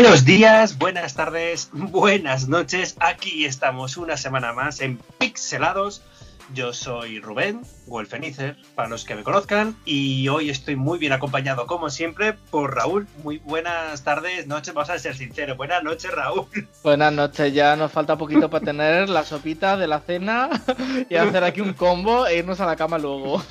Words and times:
Buenos 0.00 0.24
días, 0.24 0.78
buenas 0.78 1.12
tardes, 1.12 1.68
buenas 1.74 2.48
noches. 2.48 2.96
Aquí 3.00 3.44
estamos 3.44 3.98
una 3.98 4.16
semana 4.16 4.54
más 4.54 4.80
en 4.80 4.98
Pixelados. 5.18 6.00
Yo 6.52 6.72
soy 6.72 7.20
Rubén, 7.20 7.62
Wolfenizer, 7.86 8.56
para 8.74 8.88
los 8.88 9.04
que 9.04 9.14
me 9.14 9.22
conozcan, 9.22 9.76
y 9.84 10.26
hoy 10.28 10.50
estoy 10.50 10.74
muy 10.74 10.98
bien 10.98 11.12
acompañado, 11.12 11.66
como 11.66 11.90
siempre, 11.90 12.32
por 12.32 12.74
Raúl. 12.74 13.06
Muy 13.22 13.38
buenas 13.38 14.02
tardes, 14.02 14.48
noches, 14.48 14.74
vamos 14.74 14.90
a 14.90 14.98
ser 14.98 15.16
sinceros. 15.16 15.56
Buenas 15.56 15.84
noches, 15.84 16.10
Raúl. 16.10 16.46
Buenas 16.82 17.12
noches, 17.12 17.54
ya 17.54 17.76
nos 17.76 17.92
falta 17.92 18.16
poquito 18.18 18.50
para 18.50 18.64
tener 18.64 19.08
la 19.08 19.24
sopita 19.24 19.76
de 19.76 19.86
la 19.86 20.00
cena 20.00 20.50
y 21.08 21.14
hacer 21.14 21.44
aquí 21.44 21.60
un 21.60 21.72
combo 21.74 22.26
e 22.26 22.38
irnos 22.38 22.60
a 22.60 22.66
la 22.66 22.74
cama 22.76 22.98
luego. 22.98 23.42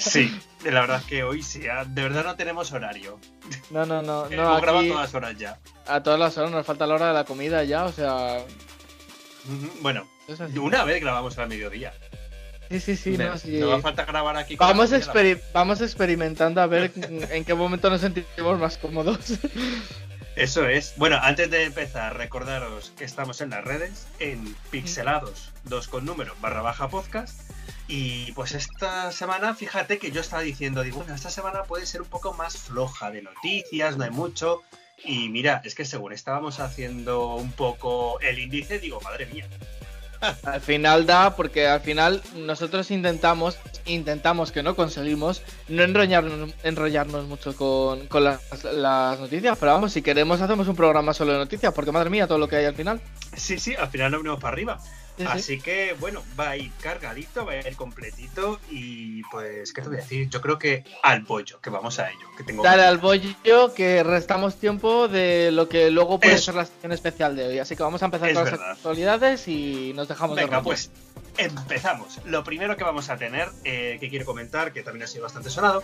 Sí, 0.00 0.36
la 0.64 0.80
verdad 0.80 0.98
es 1.00 1.06
que 1.06 1.22
hoy 1.22 1.42
sí, 1.42 1.68
ah, 1.68 1.84
de 1.86 2.02
verdad 2.02 2.24
no 2.24 2.34
tenemos 2.34 2.72
horario. 2.72 3.18
No, 3.70 3.86
no, 3.86 4.02
no. 4.02 4.24
no 4.24 4.30
Hemos 4.30 4.60
grabado 4.62 4.86
todas 4.88 5.02
las 5.02 5.14
horas 5.14 5.38
ya. 5.38 5.58
a 5.86 6.02
todas 6.02 6.18
las 6.18 6.36
horas 6.36 6.50
nos 6.50 6.66
falta 6.66 6.86
la 6.86 6.94
hora 6.96 7.08
de 7.08 7.14
la 7.14 7.24
comida 7.24 7.62
ya, 7.62 7.84
o 7.84 7.92
sea. 7.92 8.38
Bueno, 9.80 10.06
una 10.60 10.84
vez 10.84 11.00
grabamos 11.00 11.38
al 11.38 11.48
mediodía. 11.48 11.92
Sí, 12.70 12.78
sí, 12.80 12.96
sí, 12.96 13.10
Me- 13.18 13.24
no, 13.26 13.36
sí. 13.36 13.58
Va 13.60 13.80
falta 13.80 14.04
grabar 14.04 14.36
aquí. 14.36 14.56
con 14.56 14.68
Vamos, 14.68 14.92
experi- 14.92 15.40
vamos 15.52 15.80
experimentando 15.80 16.60
a 16.60 16.66
ver 16.66 16.92
en 17.30 17.44
qué 17.44 17.54
momento 17.54 17.90
nos 17.90 18.00
sentimos 18.00 18.58
más 18.60 18.78
cómodos. 18.78 19.18
Eso 20.36 20.66
es. 20.68 20.94
Bueno, 20.96 21.18
antes 21.20 21.50
de 21.50 21.64
empezar, 21.64 22.16
recordaros 22.16 22.92
que 22.96 23.04
estamos 23.04 23.40
en 23.40 23.50
las 23.50 23.64
redes, 23.64 24.06
en 24.20 24.54
pixelados, 24.70 25.50
2 25.64 25.88
con 25.88 26.04
número, 26.04 26.34
barra 26.40 26.62
baja 26.62 26.88
podcast. 26.88 27.40
Y 27.88 28.30
pues 28.32 28.52
esta 28.52 29.10
semana, 29.10 29.54
fíjate 29.56 29.98
que 29.98 30.12
yo 30.12 30.20
estaba 30.20 30.42
diciendo, 30.42 30.82
digo, 30.84 30.98
bueno, 30.98 31.12
esta 31.14 31.28
semana 31.30 31.64
puede 31.64 31.86
ser 31.86 32.00
un 32.02 32.08
poco 32.08 32.32
más 32.34 32.56
floja 32.56 33.10
de 33.10 33.22
noticias, 33.22 33.96
no 33.96 34.04
hay 34.04 34.10
mucho. 34.10 34.62
Y 35.04 35.28
mira, 35.30 35.60
es 35.64 35.74
que 35.74 35.84
según 35.84 36.12
estábamos 36.12 36.60
haciendo 36.60 37.34
un 37.34 37.50
poco 37.50 38.20
el 38.20 38.38
índice, 38.38 38.78
digo, 38.78 39.00
madre 39.00 39.26
mía. 39.26 39.48
Al 40.44 40.60
final 40.60 41.06
da, 41.06 41.34
porque 41.36 41.66
al 41.66 41.80
final 41.80 42.22
nosotros 42.36 42.90
intentamos, 42.90 43.58
intentamos 43.86 44.52
que 44.52 44.62
no 44.62 44.76
conseguimos, 44.76 45.42
no 45.68 45.82
enrollarnos, 45.82 46.54
enrollarnos 46.62 47.26
mucho 47.26 47.56
con, 47.56 48.06
con 48.06 48.24
las, 48.24 48.64
las 48.64 49.18
noticias, 49.18 49.56
pero 49.58 49.72
vamos, 49.72 49.92
si 49.92 50.02
queremos 50.02 50.40
hacemos 50.40 50.68
un 50.68 50.76
programa 50.76 51.14
solo 51.14 51.32
de 51.32 51.38
noticias, 51.38 51.72
porque 51.72 51.92
madre 51.92 52.10
mía, 52.10 52.26
todo 52.26 52.38
lo 52.38 52.48
que 52.48 52.56
hay 52.56 52.66
al 52.66 52.74
final. 52.74 53.00
Sí, 53.34 53.58
sí, 53.58 53.74
al 53.74 53.88
final 53.88 54.10
nos 54.10 54.20
venimos 54.20 54.40
para 54.40 54.52
arriba. 54.52 54.78
Sí, 55.16 55.24
sí. 55.26 55.28
Así 55.30 55.60
que, 55.60 55.94
bueno, 56.00 56.22
va 56.38 56.50
a 56.50 56.56
ir 56.56 56.70
cargadito, 56.80 57.44
va 57.44 57.52
a 57.52 57.56
ir 57.68 57.76
completito. 57.76 58.58
Y 58.70 59.22
pues, 59.24 59.72
¿qué 59.74 59.82
te 59.82 59.88
voy 59.88 59.98
a 59.98 60.00
decir? 60.00 60.30
Yo 60.30 60.40
creo 60.40 60.58
que 60.58 60.84
al 61.02 61.24
pollo, 61.24 61.60
que 61.60 61.68
vamos 61.68 61.98
a 61.98 62.10
ello. 62.10 62.26
Que 62.38 62.42
tengo 62.44 62.62
Dale 62.62 62.84
al 62.84 62.96
bollo 62.98 63.74
que 63.74 64.02
restamos 64.02 64.56
tiempo 64.56 65.08
de 65.08 65.50
lo 65.52 65.68
que 65.68 65.90
luego 65.90 66.18
puede 66.18 66.34
Eso. 66.36 66.46
ser 66.46 66.54
la 66.54 66.64
sección 66.64 66.92
especial 66.92 67.36
de 67.36 67.46
hoy. 67.48 67.58
Así 67.58 67.76
que 67.76 67.82
vamos 67.82 68.00
a 68.02 68.06
empezar 68.06 68.30
Es 68.30 68.34
con 68.34 68.44
verdad. 68.44 68.60
las 68.60 68.76
actualidades 68.78 69.46
y 69.48 69.92
nos 69.94 70.08
dejamos 70.08 70.36
de 70.36 70.42
Venga, 70.44 70.56
rollo. 70.56 70.64
pues 70.64 70.90
empezamos. 71.36 72.18
Lo 72.24 72.42
primero 72.42 72.76
que 72.78 72.84
vamos 72.84 73.10
a 73.10 73.16
tener, 73.18 73.48
eh, 73.64 73.98
que 74.00 74.08
quiero 74.08 74.24
comentar, 74.24 74.72
que 74.72 74.82
también 74.82 75.02
ha 75.04 75.06
sido 75.06 75.24
bastante 75.24 75.50
sonado, 75.50 75.82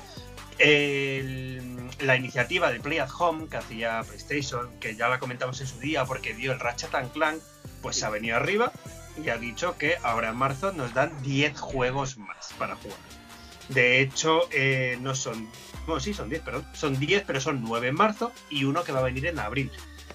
el- 0.59 1.77
la 2.01 2.17
iniciativa 2.17 2.71
de 2.73 2.81
Play 2.81 2.99
at 2.99 3.11
Home 3.19 3.49
que 3.49 3.57
hacía 3.57 4.03
PlayStation, 4.03 4.69
que 4.81 4.97
ya 4.97 5.09
la 5.09 5.19
comentamos 5.19 5.61
en 5.61 5.67
su 5.67 5.79
día 5.79 6.05
porque 6.05 6.35
dio 6.35 6.53
el 6.53 6.61
Ratchet 6.61 6.95
and 6.95 7.13
Clank, 7.13 7.41
pues 7.83 7.97
se 7.97 8.07
ha 8.07 8.11
venido 8.11 8.37
arriba 8.37 8.73
y 9.23 9.29
ha 9.31 9.37
dicho 9.39 9.77
que 9.79 9.97
ahora 10.03 10.31
en 10.31 10.37
marzo 10.37 10.73
nos 10.73 10.95
dan 10.95 11.13
10 11.23 11.59
juegos 11.59 12.19
más 12.19 12.53
para 12.59 12.77
jugar. 12.77 12.99
De 13.69 14.01
hecho, 14.01 14.49
eh, 14.53 14.97
no 15.01 15.15
son. 15.15 15.49
Bueno, 15.87 16.01
sí, 16.01 16.15
son 16.15 16.29
10, 16.29 16.43
perdón. 16.43 16.67
Son 16.73 16.99
10, 16.99 17.25
pero 17.27 17.41
son 17.41 17.63
9 17.63 17.89
en 17.89 17.95
marzo 17.95 18.33
y 18.51 18.65
uno 18.65 18.85
que 18.85 18.93
va 18.93 19.01
a 19.01 19.05
venir 19.05 19.27
en 19.27 19.39
abril. 19.39 19.71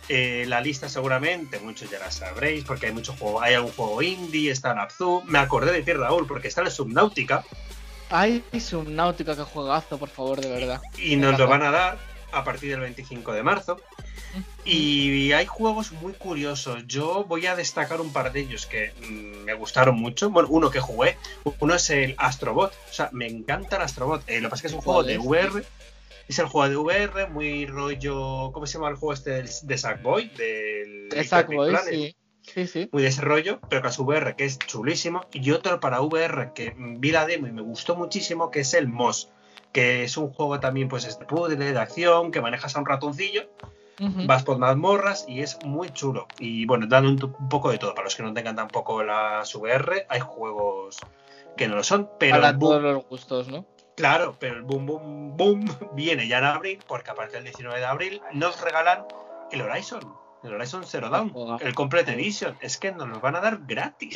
Eh, 0.09 0.45
la 0.47 0.59
lista 0.61 0.89
seguramente 0.89 1.59
muchos 1.59 1.89
ya 1.89 1.99
la 1.99 2.11
sabréis 2.11 2.65
porque 2.65 2.87
hay 2.87 2.91
mucho 2.91 3.13
juego, 3.13 3.41
hay 3.41 3.53
algún 3.53 3.71
juego 3.71 4.01
indie, 4.01 4.51
está 4.51 4.73
Napzu, 4.73 5.23
me 5.25 5.39
acordé 5.39 5.71
de 5.71 5.83
ti 5.83 5.93
Raúl 5.93 6.27
porque 6.27 6.49
está 6.49 6.61
el 6.61 6.71
Subnautica 6.71 7.45
Ay, 8.09 8.43
Subnautica, 8.59 9.37
que 9.37 9.43
juegazo, 9.43 9.97
por 9.97 10.09
favor, 10.09 10.41
de 10.41 10.49
verdad. 10.49 10.81
y 10.97 11.15
nos 11.15 11.39
lo 11.39 11.47
van 11.47 11.61
a 11.61 11.71
dar 11.71 11.97
a 12.31 12.43
partir 12.43 12.71
del 12.71 12.81
25 12.81 13.33
de 13.33 13.43
marzo. 13.43 13.77
Y 14.63 15.31
hay 15.33 15.45
juegos 15.45 15.91
muy 15.91 16.13
curiosos. 16.13 16.85
Yo 16.87 17.25
voy 17.25 17.47
a 17.47 17.55
destacar 17.55 17.99
un 17.99 18.13
par 18.13 18.31
de 18.31 18.41
ellos 18.41 18.65
que 18.65 18.93
mm, 19.01 19.43
me 19.45 19.53
gustaron 19.53 19.99
mucho. 19.99 20.29
Bueno, 20.29 20.49
uno 20.51 20.69
que 20.69 20.79
jugué, 20.79 21.17
uno 21.59 21.75
es 21.75 21.89
el 21.89 22.15
Astrobot. 22.17 22.71
O 22.89 22.93
sea, 22.93 23.09
me 23.11 23.27
encanta 23.27 23.75
el 23.77 23.81
Astrobot. 23.81 24.23
Eh, 24.27 24.39
lo 24.39 24.47
que 24.47 24.51
pasa 24.51 24.55
es 24.55 24.61
que 24.61 24.67
es 24.67 24.73
un 24.73 24.81
juego 24.81 25.01
¿Cuál 25.01 25.07
de? 25.07 25.17
VR. 25.17 25.63
Es 26.27 26.39
el 26.39 26.45
juego 26.45 26.69
de 26.69 26.77
VR, 26.77 27.27
muy 27.27 27.65
rollo. 27.65 28.51
¿Cómo 28.53 28.65
se 28.65 28.75
llama 28.75 28.89
el 28.89 28.95
juego 28.95 29.13
este 29.13 29.43
de 29.63 29.77
Sackboy? 29.77 30.29
Del 30.29 31.09
Big 31.09 31.29
Planet. 31.29 31.83
sí. 31.89 32.15
Sí, 32.43 32.65
sí. 32.65 32.89
muy 32.91 33.03
de 33.03 33.09
ese 33.09 33.21
rollo, 33.21 33.59
pero 33.69 33.83
con 33.83 33.93
su 33.93 34.03
VR 34.03 34.35
que 34.35 34.45
es 34.45 34.57
chulísimo. 34.57 35.25
Y 35.31 35.51
otro 35.51 35.79
para 35.79 36.01
VR 36.01 36.53
que 36.53 36.73
vi 36.75 37.11
la 37.11 37.25
demo 37.25 37.47
y 37.47 37.51
me 37.51 37.61
gustó 37.61 37.95
muchísimo, 37.95 38.49
que 38.49 38.61
es 38.61 38.73
el 38.73 38.87
Moss, 38.87 39.29
que 39.71 40.03
es 40.03 40.17
un 40.17 40.31
juego 40.33 40.59
también 40.59 40.87
pues 40.87 41.05
es 41.05 41.17
de 41.19 41.25
puzzle, 41.25 41.55
de 41.55 41.79
acción, 41.79 42.31
que 42.31 42.41
manejas 42.41 42.75
a 42.75 42.79
un 42.79 42.85
ratoncillo, 42.85 43.43
vas 44.27 44.43
por 44.43 44.57
mazmorras 44.57 45.25
y 45.27 45.41
es 45.41 45.59
muy 45.63 45.89
chulo. 45.91 46.27
Y 46.39 46.65
bueno, 46.65 46.87
dan 46.87 47.05
un, 47.05 47.23
un 47.39 47.49
poco 47.49 47.69
de 47.71 47.77
todo. 47.77 47.93
Para 47.93 48.05
los 48.05 48.15
que 48.15 48.23
no 48.23 48.33
tengan 48.33 48.55
tampoco 48.55 49.03
las 49.03 49.53
VR, 49.55 50.05
hay 50.09 50.19
juegos 50.19 50.97
que 51.55 51.67
no 51.67 51.75
lo 51.75 51.83
son, 51.83 52.09
pero 52.19 52.37
Para 52.37 52.53
boom- 52.53 52.59
todos 52.59 52.81
los 52.83 53.05
gustos, 53.07 53.47
¿no? 53.47 53.65
claro, 53.95 54.35
pero 54.39 54.55
el 54.55 54.63
boom 54.63 54.85
boom 54.87 55.37
boom 55.37 55.65
viene 55.93 56.27
ya 56.27 56.39
en 56.39 56.45
abril, 56.45 56.79
porque 56.87 57.11
a 57.11 57.15
partir 57.15 57.35
del 57.35 57.43
19 57.43 57.79
de 57.79 57.85
abril 57.85 58.21
nos 58.33 58.59
regalan 58.61 59.05
el 59.51 59.61
Horizon. 59.61 60.01
El 60.43 60.55
Horizon 60.55 60.83
Zero 60.83 61.09
Dawn, 61.11 61.31
el 61.61 61.75
Complete 61.75 62.13
Edition. 62.13 62.57
Es 62.61 62.77
que 62.79 62.91
nos 62.91 63.07
los 63.07 63.21
van 63.21 63.35
a 63.35 63.41
dar 63.41 63.59
gratis. 63.67 64.11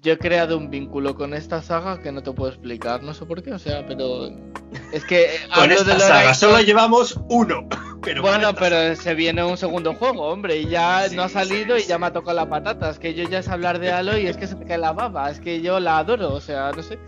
Yo, 0.00 0.12
he 0.12 0.18
creado 0.18 0.56
un 0.56 0.70
vínculo 0.70 1.14
con 1.14 1.34
esta 1.34 1.62
saga 1.62 2.00
que 2.00 2.12
no 2.12 2.22
te 2.22 2.32
puedo 2.32 2.50
explicar, 2.50 3.02
no 3.02 3.14
sé 3.14 3.26
por 3.26 3.42
qué, 3.42 3.52
o 3.52 3.58
sea, 3.58 3.86
pero 3.86 4.28
es 4.92 5.04
que 5.04 5.24
eh, 5.24 5.38
Con 5.54 5.70
esta 5.70 5.84
del 5.84 6.00
saga 6.00 6.34
solo 6.34 6.60
llevamos 6.60 7.18
uno. 7.28 7.68
Pero 8.00 8.22
bueno, 8.22 8.54
pero 8.54 8.94
se 8.94 9.12
viene 9.14 9.44
un 9.44 9.56
segundo 9.58 9.92
juego, 9.92 10.28
hombre, 10.28 10.56
y 10.58 10.68
ya 10.68 11.08
Sí, 11.08 11.16
no 11.16 11.24
ha 11.24 11.28
salido 11.28 11.76
sí, 11.76 11.82
y 11.84 11.88
ya 11.88 11.98
me 11.98 12.06
ha 12.06 12.12
tocado 12.12 12.36
la 12.36 12.48
patata. 12.48 12.88
Es 12.88 12.98
que 12.98 13.12
yo 13.12 13.28
ya 13.28 13.40
es 13.40 13.48
hablar 13.48 13.80
de 13.80 13.90
Halo 13.90 14.16
y 14.16 14.28
es 14.28 14.36
que 14.36 14.46
se 14.46 14.54
me 14.54 14.64
cae 14.64 14.78
la 14.78 14.92
baba, 14.92 15.30
es 15.30 15.40
que 15.40 15.60
yo 15.60 15.78
la 15.80 15.98
adoro, 15.98 16.32
o 16.32 16.40
sea, 16.40 16.70
no 16.70 16.82
sé. 16.82 16.98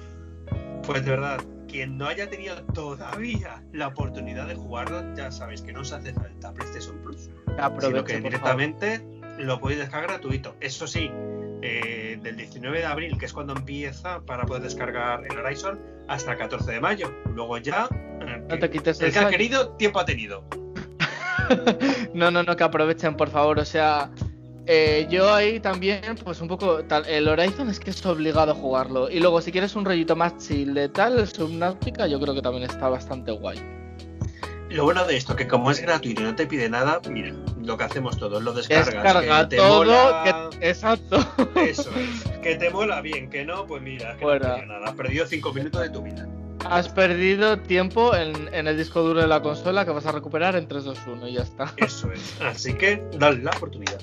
Pues 0.83 1.05
de 1.05 1.12
verdad, 1.12 1.41
quien 1.71 1.97
no 1.97 2.09
haya 2.09 2.28
tenido 2.28 2.57
todavía 2.75 3.62
la 3.72 3.89
oportunidad 3.89 4.49
de 4.49 4.57
jugarlo, 4.57 5.03
ya 5.15 5.31
sabéis 5.31 5.62
que 5.62 5.72
no 5.72 5.83
os 5.83 5.93
hace 5.93 6.12
falta 6.12 6.53
PlayStation 6.53 6.99
Plus. 6.99 7.31
Sino 7.81 8.05
que 8.05 8.21
directamente 8.21 9.01
lo 9.39 9.61
podéis 9.61 9.81
descargar 9.81 10.11
gratuito. 10.11 10.57
Eso 10.61 10.87
sí, 10.87 11.11
eh, 11.62 12.19
del 12.22 12.37
19 12.60 12.78
de 12.78 12.87
abril, 12.87 13.19
que 13.19 13.25
es 13.26 13.32
cuando 13.32 13.54
empieza 13.54 14.21
para 14.21 14.44
poder 14.44 14.62
descargar 14.62 15.25
el 15.25 15.38
Horizon, 15.38 15.81
hasta 16.09 16.32
el 16.32 16.38
14 16.38 16.72
de 16.72 16.81
mayo. 16.81 17.10
Luego 17.34 17.56
ya. 17.59 17.88
eh, 18.21 18.43
No 18.48 18.59
te 18.59 18.69
quites 18.71 19.00
el 19.00 19.06
el 19.06 19.12
que 19.12 19.19
ha 19.19 19.28
querido, 19.31 19.71
tiempo 19.76 19.98
ha 19.98 20.04
tenido. 20.04 20.44
No, 22.15 22.31
no, 22.31 22.44
no, 22.44 22.54
que 22.54 22.62
aprovechen, 22.62 23.16
por 23.16 23.28
favor. 23.28 23.59
O 23.59 23.65
sea, 23.65 24.09
eh, 24.66 25.09
yo 25.10 25.34
ahí 25.34 25.59
también, 25.59 26.00
pues 26.22 26.41
un 26.41 26.47
poco. 26.47 26.84
Tal, 26.84 27.04
el 27.06 27.26
Horizon 27.26 27.69
es 27.71 27.81
que 27.81 27.91
es 27.91 28.06
obligado 28.06 28.53
a 28.53 28.54
jugarlo. 28.54 29.10
Y 29.10 29.19
luego, 29.19 29.41
si 29.41 29.50
quieres 29.50 29.75
un 29.75 29.84
rollito 29.84 30.15
más 30.15 30.37
chill 30.38 30.75
de 30.75 30.88
tal, 30.88 31.19
el 31.19 31.27
Subnautica, 31.27 32.06
yo 32.06 32.21
creo 32.21 32.34
que 32.34 32.42
también 32.42 32.71
está 32.71 32.88
bastante 32.88 33.32
guay. 33.32 33.59
Lo 34.70 34.84
bueno 34.84 35.04
de 35.04 35.16
esto, 35.16 35.34
que 35.36 35.47
como 35.48 35.70
es 35.70 35.81
gratuito 35.81 36.22
y 36.22 36.25
no 36.25 36.34
te 36.36 36.47
pide 36.47 36.69
nada, 36.69 37.00
mira, 37.10 37.34
lo 37.62 37.76
que 37.76 37.84
hacemos 37.84 38.16
todos, 38.19 38.42
lo 38.42 38.53
descargas. 38.53 38.86
Descarga 38.86 39.41
que 39.42 39.47
te 39.48 39.56
todo. 39.56 39.78
mola- 39.84 40.50
que- 40.58 40.69
Exacto. 40.69 41.19
Eso 41.56 41.91
es. 41.97 42.22
Que 42.41 42.54
te 42.56 42.71
mola 42.71 43.00
bien, 43.00 43.28
que 43.28 43.45
no, 43.45 43.66
pues 43.66 43.83
mira, 43.83 44.16
que 44.16 44.24
no 44.24 44.39
te 44.39 44.66
nada. 44.66 44.86
Has 44.86 44.95
perdido 44.95 45.27
5 45.27 45.53
minutos 45.53 45.80
de 45.83 45.91
tu 45.91 46.03
vida. 46.03 46.27
Has 46.65 46.89
perdido 46.89 47.59
tiempo 47.59 48.15
en, 48.15 48.53
en 48.54 48.66
el 48.68 48.77
disco 48.77 49.00
duro 49.03 49.21
de 49.21 49.27
la 49.27 49.41
consola 49.42 49.84
que 49.84 49.91
vas 49.92 50.06
a 50.06 50.12
recuperar 50.12 50.54
en 50.56 50.68
3, 50.68 50.84
2, 50.84 50.98
1 51.06 51.28
y 51.28 51.33
ya 51.34 51.42
está. 51.42 51.72
Eso 51.77 52.12
es. 52.12 52.36
Así 52.41 52.74
que 52.74 53.03
dale 53.18 53.42
la 53.42 53.50
oportunidad. 53.50 53.98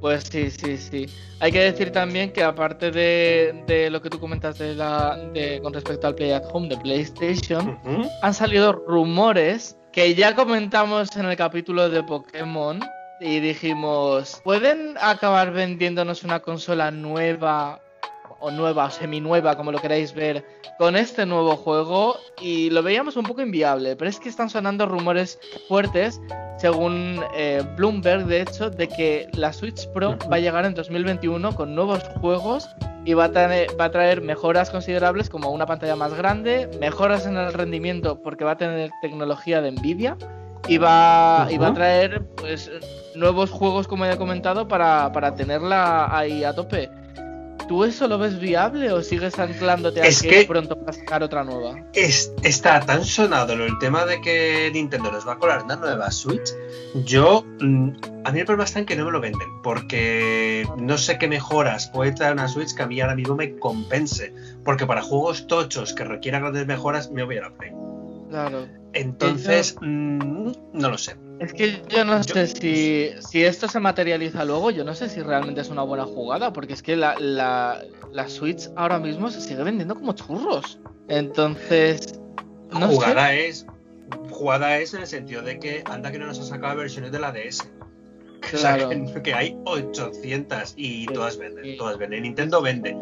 Pues 0.00 0.24
sí, 0.30 0.50
sí, 0.50 0.76
sí. 0.76 1.06
Hay 1.40 1.50
que 1.50 1.60
decir 1.60 1.90
también 1.90 2.30
que 2.32 2.42
aparte 2.42 2.90
de, 2.90 3.64
de 3.66 3.88
lo 3.88 4.02
que 4.02 4.10
tú 4.10 4.20
comentas 4.20 4.58
de 4.58 4.74
la, 4.74 5.16
de, 5.32 5.60
con 5.62 5.72
respecto 5.72 6.06
al 6.06 6.14
Play 6.14 6.32
at 6.32 6.42
Home 6.52 6.68
de 6.68 6.76
PlayStation, 6.76 7.78
han 8.20 8.34
salido 8.34 8.72
rumores 8.72 9.78
que 9.94 10.12
ya 10.16 10.34
comentamos 10.34 11.14
en 11.16 11.26
el 11.26 11.36
capítulo 11.36 11.88
de 11.88 12.02
Pokémon 12.02 12.80
y 13.20 13.38
dijimos, 13.38 14.40
¿pueden 14.42 14.96
acabar 15.00 15.52
vendiéndonos 15.52 16.24
una 16.24 16.40
consola 16.40 16.90
nueva 16.90 17.78
o 18.44 18.50
nueva 18.50 18.84
o 18.84 18.90
seminueva, 18.90 19.56
como 19.56 19.72
lo 19.72 19.78
queráis 19.78 20.12
ver, 20.12 20.44
con 20.78 20.96
este 20.96 21.24
nuevo 21.24 21.56
juego? 21.56 22.16
Y 22.40 22.68
lo 22.70 22.82
veíamos 22.82 23.16
un 23.16 23.24
poco 23.24 23.40
inviable, 23.40 23.96
pero 23.96 24.08
es 24.08 24.20
que 24.20 24.28
están 24.28 24.50
sonando 24.50 24.86
rumores 24.86 25.38
fuertes, 25.66 26.20
según 26.58 27.20
eh, 27.34 27.62
Bloomberg, 27.76 28.26
de 28.26 28.42
hecho, 28.42 28.68
de 28.68 28.86
que 28.88 29.28
la 29.32 29.52
Switch 29.52 29.88
Pro 29.88 30.18
va 30.30 30.36
a 30.36 30.40
llegar 30.40 30.66
en 30.66 30.74
2021 30.74 31.54
con 31.54 31.74
nuevos 31.74 32.02
juegos 32.20 32.68
y 33.06 33.14
va 33.14 33.24
a, 33.24 33.32
traer, 33.32 33.68
va 33.80 33.86
a 33.86 33.90
traer 33.90 34.20
mejoras 34.20 34.70
considerables 34.70 35.30
como 35.30 35.50
una 35.50 35.66
pantalla 35.66 35.96
más 35.96 36.14
grande, 36.14 36.68
mejoras 36.80 37.26
en 37.26 37.36
el 37.36 37.52
rendimiento 37.52 38.20
porque 38.22 38.44
va 38.44 38.52
a 38.52 38.56
tener 38.56 38.90
tecnología 39.02 39.60
de 39.60 39.72
Nvidia 39.72 40.16
y 40.68 40.78
va, 40.78 41.46
y 41.50 41.58
va 41.58 41.68
a 41.68 41.74
traer 41.74 42.26
pues 42.36 42.70
nuevos 43.14 43.50
juegos, 43.50 43.86
como 43.86 44.06
he 44.06 44.16
comentado, 44.16 44.66
para, 44.68 45.12
para 45.12 45.34
tenerla 45.34 46.16
ahí 46.16 46.44
a 46.44 46.54
tope. 46.54 46.90
¿Tú 47.68 47.84
eso 47.84 48.08
lo 48.08 48.18
ves 48.18 48.38
viable 48.38 48.92
o 48.92 49.02
sigues 49.02 49.38
anclándote 49.38 50.02
a 50.02 50.04
Es 50.04 50.20
que, 50.20 50.28
que- 50.28 50.44
pronto 50.44 50.76
va 50.76 50.90
a 50.90 50.92
sacar 50.92 51.22
otra 51.22 51.44
nueva? 51.44 51.82
Es- 51.94 52.32
está 52.42 52.80
tan 52.80 53.04
sonado 53.04 53.54
el 53.54 53.78
tema 53.78 54.04
de 54.04 54.20
que 54.20 54.70
Nintendo 54.72 55.10
nos 55.10 55.26
va 55.26 55.32
a 55.32 55.38
colar 55.38 55.62
una 55.64 55.76
nueva 55.76 56.10
Switch. 56.10 56.50
Yo, 57.04 57.44
mm, 57.60 57.90
a 58.24 58.32
mí 58.32 58.40
el 58.40 58.44
problema 58.46 58.64
está 58.64 58.80
en 58.80 58.86
que 58.86 58.96
no 58.96 59.06
me 59.06 59.12
lo 59.12 59.20
venden, 59.20 59.48
porque 59.62 60.66
no 60.76 60.98
sé 60.98 61.18
qué 61.18 61.26
mejoras 61.26 61.88
puede 61.88 62.12
traer 62.12 62.34
una 62.34 62.48
Switch 62.48 62.74
que 62.74 62.82
a 62.82 62.86
mí 62.86 63.00
ahora 63.00 63.14
mismo 63.16 63.34
me 63.34 63.56
compense. 63.58 64.34
Porque 64.62 64.86
para 64.86 65.02
juegos 65.02 65.46
tochos 65.46 65.94
que 65.94 66.04
requieran 66.04 66.42
grandes 66.42 66.66
mejoras, 66.66 67.10
me 67.10 67.22
voy 67.24 67.38
a 67.38 67.42
la 67.42 67.50
Play. 67.54 67.72
Claro. 68.28 68.66
Entonces, 68.92 69.76
mm, 69.80 70.52
no 70.72 70.90
lo 70.90 70.98
sé. 70.98 71.16
Es 71.40 71.52
que 71.52 71.82
yo 71.88 72.04
no 72.04 72.16
Yo- 72.22 72.34
sé 72.34 72.46
si, 72.46 73.10
si 73.20 73.44
esto 73.44 73.68
se 73.68 73.80
materializa 73.80 74.44
luego, 74.44 74.70
yo 74.70 74.84
no 74.84 74.94
sé 74.94 75.08
si 75.08 75.20
realmente 75.20 75.60
es 75.60 75.68
una 75.68 75.82
buena 75.82 76.04
jugada, 76.04 76.52
porque 76.52 76.72
es 76.74 76.82
que 76.82 76.96
la, 76.96 77.16
la, 77.18 77.82
la 78.12 78.28
Switch 78.28 78.70
ahora 78.76 78.98
mismo 78.98 79.30
se 79.30 79.40
sigue 79.40 79.62
vendiendo 79.62 79.94
como 79.96 80.12
churros. 80.12 80.78
Entonces, 81.08 82.20
no 82.70 82.88
sé. 82.88 82.94
jugada 82.94 83.34
es 83.34 83.66
jugada 84.30 84.78
es 84.78 84.92
en 84.94 85.00
el 85.00 85.06
sentido 85.06 85.42
de 85.42 85.58
que 85.58 85.82
anda 85.86 86.12
que 86.12 86.18
no 86.18 86.26
nos 86.26 86.38
ha 86.38 86.44
sacado 86.44 86.76
versiones 86.76 87.10
de 87.12 87.18
la 87.18 87.32
DS. 87.32 87.68
O 88.52 88.56
sea, 88.58 88.76
Claro. 88.76 88.90
que, 88.90 89.22
que 89.22 89.32
hay 89.32 89.56
800 89.64 90.74
y 90.76 91.06
todas 91.06 91.38
venden, 91.38 91.78
todas 91.78 91.96
venden. 91.96 92.24
Nintendo 92.24 92.60
vende. 92.60 92.94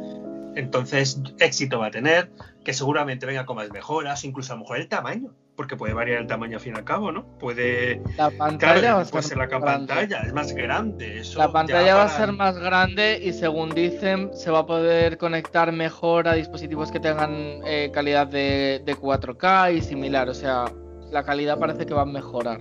Entonces, 0.55 1.19
éxito 1.41 1.81
va 1.81 1.87
a 1.89 1.91
tener, 1.91 2.31
que 2.65 2.73
seguramente 2.73 3.27
venga 3.27 3.45
con 3.45 3.57
más 3.57 3.69
mejoras, 3.73 4.23
incluso 4.25 4.53
a 4.53 4.57
lo 4.57 4.61
mejor 4.63 4.77
el 4.77 4.87
tamaño, 4.89 5.35
porque 5.57 5.77
puede 5.77 5.93
variar 5.95 6.21
el 6.21 6.27
tamaño 6.27 6.57
al 6.57 6.63
fin 6.63 6.75
y 6.75 6.79
al 6.79 6.85
cabo, 6.85 7.13
¿no? 7.13 7.25
Puede. 7.39 8.03
La 8.17 8.31
pantalla 8.31 8.81
Claro, 8.81 8.97
va 8.97 9.03
a 9.03 9.05
ser 9.05 9.23
ser 9.23 9.39
la 9.39 9.49
pantalla, 9.49 10.21
es 10.23 10.33
más 10.33 10.53
grande. 10.53 11.21
Eso 11.21 11.39
La 11.39 11.53
pantalla 11.53 11.95
va 11.95 12.05
a 12.05 12.09
ser 12.09 12.33
más 12.33 12.59
grande 12.59 13.21
y 13.23 13.33
según 13.33 13.71
dicen 13.71 14.31
se 14.35 14.51
va 14.51 14.61
a 14.61 14.67
poder 14.67 15.19
conectar 15.19 15.71
mejor 15.73 16.29
a 16.29 16.35
dispositivos 16.35 16.91
que 16.91 17.01
tengan 17.01 17.61
eh, 17.67 17.91
calidad 17.93 18.27
de, 18.27 18.83
de 18.85 18.97
4K 18.97 19.77
y 19.77 19.83
similar. 19.83 20.29
O 20.29 20.35
sea, 20.35 20.65
la 21.11 21.23
calidad 21.23 21.59
parece 21.59 21.87
que 21.87 21.95
va 21.95 22.03
a 22.03 22.07
mejorar. 22.07 22.61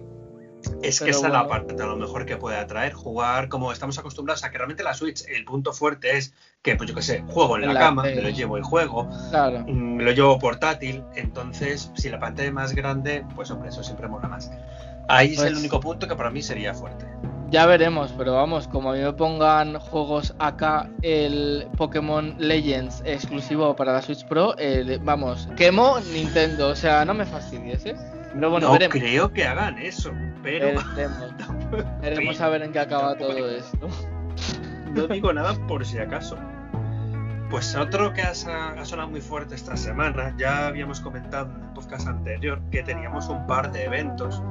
Es 0.81 0.99
que 1.01 1.09
esa 1.11 1.27
es 1.27 1.33
la 1.33 1.47
parte 1.47 1.81
a 1.81 1.85
lo 1.85 1.95
mejor 1.95 2.25
que 2.25 2.37
puede 2.37 2.57
atraer, 2.57 2.93
jugar 2.93 3.49
como 3.49 3.71
estamos 3.71 3.97
acostumbrados 3.97 4.43
a 4.43 4.51
que 4.51 4.57
realmente 4.57 4.83
la 4.83 4.93
Switch, 4.93 5.23
el 5.27 5.45
punto 5.45 5.73
fuerte 5.73 6.17
es 6.17 6.33
que, 6.61 6.75
pues 6.75 6.89
yo 6.89 6.95
qué 6.95 7.01
sé, 7.01 7.23
juego 7.29 7.55
en 7.57 7.67
la 7.67 7.73
la 7.73 7.79
cama, 7.79 8.03
me 8.03 8.15
lo 8.21 8.29
llevo 8.29 8.57
y 8.57 8.61
juego, 8.61 9.09
Claro. 9.29 9.59
mm, 9.67 9.95
me 9.95 10.03
lo 10.03 10.11
llevo 10.11 10.37
portátil, 10.39 11.03
entonces 11.15 11.91
si 11.95 12.09
la 12.09 12.19
pantalla 12.19 12.47
es 12.49 12.53
más 12.53 12.73
grande, 12.75 13.25
pues 13.35 13.49
hombre, 13.51 13.69
eso 13.69 13.83
siempre 13.83 14.07
mola 14.07 14.27
más. 14.27 14.51
Ahí 15.07 15.31
es 15.33 15.37
Pues- 15.37 15.47
el 15.51 15.57
único 15.57 15.79
punto 15.79 16.07
que 16.07 16.15
para 16.15 16.29
mí 16.29 16.41
sería 16.41 16.73
fuerte. 16.73 17.05
Ya 17.49 17.65
veremos, 17.65 18.13
pero 18.17 18.33
vamos, 18.35 18.67
como 18.69 18.91
a 18.91 18.93
mí 18.95 19.01
me 19.01 19.11
pongan 19.11 19.77
juegos 19.77 20.33
acá, 20.39 20.89
el 21.01 21.67
Pokémon 21.75 22.33
Legends 22.37 23.01
exclusivo 23.03 23.75
para 23.75 23.91
la 23.91 24.01
Switch 24.01 24.25
Pro, 24.25 24.55
eh, 24.57 24.99
vamos, 25.03 25.49
quemo 25.57 25.97
Nintendo, 26.13 26.69
o 26.69 26.75
sea, 26.77 27.03
no 27.03 27.13
me 27.13 27.25
fastidies, 27.25 27.85
¿eh? 27.87 27.95
Bueno, 28.33 28.59
no 28.59 28.71
veremos. 28.71 28.97
creo 28.97 29.33
que 29.33 29.45
hagan 29.45 29.77
eso, 29.77 30.11
pero 30.41 30.67
Veremos, 30.67 30.85
veremos 32.01 32.41
a 32.41 32.49
ver 32.49 32.63
en 32.63 32.71
qué 32.71 32.79
acaba 32.79 33.15
todo 33.15 33.49
esto. 33.49 33.87
no 34.93 35.07
digo 35.07 35.33
nada 35.33 35.53
por 35.67 35.85
si 35.85 35.97
acaso. 35.97 36.37
Pues 37.49 37.75
otro 37.75 38.13
que 38.13 38.21
ha 38.21 38.33
sonado 38.33 39.09
muy 39.09 39.19
fuerte 39.19 39.55
esta 39.55 39.75
semana, 39.75 40.33
ya 40.37 40.67
habíamos 40.67 41.01
comentado 41.01 41.53
en 41.53 41.63
el 41.63 41.73
podcast 41.73 42.07
anterior 42.07 42.61
que 42.71 42.81
teníamos 42.81 43.27
un 43.27 43.45
par 43.45 43.73
de 43.73 43.83
eventos, 43.83 44.41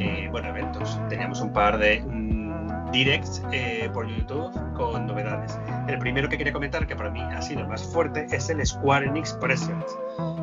eh, 0.00 0.26
bueno, 0.32 0.48
eventos, 0.48 0.98
teníamos 1.08 1.40
un 1.40 1.52
par 1.52 1.78
de 1.78 2.00
mm, 2.00 2.47
directs 2.92 3.42
eh, 3.52 3.88
por 3.92 4.06
YouTube 4.06 4.52
con 4.74 5.06
novedades. 5.06 5.58
El 5.88 5.98
primero 5.98 6.28
que 6.28 6.38
quería 6.38 6.52
comentar, 6.52 6.86
que 6.86 6.96
para 6.96 7.10
mí 7.10 7.20
ha 7.20 7.42
sido 7.42 7.62
el 7.62 7.68
más 7.68 7.82
fuerte, 7.82 8.26
es 8.30 8.48
el 8.50 8.64
Square 8.64 9.06
Enix 9.06 9.32
Presents. 9.34 9.96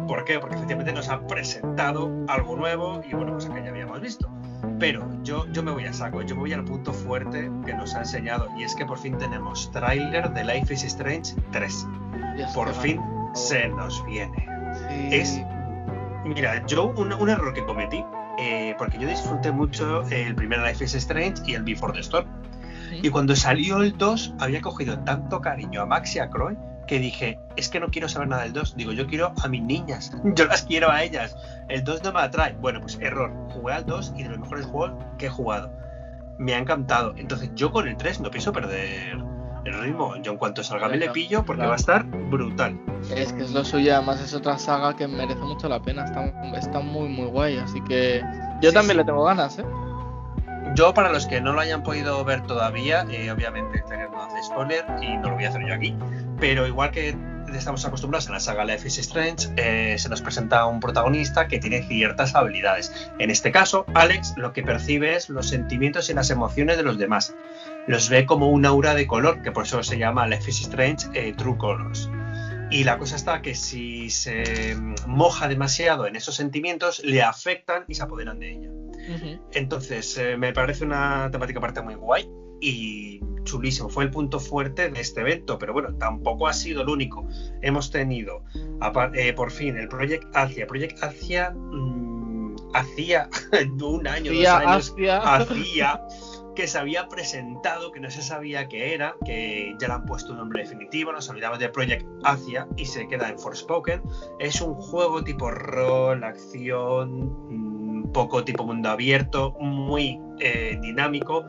¿Por 0.08 0.24
qué? 0.26 0.40
Porque 0.40 0.56
efectivamente 0.56 0.94
nos 0.94 1.10
ha 1.10 1.20
presentado 1.28 2.12
algo 2.28 2.56
nuevo 2.56 3.02
y 3.08 3.14
bueno, 3.14 3.34
cosa 3.34 3.54
que 3.54 3.64
ya 3.64 3.70
habíamos 3.70 4.02
visto. 4.02 4.30
Pero 4.80 5.08
yo, 5.24 5.46
yo 5.52 5.64
me 5.64 5.72
voy 5.72 5.86
a 5.86 5.94
saco, 5.94 6.22
yo 6.22 6.36
me 6.36 6.42
voy 6.42 6.54
al 6.54 6.66
punto 6.66 6.94
fuerte 6.94 7.50
que 7.66 7.74
nos 7.74 7.96
ha 7.96 8.00
enseñado 8.00 8.50
y 8.58 8.64
es 8.64 8.76
que 8.76 8.86
por 8.86 8.98
fin 8.98 9.18
tenemos 9.18 9.72
tráiler 9.72 10.30
de 10.32 10.44
Life 10.44 10.74
is 10.74 10.84
Strange 10.84 11.34
3. 11.52 11.88
Dios, 12.36 12.52
Por 12.54 12.74
fin 12.74 13.00
se 13.34 13.68
nos 13.70 14.04
viene. 14.06 14.48
Sí. 14.74 15.10
Es, 15.12 15.42
mira, 16.26 16.66
yo 16.66 16.88
un, 16.88 17.14
un 17.14 17.30
error 17.30 17.54
que 17.54 17.64
cometí, 17.66 18.04
eh, 18.46 18.76
porque 18.78 19.00
yo 19.00 19.08
disfruté 19.08 19.52
mucho 19.52 20.04
el 20.10 20.36
primer 20.36 20.60
Life 20.60 20.84
is 20.84 20.94
Strange 20.94 21.42
y 21.48 21.56
el 21.56 21.64
Before 21.64 21.94
the 21.94 22.00
Storm. 22.00 22.28
Y 22.92 23.10
cuando 23.10 23.36
salió 23.36 23.82
el 23.82 23.98
2, 23.98 24.36
había 24.40 24.62
cogido 24.62 25.00
tanto 25.00 25.42
cariño 25.42 25.82
a 25.82 25.86
Max 25.86 26.16
y 26.16 26.20
a 26.20 26.30
Croy 26.30 26.56
que 26.86 27.00
dije, 27.00 27.40
es 27.56 27.70
que 27.70 27.80
no 27.80 27.88
quiero 27.88 28.08
saber 28.08 28.28
nada 28.28 28.44
del 28.44 28.54
2. 28.54 28.76
Digo, 28.76 28.92
yo 28.92 29.08
quiero 29.08 29.34
a 29.44 29.48
mis 29.48 29.64
niñas. 29.64 30.12
Yo 30.36 30.46
las 30.46 30.64
quiero 30.64 30.92
a 30.92 31.04
ellas. 31.04 31.36
El 31.68 31.84
2 31.84 32.04
no 32.04 32.14
me 32.14 32.22
atrae. 32.22 32.54
Bueno, 32.54 32.80
pues 32.80 33.00
error. 33.02 33.32
Jugué 33.52 33.74
al 33.74 33.86
2 33.86 34.14
y 34.18 34.24
de 34.24 34.30
los 34.30 34.40
mejores 34.40 34.66
juegos 34.68 35.04
que 35.18 35.26
he 35.26 35.30
jugado. 35.30 35.72
Me 36.38 36.54
ha 36.54 36.60
encantado. 36.60 37.16
Entonces 37.18 37.50
yo 37.56 37.72
con 37.72 37.88
el 37.88 37.98
3 37.98 38.22
no 38.22 38.30
pienso 38.30 38.54
perder 38.54 39.18
el 39.66 39.80
ritmo. 39.82 40.16
Yo 40.22 40.32
en 40.34 40.38
cuanto 40.38 40.64
salga 40.64 40.88
me 40.88 40.98
le 40.98 41.10
pillo 41.10 41.44
porque 41.44 41.58
Claro. 41.60 41.70
va 41.70 41.76
a 41.76 41.78
estar 41.80 42.06
brutal. 42.06 42.80
Es 43.16 43.34
que 43.34 43.44
es 43.44 43.52
lo 43.52 43.64
suyo, 43.66 43.96
además 43.96 44.22
es 44.22 44.34
otra 44.34 44.58
saga 44.58 44.96
que 44.96 45.08
merece 45.08 45.40
mucho 45.42 45.68
la 45.70 45.82
pena, 45.82 46.06
está, 46.06 46.26
está 46.58 46.80
muy 46.80 47.08
muy 47.10 47.26
guay, 47.28 47.58
así 47.58 47.82
que 47.84 48.22
yo 48.62 48.70
Sí, 48.70 48.74
también 48.76 48.94
sí. 48.94 48.98
le 48.98 49.04
tengo 49.06 49.24
ganas, 49.24 49.60
¿eh? 49.60 49.66
Yo, 50.76 50.94
para 50.94 51.12
los 51.12 51.26
que 51.28 51.40
no 51.42 51.54
lo 51.54 51.62
hayan 51.62 51.84
podido 51.84 52.24
ver 52.26 52.42
todavía, 52.48 53.06
eh, 53.10 53.32
obviamente 53.32 53.78
el 53.78 53.86
trailer 53.86 54.10
no 54.10 54.24
hace 54.24 54.44
spoiler 54.44 54.84
y 55.02 55.16
no 55.18 55.30
lo 55.30 55.36
voy 55.36 55.46
a 55.46 55.50
hacer 55.50 55.66
yo 55.66 55.74
aquí, 55.74 55.96
pero 56.40 56.68
igual 56.68 56.92
que 56.92 57.16
estamos 57.54 57.86
acostumbrados 57.86 58.26
en 58.28 58.34
la 58.34 58.40
saga 58.42 58.66
Life 58.66 58.86
is 58.88 58.98
Strange, 58.98 59.48
eh, 59.56 59.96
se 59.98 60.10
nos 60.10 60.22
presenta 60.22 60.66
un 60.66 60.82
protagonista 60.82 61.48
que 61.48 61.60
tiene 61.60 61.82
ciertas 61.84 62.36
habilidades. 62.36 63.10
En 63.20 63.30
este 63.30 63.52
caso, 63.54 63.86
Alex 63.94 64.34
lo 64.36 64.52
que 64.52 64.64
percibe 64.64 65.16
es 65.16 65.30
los 65.30 65.48
sentimientos 65.48 66.10
y 66.10 66.14
las 66.14 66.30
emociones 66.32 66.76
de 66.76 66.84
los 66.84 66.98
demás. 66.98 67.34
Los 67.88 68.10
ve 68.10 68.26
como 68.26 68.50
un 68.50 68.66
aura 68.66 68.96
de 68.96 69.06
color, 69.06 69.42
que 69.42 69.52
por 69.52 69.66
eso 69.66 69.84
se 69.84 69.98
llama 69.98 70.28
Life 70.28 70.50
is 70.50 70.62
Strange 70.62 71.08
eh, 71.14 71.34
True 71.34 71.58
Colors. 71.58 72.10
Y 72.72 72.84
la 72.84 72.98
cosa 72.98 73.16
está 73.16 73.42
que 73.42 73.54
si 73.54 74.10
se 74.10 74.76
mm, 74.76 74.96
moja 75.08 75.48
demasiado 75.48 76.08
en 76.08 76.16
esos 76.16 76.36
sentimientos, 76.36 77.04
le 77.04 77.22
afectan 77.22 77.86
y 77.88 77.96
se 77.96 78.04
apoderan 78.04 78.40
de 78.40 78.52
ella. 78.52 78.70
Entonces, 79.54 80.18
eh, 80.18 80.36
me 80.36 80.52
parece 80.52 80.84
una 80.84 81.30
temática 81.32 81.60
aparte 81.60 81.82
muy 81.82 81.94
guay 81.94 82.28
y 82.60 83.22
chulísimo. 83.44 83.88
Fue 83.90 84.04
el 84.04 84.10
punto 84.10 84.40
fuerte 84.40 84.90
de 84.90 85.00
este 85.00 85.22
evento, 85.22 85.60
pero 85.60 85.74
bueno, 85.74 85.96
tampoco 85.96 86.48
ha 86.48 86.54
sido 86.54 86.82
el 86.82 86.90
único. 86.90 87.28
Hemos 87.62 87.92
tenido 87.92 88.44
eh, 89.14 89.34
por 89.34 89.52
fin 89.52 89.78
el 89.78 89.88
Project 89.88 90.26
Asia. 90.36 90.66
Project 90.66 91.04
Asia 91.04 91.52
mm, 91.52 92.56
hacía 92.74 93.30
un 93.82 94.08
año, 94.08 94.32
Tía, 94.32 94.54
dos 94.54 94.96
años, 94.96 94.96
hacía 95.24 96.02
que 96.56 96.68
se 96.68 96.78
había 96.78 97.08
presentado, 97.08 97.92
que 97.92 98.00
no 98.00 98.10
se 98.10 98.22
sabía 98.22 98.68
qué 98.68 98.94
era, 98.94 99.16
que 99.26 99.76
ya 99.80 99.88
le 99.88 99.94
han 99.94 100.06
puesto 100.06 100.32
un 100.32 100.40
nombre 100.40 100.62
definitivo, 100.62 101.12
nos 101.12 101.30
olvidamos 101.30 101.60
de 101.60 101.70
Project 101.70 102.06
Asia 102.24 102.68
y 102.78 102.86
se 102.86 103.08
queda 103.08 103.30
en 103.30 103.38
Forspoken. 103.38 104.02
Es 104.40 104.62
un 104.62 104.74
juego 104.76 105.24
tipo 105.24 105.52
rol, 105.52 106.24
acción, 106.24 107.36
mm, 107.50 108.12
poco 108.12 108.44
tipo 108.44 108.66
mundo 108.66 108.90
abierto, 108.90 109.56
muy 109.60 110.20
eh, 110.40 110.78
dinámico, 110.82 111.46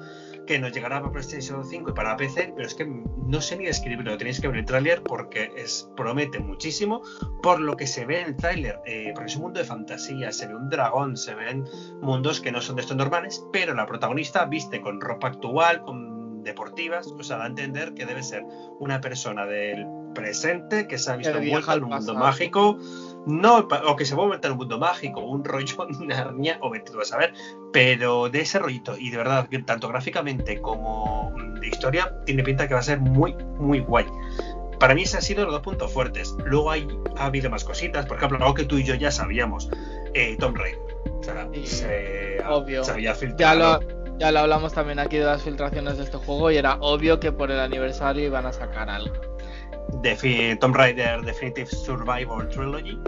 que 0.47 0.59
nos 0.59 0.73
llegará 0.73 1.01
para 1.01 1.13
PlayStation 1.13 1.65
5 1.65 1.91
y 1.91 1.93
para 1.93 2.17
PC, 2.17 2.53
pero 2.55 2.67
es 2.67 2.75
que 2.75 2.87
no 2.87 3.41
sé 3.41 3.57
ni 3.57 3.65
describirlo, 3.65 4.17
tenéis 4.17 4.41
que 4.41 4.49
ver 4.49 4.59
el 4.59 4.65
tráiler 4.65 5.03
porque 5.03 5.51
es, 5.57 5.91
promete 5.97 6.39
muchísimo 6.39 7.03
por 7.43 7.61
lo 7.61 7.77
que 7.77 7.87
se 7.87 8.07
ve 8.07 8.21
en 8.21 8.27
el 8.29 8.37
tráiler, 8.37 8.81
eh, 8.87 9.13
porque 9.15 9.31
es 9.31 9.37
un 9.37 9.43
mundo 9.43 9.61
de 9.61 9.67
fantasía, 9.67 10.33
se 10.33 10.47
ve 10.47 10.55
un 10.55 10.69
dragón, 10.69 11.17
se 11.17 11.35
ven 11.35 11.65
mundos 12.01 12.41
que 12.41 12.53
no 12.53 12.61
son 12.61 12.77
de 12.77 12.83
estos 12.83 12.97
normales, 12.97 13.45
pero 13.53 13.75
la 13.75 13.87
protagonista 13.87 14.45
viste 14.45 14.81
con 14.81 15.01
ropa 15.01 15.29
actual, 15.29 15.83
con 15.83 16.43
deportivas, 16.45 17.09
o 17.09 17.23
sea, 17.23 17.39
da 17.39 17.45
a 17.45 17.49
entender 17.49 17.93
que 17.95 18.07
debe 18.07 18.23
ser 18.23 18.45
una 18.79 19.01
persona 19.01 19.47
del 19.47 19.87
presente 20.15 20.87
que 20.89 20.97
se 20.97 21.11
ha 21.11 21.17
visto 21.17 21.37
envuelta 21.37 21.73
al 21.73 21.83
mundo 21.83 21.97
pasado. 21.97 22.19
mágico, 22.19 22.79
no, 23.27 23.59
o 23.87 23.97
que 23.97 24.05
se 24.05 24.15
a 24.15 24.27
meter 24.27 24.47
en 24.47 24.53
un 24.53 24.59
mundo 24.59 24.79
mágico, 24.79 25.21
un 25.21 25.45
rollo 25.45 25.87
Narnia, 26.01 26.59
o 26.63 26.71
vete 26.71 26.93
tú 26.93 27.01
a 27.01 27.05
saber, 27.05 27.35
pero 27.73 28.29
de 28.29 28.41
ese 28.41 28.59
rollito, 28.59 28.97
y 28.97 29.11
de 29.11 29.17
verdad, 29.19 29.49
que 29.49 29.59
tanto 29.61 29.89
gráficamente 29.89 30.61
como 30.61 31.33
de 31.61 31.69
historia, 31.69 32.15
tiene 32.25 32.43
pinta 32.43 32.69
que 32.69 32.75
va 32.75 32.81
a 32.81 32.85
ser 32.85 33.01
muy, 33.01 33.35
muy 33.59 33.81
guay. 33.81 34.07
Para 34.79 34.95
mí 34.95 35.03
ese 35.03 35.17
han 35.17 35.23
sido 35.23 35.45
los 35.45 35.53
dos 35.55 35.63
puntos 35.63 35.91
fuertes. 35.93 36.35
Luego 36.45 36.71
hay, 36.71 36.87
ha 37.17 37.27
habido 37.27 37.49
más 37.51 37.65
cositas, 37.65 38.05
por 38.07 38.19
ejemplo, 38.19 38.39
algo 38.39 38.55
que 38.55 38.65
tú 38.65 38.77
y 38.79 38.85
yo 38.85 38.95
ya 38.95 39.11
sabíamos, 39.11 39.71
eh, 40.15 40.37
Tom 40.39 40.55
Raider. 40.55 40.79
O 41.19 41.23
sea, 41.23 41.49
Sí, 41.53 41.67
se, 41.67 42.45
obvio. 42.47 42.85
se 42.85 42.91
había 42.93 43.11
Ya 43.13 43.15
filtrado. 43.17 43.81
lo, 43.81 44.19
ya 44.19 44.31
lo 44.33 44.41
hablamos 44.41 44.73
también 44.75 44.99
aquí 44.99 45.17
de 45.17 45.25
las 45.25 45.43
filtraciones 45.43 45.97
de 45.97 46.05
este 46.05 46.19
juego 46.19 46.51
y 46.51 46.59
era 46.59 46.77
obvio 46.81 47.19
que 47.21 47.33
por 47.33 47.51
el 47.51 47.59
aniversario 47.59 48.27
iban 48.27 48.45
a 48.47 48.53
sacar 48.53 48.91
algo. 48.91 49.15
Defi- 50.03 50.59
Tomb 50.59 50.75
Raider 50.77 51.23
Definitive 51.23 51.67
Survivor 51.67 52.49
Trilogy. 52.49 52.99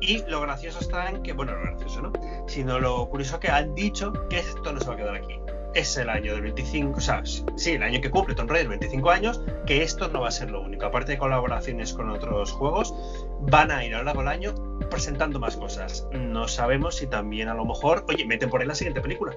Y 0.00 0.22
lo 0.28 0.40
gracioso 0.42 0.78
está 0.80 1.08
en 1.08 1.22
que, 1.22 1.32
bueno, 1.32 1.52
lo 1.56 1.62
gracioso, 1.62 2.00
¿no? 2.02 2.12
Sino 2.46 2.78
lo 2.78 3.08
curioso 3.08 3.40
que 3.40 3.48
han 3.48 3.74
dicho 3.74 4.12
que 4.30 4.38
esto 4.38 4.72
no 4.72 4.80
se 4.80 4.86
va 4.86 4.94
a 4.94 4.96
quedar 4.96 5.14
aquí. 5.16 5.40
Es 5.74 5.96
el 5.96 6.08
año 6.08 6.32
del 6.32 6.42
25, 6.42 6.96
o 6.96 7.00
sea, 7.00 7.22
sí, 7.24 7.72
el 7.72 7.82
año 7.82 8.00
que 8.00 8.10
cumple 8.10 8.34
Tomb 8.34 8.50
Raider 8.50 8.68
25 8.68 9.10
años, 9.10 9.42
que 9.66 9.82
esto 9.82 10.08
no 10.08 10.20
va 10.22 10.28
a 10.28 10.30
ser 10.30 10.50
lo 10.50 10.62
único. 10.62 10.86
Aparte 10.86 11.12
de 11.12 11.18
colaboraciones 11.18 11.92
con 11.92 12.08
otros 12.10 12.52
juegos, 12.52 12.94
van 13.42 13.70
a 13.70 13.84
ir 13.84 13.94
a 13.94 13.98
lo 13.98 14.04
largo 14.04 14.20
del 14.22 14.28
año 14.28 14.54
presentando 14.88 15.38
más 15.40 15.56
cosas. 15.56 16.06
No 16.12 16.48
sabemos 16.48 16.96
si 16.96 17.06
también 17.06 17.48
a 17.48 17.54
lo 17.54 17.64
mejor, 17.66 18.04
oye, 18.08 18.24
meten 18.24 18.48
por 18.50 18.60
ahí 18.60 18.66
la 18.66 18.74
siguiente 18.74 19.00
película. 19.00 19.34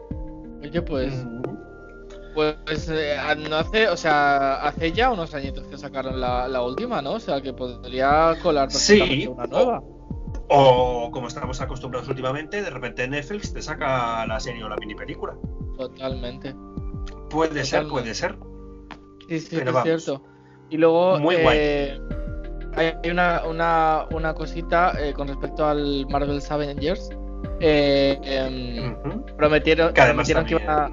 Oye, 0.62 0.82
pues. 0.82 1.26
Pues 2.34 2.90
eh, 2.90 3.18
no 3.50 3.58
hace, 3.58 3.90
o 3.90 3.98
sea, 3.98 4.56
hace 4.66 4.92
ya 4.92 5.12
unos 5.12 5.34
añitos 5.34 5.68
que 5.68 5.78
sacaron 5.78 6.20
la, 6.22 6.48
la 6.48 6.62
última, 6.62 7.02
¿no? 7.02 7.14
O 7.14 7.20
sea, 7.20 7.42
que 7.42 7.54
podría 7.54 8.36
colar 8.42 8.72
sí, 8.72 9.28
una 9.28 9.48
nueva. 9.48 9.82
O, 10.48 11.10
como 11.12 11.28
estamos 11.28 11.62
acostumbrados 11.62 12.08
últimamente, 12.10 12.62
de 12.62 12.70
repente 12.70 13.08
Netflix 13.08 13.54
te 13.54 13.62
saca 13.62 14.26
la 14.26 14.40
serie 14.40 14.64
o 14.64 14.70
la 14.70 14.76
mini 14.78 14.96
película. 14.96 15.36
Totalmente. 15.78 16.56
Puede 17.30 17.64
ser, 17.64 17.88
puede 17.88 18.14
ser. 18.14 18.38
Sí, 19.28 19.40
sí, 19.40 19.58
es 19.58 19.84
cierto. 19.84 20.24
Y 20.70 20.78
luego 20.78 21.20
Muy 21.20 21.36
eh, 21.38 22.00
hay 22.76 23.10
una, 23.10 23.44
una, 23.46 24.08
una 24.12 24.34
cosita 24.34 24.94
eh, 25.00 25.14
con 25.14 25.28
respecto 25.28 25.66
al 25.66 26.06
Marvel's 26.10 26.50
Avengers. 26.52 27.10
Eh, 27.60 28.20
em, 28.24 28.96
Prometieron 29.36 29.94
que, 29.94 30.02
prometieron 30.02 30.46
que 30.46 30.56
iban 30.56 30.70
a... 30.70 30.92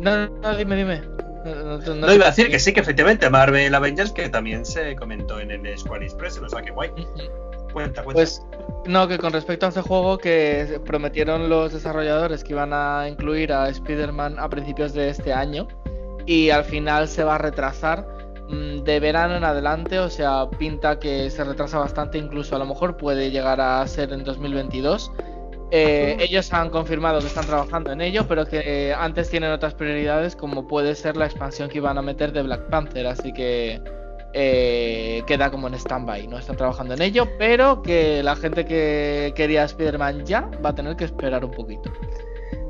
No, 0.00 0.28
no, 0.28 0.56
dime, 0.56 0.76
dime. 0.76 1.02
No, 1.44 1.78
no, 1.78 1.94
no, 1.94 2.12
iba 2.12 2.24
a 2.24 2.30
decir 2.30 2.50
que 2.50 2.58
sí, 2.58 2.72
que 2.72 2.80
efectivamente 2.80 3.30
Marvel 3.30 3.72
Avengers, 3.74 4.10
que 4.10 4.28
también 4.28 4.64
se 4.64 4.96
comentó 4.96 5.38
en 5.38 5.52
el 5.52 5.78
Square 5.78 6.04
Express, 6.04 6.38
o 6.38 6.48
sea 6.48 6.60
que 6.60 6.72
guay. 6.72 6.90
Cuenta, 7.72 8.02
cuenta. 8.02 8.02
Pues 8.04 8.42
no, 8.86 9.06
que 9.06 9.18
con 9.18 9.32
respecto 9.32 9.66
a 9.66 9.68
este 9.68 9.80
juego 9.80 10.18
que 10.18 10.80
prometieron 10.84 11.48
los 11.48 11.72
desarrolladores 11.72 12.42
que 12.42 12.52
iban 12.52 12.72
a 12.72 13.08
incluir 13.08 13.52
a 13.52 13.68
Spider-Man 13.68 14.36
a 14.38 14.48
principios 14.48 14.92
de 14.92 15.10
este 15.10 15.32
año 15.32 15.68
y 16.26 16.50
al 16.50 16.64
final 16.64 17.08
se 17.08 17.24
va 17.24 17.36
a 17.36 17.38
retrasar 17.38 18.06
mm, 18.48 18.82
de 18.82 19.00
verano 19.00 19.36
en 19.36 19.44
adelante, 19.44 19.98
o 19.98 20.10
sea, 20.10 20.48
pinta 20.58 20.98
que 20.98 21.30
se 21.30 21.44
retrasa 21.44 21.78
bastante, 21.78 22.18
incluso 22.18 22.56
a 22.56 22.58
lo 22.58 22.66
mejor 22.66 22.96
puede 22.96 23.30
llegar 23.30 23.60
a 23.60 23.86
ser 23.86 24.12
en 24.12 24.24
2022. 24.24 25.12
Eh, 25.70 26.16
ellos 26.20 26.52
han 26.52 26.70
confirmado 26.70 27.20
que 27.20 27.26
están 27.26 27.46
trabajando 27.46 27.92
en 27.92 28.00
ello, 28.00 28.26
pero 28.28 28.46
que 28.46 28.94
antes 28.96 29.28
tienen 29.30 29.50
otras 29.50 29.74
prioridades, 29.74 30.36
como 30.36 30.66
puede 30.68 30.94
ser 30.94 31.16
la 31.16 31.26
expansión 31.26 31.68
que 31.68 31.78
iban 31.78 31.98
a 31.98 32.02
meter 32.02 32.32
de 32.32 32.42
Black 32.42 32.68
Panther, 32.70 33.06
así 33.06 33.32
que 33.32 33.80
eh, 34.32 35.22
queda 35.26 35.50
como 35.50 35.66
en 35.66 35.74
stand-by. 35.74 36.28
No 36.28 36.38
están 36.38 36.56
trabajando 36.56 36.94
en 36.94 37.02
ello, 37.02 37.26
pero 37.38 37.82
que 37.82 38.22
la 38.22 38.36
gente 38.36 38.64
que 38.64 39.32
quería 39.34 39.64
Spider-Man 39.64 40.24
ya 40.24 40.42
va 40.64 40.70
a 40.70 40.74
tener 40.74 40.94
que 40.96 41.04
esperar 41.04 41.44
un 41.44 41.50
poquito. 41.50 41.90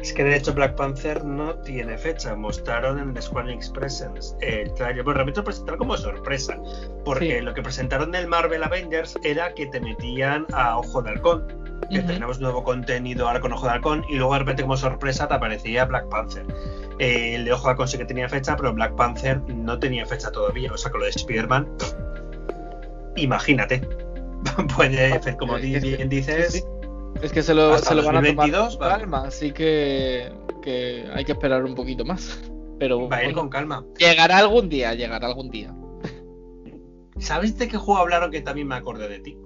Es 0.07 0.13
que 0.13 0.23
de 0.23 0.37
hecho 0.37 0.55
Black 0.55 0.77
Panther 0.77 1.25
no 1.25 1.57
tiene 1.57 1.99
fecha. 1.99 2.37
Mostraron 2.37 3.01
en 3.01 3.13
The 3.13 3.23
Square 3.23 3.59
Presents 3.75 4.37
el 4.41 4.73
trailer. 4.75 5.03
Bueno, 5.03 5.15
realmente 5.15 5.41
lo 5.41 5.45
presentaron 5.45 5.79
como 5.79 5.97
sorpresa. 5.97 6.57
Porque 7.05 7.39
Sí. 7.39 7.45
lo 7.45 7.53
que 7.55 7.61
presentaron 7.63 8.13
del 8.13 8.29
Marvel 8.29 8.63
Avengers 8.63 9.19
era 9.25 9.53
que 9.55 9.67
te 9.67 9.81
metían 9.81 10.47
a 10.53 10.79
Ojo 10.79 11.03
de 11.03 11.11
Halcón. 11.11 11.49
Que 11.91 11.99
Ujú. 11.99 12.07
tenemos 12.07 12.41
nuevo 12.41 12.63
contenido 12.63 13.27
ahora 13.27 13.41
con 13.41 13.53
Ojo 13.53 13.67
de 13.67 13.73
Halcón. 13.73 14.05
Y 14.09 14.15
luego 14.15 14.33
de 14.35 14.39
repente 14.39 14.63
como 14.63 14.77
sorpresa 14.77 15.27
te 15.27 15.35
aparecía 15.35 15.85
Black 15.87 16.09
Panther. 16.09 16.47
Eh, 17.01 17.35
el 17.35 17.45
de 17.45 17.53
Ojo 17.53 17.65
de 17.65 17.71
Halcón 17.71 17.89
sí 17.89 17.99
que 17.99 18.05
tenía 18.05 18.29
fecha, 18.29 18.55
pero 18.57 18.73
Black 18.73 18.95
Panther 18.95 19.41
no 19.49 19.77
tenía 19.81 20.07
fecha 20.07 20.31
todavía. 20.31 20.73
O 20.73 20.77
sea, 20.77 20.93
con 20.93 21.01
lo 21.01 21.07
de 21.07 21.11
Spider-Man. 21.11 21.67
Imagínate. 23.17 23.81
Puede 24.77 25.13
hacer 25.15 25.37
como 25.37 25.57
Es 25.57 25.63
que- 25.63 25.81
bien 25.97 26.09
dices. 26.09 26.53
sí, 26.53 26.59
sí. 26.61 26.65
Es 27.23 27.33
que 27.33 27.43
se 27.43 27.55
lo, 27.55 27.73
Hasta 27.73 27.89
se 27.89 27.95
lo 27.95 28.03
van 28.05 28.17
a 28.17 28.23
tomar 28.23 28.51
2022 28.51 28.77
con 28.77 28.89
calma, 28.89 29.23
así 29.27 29.53
que, 29.53 30.33
que 30.63 31.09
hay 31.15 31.25
que 31.25 31.33
esperar 31.33 31.65
un 31.65 31.75
poquito 31.75 32.05
más. 32.05 32.41
Pero 32.79 33.09
Va 33.09 33.17
a 33.17 33.25
ir 33.25 33.35
con 33.35 33.49
calma. 33.49 33.85
llegará 33.99 34.39
algún 34.39 34.69
día, 34.69 34.95
llegará 34.95 35.29
algún 35.29 35.51
día. 35.51 35.75
¿Sabes 37.19 37.57
de 37.57 37.69
qué 37.69 37.79
juego 37.79 38.01
hablaron 38.01 38.31
que 38.31 38.43
también 38.43 38.69
me 38.69 38.75
acordé 38.75 39.09
de 39.09 39.21
ti? 39.21 39.39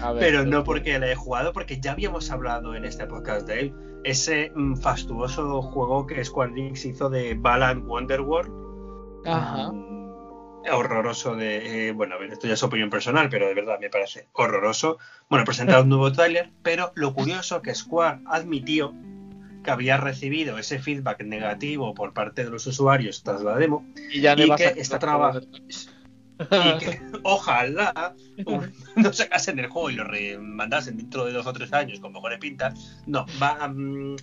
A 0.00 0.12
ver, 0.12 0.20
Pero 0.20 0.44
no 0.44 0.64
porque 0.64 0.98
la 0.98 1.10
he 1.10 1.14
jugado, 1.14 1.52
porque 1.52 1.78
ya 1.80 1.92
habíamos 1.92 2.30
hablado 2.30 2.74
en 2.74 2.84
este 2.84 3.06
podcast 3.06 3.46
de 3.46 3.60
él. 3.60 3.74
Ese 4.02 4.50
mm, 4.54 4.76
fastuoso 4.76 5.62
juego 5.62 6.06
que 6.06 6.24
Square 6.24 6.52
Enix 6.52 6.84
hizo 6.86 7.10
de 7.10 7.34
Balan 7.34 7.86
Wonderworld. 7.86 8.50
Ajá. 9.26 9.72
Horroroso 10.72 11.36
de. 11.36 11.88
eh, 11.88 11.92
bueno, 11.92 12.14
a 12.14 12.18
ver, 12.18 12.32
esto 12.32 12.46
ya 12.46 12.54
es 12.54 12.62
opinión 12.62 12.90
personal, 12.90 13.28
pero 13.28 13.46
de 13.46 13.54
verdad 13.54 13.78
me 13.80 13.90
parece 13.90 14.28
horroroso. 14.32 14.98
Bueno, 15.28 15.44
presentado 15.44 15.82
un 15.82 15.88
nuevo 15.90 16.12
tráiler, 16.12 16.50
pero 16.62 16.92
lo 16.94 17.12
curioso 17.14 17.60
que 17.62 17.74
Square 17.74 18.20
admitió 18.26 18.94
que 19.62 19.70
había 19.70 19.96
recibido 19.96 20.58
ese 20.58 20.78
feedback 20.78 21.22
negativo 21.24 21.94
por 21.94 22.12
parte 22.12 22.44
de 22.44 22.50
los 22.50 22.66
usuarios 22.66 23.22
tras 23.22 23.42
la 23.42 23.56
demo 23.56 23.86
Y 24.12 24.20
ya 24.20 24.34
y 24.34 24.54
que 24.56 24.74
está 24.76 24.96
otro 24.96 25.08
traba- 25.08 25.32
juego. 25.32 25.46
y 26.50 26.78
que 26.84 27.00
ojalá 27.22 28.14
no 28.96 29.12
sacasen 29.12 29.58
el 29.60 29.68
juego 29.68 29.88
y 29.90 29.94
lo 29.94 30.04
remandasen 30.04 30.96
dentro 30.96 31.24
de 31.24 31.32
dos 31.32 31.46
o 31.46 31.52
tres 31.52 31.72
años 31.72 32.00
con 32.00 32.12
mejores 32.12 32.38
pintas. 32.40 33.02
No, 33.06 33.24
va 33.42 33.56
a, 33.60 33.68
mm, 33.68 34.16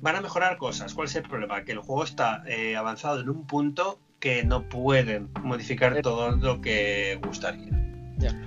van 0.00 0.16
a 0.16 0.20
mejorar 0.22 0.56
cosas. 0.56 0.94
¿Cuál 0.94 1.06
es 1.08 1.14
el 1.16 1.22
problema? 1.22 1.62
Que 1.64 1.72
el 1.72 1.78
juego 1.80 2.02
está 2.04 2.42
eh, 2.46 2.76
avanzado 2.76 3.20
en 3.20 3.28
un 3.28 3.46
punto 3.46 4.00
que 4.20 4.44
no 4.44 4.68
pueden 4.68 5.30
modificar 5.42 6.00
todo 6.02 6.30
lo 6.32 6.60
que 6.60 7.18
gustaría. 7.24 7.70
Ya. 8.18 8.38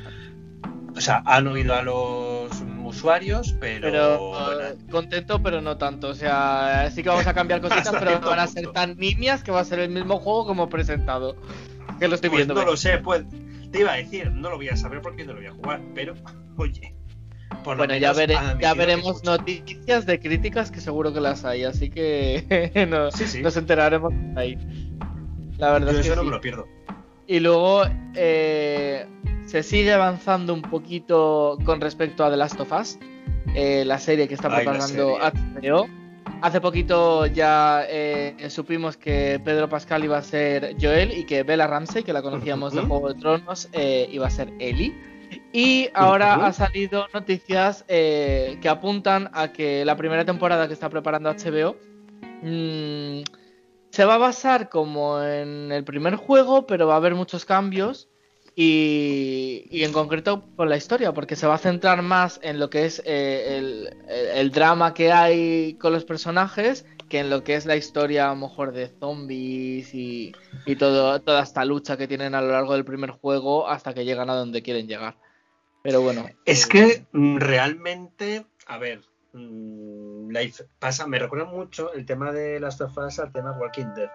O 0.96 1.02
sea, 1.02 1.24
han 1.26 1.48
oído 1.48 1.74
a 1.74 1.82
los 1.82 2.52
usuarios, 2.84 3.56
pero, 3.60 3.82
Pero 3.90 4.30
bueno, 4.30 4.62
eh, 4.62 4.76
contento, 4.92 5.42
pero 5.42 5.62
no 5.62 5.78
tanto. 5.78 6.10
O 6.10 6.14
sea, 6.14 6.90
sí 6.94 7.02
que 7.02 7.10
vamos 7.10 7.26
a 7.26 7.34
cambiar 7.34 7.60
cositas, 7.62 7.94
pero 8.00 8.22
van 8.22 8.40
a 8.40 8.48
ser 8.48 8.68
tan 8.72 8.98
niñas 8.98 9.44
que 9.44 9.52
va 9.52 9.62
a 9.62 9.66
ser 9.66 9.80
el 9.80 9.90
mismo 9.90 10.20
juego 10.20 10.46
como 10.46 10.70
presentado. 10.70 11.36
Que 12.00 12.08
lo 12.08 12.16
estoy 12.16 12.30
pues 12.30 12.46
viendo. 12.46 12.54
no 12.54 12.66
lo 12.66 12.78
sé, 12.78 13.00
pues 13.00 13.24
te 13.72 13.80
iba 13.80 13.94
a 13.94 13.96
decir, 13.96 14.30
no 14.32 14.52
lo 14.52 14.58
voy 14.58 14.70
a 14.70 14.78
saber 14.78 15.02
porque 15.02 15.26
no 15.26 15.34
lo 15.34 15.40
voy 15.40 15.48
a 15.48 15.52
jugar, 15.54 15.82
pero 15.96 16.14
oye. 16.58 16.94
por 17.64 17.78
Bueno, 17.78 17.96
ya, 17.98 18.12
han 18.12 18.60
ya 18.60 18.74
veremos 18.76 19.24
noticias 19.24 20.06
de 20.06 20.20
críticas 20.20 20.70
que 20.70 20.80
seguro 20.80 21.12
que 21.12 21.20
las 21.22 21.44
hay, 21.46 21.64
así 21.64 21.90
que 21.90 22.86
no- 22.90 23.10
Sí, 23.10 23.26
sí. 23.26 23.42
nos 23.42 23.58
enteraremos 23.58 24.14
ahí. 24.36 24.58
La 25.58 25.72
verdad 25.72 25.92
Yo 25.92 26.00
es 26.00 26.06
que 26.06 26.12
eso 26.12 26.16
no 26.16 26.22
sí. 26.22 26.28
me 26.28 26.36
lo 26.36 26.42
pierdo. 26.42 26.68
Y 27.28 27.40
luego 27.40 27.84
eh, 28.16 29.06
se 29.46 29.64
sigue 29.64 29.94
avanzando 29.94 30.54
un 30.54 30.62
poquito 30.62 31.58
con 31.64 31.80
respecto 31.80 32.26
a 32.26 32.30
The 32.30 32.38
Last 32.38 32.60
of 32.60 32.72
Us, 32.72 32.98
eh, 33.56 33.84
la 33.86 33.98
serie 33.98 34.28
que 34.28 34.34
está 34.34 34.54
preparando. 34.54 35.18
HBO. 35.20 35.88
Hace 36.42 36.60
poquito 36.60 37.26
ya 37.26 37.86
eh, 37.88 38.36
supimos 38.50 38.98
que 38.98 39.40
Pedro 39.46 39.70
Pascal 39.70 40.04
iba 40.04 40.18
a 40.18 40.22
ser 40.22 40.76
Joel 40.80 41.18
y 41.18 41.26
que 41.26 41.44
Bella 41.44 41.68
Ramsey, 41.68 42.04
que 42.04 42.12
la 42.12 42.22
conocíamos 42.22 42.74
de. 42.74 42.82
Juego 42.82 43.14
de 43.14 43.20
Tronos, 43.20 43.70
iba 43.74 44.28
a 44.28 44.30
ser 44.30 44.52
Ellie. 44.60 44.94
Y 45.54 45.90
ahora 45.94 46.46
ha 46.46 46.52
salido 46.52 47.08
noticias 47.14 47.86
que 47.88 48.68
apuntan 48.68 49.30
a 49.34 49.54
que 49.54 49.86
la 49.86 49.96
primera 49.96 50.26
temporada 50.26 50.68
que 50.68 50.74
está 50.74 50.90
preparando 50.90 51.32
HBO 51.32 51.78
mm, 52.42 53.22
se 53.94 54.06
va 54.06 54.16
a 54.16 54.18
basar 54.18 54.70
como 54.70 55.22
en 55.22 55.72
el 55.72 55.84
primer 55.84 56.16
juego, 56.16 56.66
pero 56.66 56.88
va 56.88 56.96
a 56.96 56.98
haber 56.98 57.14
muchos 57.14 57.46
cambios. 57.46 58.10
Y, 58.56 59.66
y 59.70 59.84
en 59.84 59.94
concreto 59.94 60.48
con 60.56 60.68
la 60.70 60.78
historia, 60.78 61.12
porque 61.14 61.36
se 61.36 61.46
va 61.48 61.56
a 61.56 61.58
centrar 61.60 62.02
más 62.02 62.40
en 62.44 62.60
lo 62.60 62.70
que 62.72 62.86
es 62.86 63.02
eh, 63.06 63.58
el, 63.58 63.90
el- 64.08 64.52
drama 64.52 64.94
que 64.94 65.12
hay 65.12 65.76
con 65.80 65.92
los 65.94 66.06
personajes 66.06 66.86
que 67.10 67.20
en 67.20 67.30
lo 67.30 67.44
que 67.44 67.56
es 67.56 67.66
la 67.66 67.76
historia 67.76 68.28
a 68.30 68.34
lo 68.34 68.42
mejor 68.48 68.72
de 68.72 68.88
zombies 69.00 69.94
y, 69.94 70.34
y 70.66 70.76
todo, 70.76 71.20
toda 71.22 71.44
esta 71.44 71.64
lucha 71.66 71.98
que 71.98 72.08
tienen 72.08 72.34
a 72.36 72.42
lo 72.42 72.52
largo 72.52 72.74
del 72.74 72.86
primer 72.86 73.12
juego 73.12 73.68
hasta 73.68 73.94
que 73.94 74.06
llegan 74.06 74.30
a 74.32 74.36
donde 74.36 74.62
quieren 74.64 74.88
llegar. 74.88 75.18
Pero 75.84 76.02
bueno. 76.02 76.28
Es 76.46 76.66
eh, 76.66 76.70
que 76.70 77.06
mm, 77.12 77.38
realmente, 77.38 78.46
a 78.68 78.78
ver, 78.78 79.02
mm, 79.34 80.34
pasa, 80.80 81.08
me 81.08 81.20
recuerda 81.20 81.46
mucho 81.46 81.94
el 81.94 82.06
tema 82.06 82.32
de 82.32 82.60
las 82.60 82.80
of 82.82 82.98
Us 82.98 83.20
al 83.20 83.32
tema 83.32 83.52
Walking 83.60 83.94
Dead. 83.96 84.10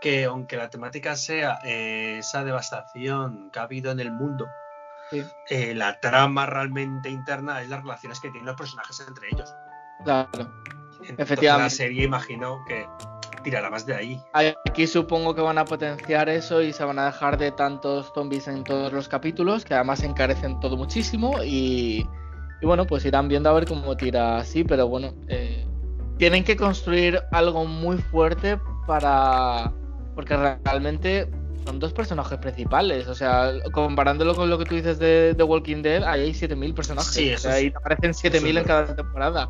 Que 0.00 0.24
aunque 0.24 0.56
la 0.56 0.70
temática 0.70 1.14
sea 1.16 1.58
eh, 1.64 2.18
esa 2.18 2.44
devastación 2.44 3.50
que 3.52 3.58
ha 3.58 3.62
habido 3.62 3.90
en 3.92 4.00
el 4.00 4.10
mundo, 4.10 4.46
Sí. 5.10 5.24
eh, 5.48 5.74
la 5.74 5.98
trama 6.00 6.46
realmente 6.46 7.08
interna 7.10 7.60
es 7.62 7.68
las 7.68 7.82
relaciones 7.82 8.20
que 8.20 8.30
tienen 8.30 8.46
los 8.46 8.56
personajes 8.56 9.04
entre 9.06 9.28
ellos. 9.32 9.52
Claro. 10.04 10.28
Entonces, 11.00 11.18
Efectivamente. 11.18 11.64
La 11.64 11.70
serie 11.70 12.04
imagino 12.04 12.64
que 12.68 12.86
tirará 13.42 13.70
más 13.70 13.86
de 13.86 13.94
ahí. 13.94 14.22
Aquí 14.68 14.86
supongo 14.86 15.34
que 15.34 15.40
van 15.40 15.58
a 15.58 15.64
potenciar 15.64 16.28
eso 16.28 16.60
y 16.62 16.72
se 16.72 16.84
van 16.84 16.98
a 16.98 17.06
dejar 17.06 17.38
de 17.38 17.52
tantos 17.52 18.12
zombies 18.14 18.46
en 18.48 18.64
todos 18.64 18.92
los 18.92 19.08
capítulos, 19.08 19.64
que 19.64 19.74
además 19.74 20.02
encarecen 20.02 20.60
todo 20.60 20.76
muchísimo 20.76 21.42
y, 21.42 22.06
y 22.60 22.66
bueno, 22.66 22.86
pues 22.86 23.04
irán 23.04 23.28
viendo 23.28 23.48
a 23.48 23.52
ver 23.52 23.64
cómo 23.64 23.96
tira 23.96 24.38
así, 24.38 24.64
pero 24.64 24.88
bueno, 24.88 25.14
eh, 25.28 25.66
tienen 26.18 26.44
que 26.44 26.56
construir 26.56 27.20
algo 27.32 27.64
muy 27.64 27.96
fuerte 27.96 28.58
para... 28.86 29.72
porque 30.14 30.36
realmente 30.36 31.28
son 31.64 31.78
dos 31.78 31.92
personajes 31.92 32.38
principales. 32.38 33.08
O 33.08 33.14
sea, 33.14 33.52
comparándolo 33.72 34.34
con 34.34 34.50
lo 34.50 34.58
que 34.58 34.64
tú 34.64 34.74
dices 34.74 34.98
de 34.98 35.34
The 35.36 35.42
Walking 35.42 35.82
Dead, 35.82 36.04
ahí 36.04 36.22
hay 36.22 36.34
7000 36.34 36.74
personajes. 36.74 37.12
Sí, 37.12 37.32
o 37.32 37.38
sea, 37.38 37.54
ahí 37.54 37.72
aparecen 37.74 38.12
7000 38.12 38.58
en 38.58 38.64
cada 38.64 38.94
temporada. 38.94 39.48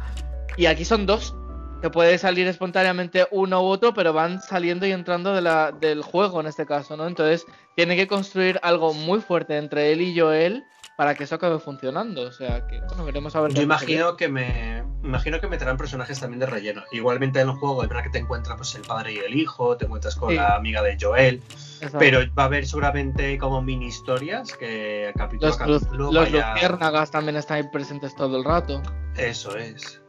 Y 0.56 0.66
aquí 0.66 0.84
son 0.84 1.06
dos. 1.06 1.34
Que 1.82 1.88
puede 1.88 2.18
salir 2.18 2.46
espontáneamente 2.46 3.26
uno 3.30 3.62
u 3.62 3.66
otro, 3.66 3.94
pero 3.94 4.12
van 4.12 4.42
saliendo 4.42 4.86
y 4.86 4.92
entrando 4.92 5.34
de 5.34 5.40
la, 5.40 5.72
del 5.72 6.02
juego 6.02 6.40
en 6.40 6.46
este 6.46 6.66
caso, 6.66 6.94
¿no? 6.94 7.06
Entonces, 7.06 7.46
tiene 7.74 7.96
que 7.96 8.06
construir 8.06 8.60
algo 8.62 8.92
muy 8.92 9.20
fuerte 9.20 9.56
entre 9.56 9.90
él 9.90 10.02
y 10.02 10.18
Joel 10.18 10.62
para 11.00 11.14
que 11.14 11.24
eso 11.24 11.36
acabe 11.36 11.58
funcionando. 11.58 12.20
O 12.28 12.30
sea, 12.30 12.66
que, 12.66 12.78
bueno, 12.78 13.06
veremos 13.06 13.34
a 13.34 13.40
ver. 13.40 13.54
Yo 13.54 13.62
imagino 13.62 14.18
que 14.18 14.28
me 14.28 14.84
imagino 15.02 15.40
que 15.40 15.46
meterán 15.46 15.78
personajes 15.78 16.20
también 16.20 16.40
de 16.40 16.44
relleno. 16.44 16.82
Igualmente 16.92 17.40
en 17.40 17.48
el 17.48 17.54
juego 17.54 17.82
es 17.82 17.88
verdad 17.88 18.02
que 18.02 18.10
te 18.10 18.18
encuentras 18.18 18.58
pues, 18.58 18.74
el 18.74 18.82
padre 18.82 19.14
y 19.14 19.16
el 19.16 19.34
hijo, 19.34 19.78
te 19.78 19.86
encuentras 19.86 20.14
con 20.14 20.28
Sí. 20.28 20.36
la 20.36 20.56
amiga 20.56 20.82
de 20.82 20.98
Joel, 21.00 21.36
Exacto. 21.76 21.96
pero 22.00 22.18
va 22.38 22.42
a 22.42 22.46
haber 22.46 22.66
seguramente 22.66 23.38
como 23.38 23.62
mini 23.62 23.86
historias 23.86 24.52
que 24.52 25.10
capítulo 25.16 25.46
Los, 25.48 25.56
a 25.56 25.64
capítulo 25.64 26.12
los 26.12 26.30
vaya- 26.30 27.06
también 27.10 27.36
están 27.36 27.56
ahí 27.56 27.62
presentes 27.72 28.14
todo 28.14 28.36
el 28.36 28.44
rato. 28.44 28.82
Eso 29.16 29.56
es. 29.56 30.02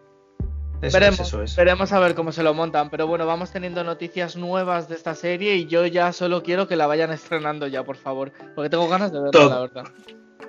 Eso 0.81 0.93
veremos, 0.97 1.19
es, 1.21 1.27
eso 1.27 1.41
es. 1.41 1.55
veremos 1.55 1.93
a 1.93 1.99
ver 1.99 2.15
cómo 2.15 2.33
se 2.33 2.43
lo 2.43 2.53
montan. 2.53 2.89
Pero 2.89 3.07
bueno, 3.07 3.25
vamos 3.25 3.51
teniendo 3.51 3.85
noticias 3.85 4.35
nuevas 4.35 4.89
de 4.89 4.95
esta 4.95 5.15
serie 5.15 5.55
y 5.55 5.67
yo 5.67 5.85
ya 5.85 6.11
solo 6.11 6.43
quiero 6.43 6.67
que 6.67 6.75
la 6.75 6.85
vayan 6.85 7.11
estrenando 7.13 7.65
ya, 7.67 7.85
por 7.85 7.95
favor. 7.95 8.33
Porque 8.55 8.69
tengo 8.69 8.89
ganas 8.89 9.13
de 9.13 9.19
verla, 9.21 9.31
Todo. 9.31 9.49
la 9.51 9.59
verdad. 9.61 9.83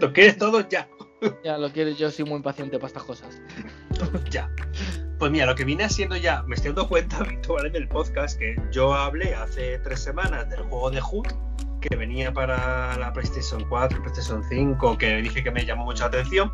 Lo 0.00 0.12
quieres 0.12 0.36
todo 0.38 0.68
ya. 0.68 0.88
Ya 1.44 1.56
lo 1.56 1.70
quiero, 1.70 1.90
yo 1.90 2.10
soy 2.10 2.24
muy 2.24 2.36
impaciente 2.36 2.78
para 2.78 2.88
estas 2.88 3.04
cosas. 3.04 3.40
Ya. 4.30 4.50
Pues 5.18 5.30
mira, 5.30 5.46
lo 5.46 5.54
que 5.54 5.64
viene 5.64 5.84
haciendo 5.84 6.16
ya, 6.16 6.42
me 6.44 6.56
estoy 6.56 6.72
dando 6.72 6.88
cuenta 6.88 7.16
habitual 7.20 7.66
en 7.66 7.76
el 7.76 7.88
podcast 7.88 8.38
que 8.38 8.56
yo 8.72 8.92
hablé 8.92 9.34
hace 9.34 9.78
tres 9.78 10.00
semanas 10.00 10.50
del 10.50 10.62
juego 10.62 10.90
de 10.90 11.00
Hood 11.00 11.28
que 11.82 11.96
venía 11.96 12.32
para 12.32 12.96
la 12.96 13.12
PlayStation 13.12 13.64
4, 13.68 14.00
PlayStation 14.02 14.42
5, 14.48 14.96
que 14.96 15.16
dije 15.16 15.42
que 15.44 15.50
me 15.50 15.66
llamó 15.66 15.84
mucho 15.84 16.04
la 16.04 16.08
atención. 16.08 16.50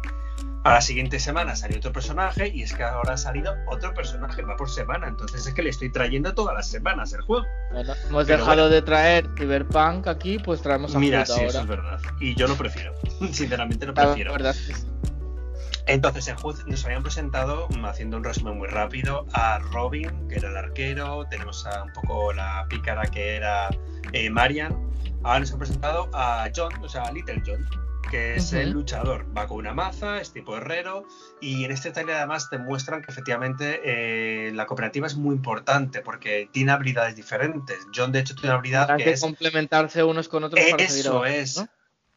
A 0.64 0.72
la 0.74 0.80
siguiente 0.80 1.20
semana 1.20 1.54
salió 1.54 1.78
otro 1.78 1.92
personaje 1.92 2.48
y 2.52 2.62
es 2.62 2.74
que 2.74 2.82
ahora 2.82 3.14
ha 3.14 3.16
salido 3.16 3.54
otro 3.68 3.94
personaje, 3.94 4.42
va 4.42 4.56
por 4.56 4.68
semana. 4.68 5.06
Entonces 5.06 5.46
es 5.46 5.54
que 5.54 5.62
le 5.62 5.70
estoy 5.70 5.90
trayendo 5.90 6.34
todas 6.34 6.54
las 6.54 6.68
semanas 6.68 7.12
el 7.12 7.20
juego. 7.22 7.46
Bueno, 7.70 7.94
hemos 8.08 8.26
Pero 8.26 8.38
dejado 8.38 8.62
bueno. 8.62 8.68
de 8.68 8.82
traer 8.82 9.28
Cyberpunk 9.38 10.08
aquí, 10.08 10.38
pues 10.40 10.60
traemos 10.60 10.94
a 10.94 10.98
Mira, 10.98 11.24
sí, 11.24 11.32
eso 11.32 11.42
ahora. 11.46 11.60
es 11.60 11.66
verdad. 11.68 12.00
Y 12.20 12.34
yo 12.34 12.48
lo 12.48 12.56
prefiero. 12.56 12.92
Sinceramente 13.32 13.86
lo 13.86 13.92
La 13.92 14.02
prefiero. 14.06 14.32
verdad 14.32 14.50
es 14.50 14.66
que 14.66 14.74
sí. 14.74 14.86
Entonces 15.88 16.28
en 16.28 16.36
Hood 16.36 16.66
nos 16.66 16.84
habían 16.84 17.02
presentado, 17.02 17.66
haciendo 17.84 18.18
un 18.18 18.24
resumen 18.24 18.58
muy 18.58 18.68
rápido, 18.68 19.26
a 19.32 19.58
Robin, 19.58 20.28
que 20.28 20.36
era 20.36 20.50
el 20.50 20.56
arquero, 20.58 21.26
tenemos 21.30 21.66
a 21.66 21.84
un 21.84 21.92
poco 21.94 22.34
la 22.34 22.66
pícara 22.68 23.02
que 23.06 23.36
era 23.36 23.70
eh, 24.12 24.28
Marian. 24.28 24.76
Ahora 25.22 25.40
nos 25.40 25.52
han 25.52 25.58
presentado 25.58 26.10
a 26.12 26.46
John, 26.54 26.72
o 26.82 26.88
sea, 26.90 27.04
a 27.04 27.12
Little 27.12 27.42
John, 27.44 27.66
que 28.10 28.36
es 28.36 28.52
el 28.52 28.72
luchador. 28.72 29.26
Va 29.34 29.46
con 29.46 29.56
una 29.56 29.72
maza, 29.72 30.20
es 30.20 30.30
tipo 30.30 30.58
herrero, 30.58 31.06
y 31.40 31.64
en 31.64 31.72
este 31.72 31.90
trailer 31.90 32.16
además 32.16 32.50
te 32.50 32.58
muestran 32.58 33.00
que 33.00 33.10
efectivamente 33.10 33.80
eh, 33.82 34.52
la 34.52 34.66
cooperativa 34.66 35.06
es 35.06 35.16
muy 35.16 35.36
importante 35.36 36.02
porque 36.02 36.50
tiene 36.52 36.72
habilidades 36.72 37.16
diferentes. 37.16 37.78
John, 37.94 38.12
de 38.12 38.20
hecho, 38.20 38.34
tiene 38.34 38.50
una 38.50 38.58
habilidad 38.58 38.90
Hay 38.90 38.98
que 38.98 39.04
que 39.04 39.10
es 39.12 39.22
complementarse 39.22 40.04
unos 40.04 40.28
con 40.28 40.44
otros 40.44 40.62
para 40.70 40.84
eso 40.84 41.24
es. 41.24 41.56
¿no? 41.56 41.68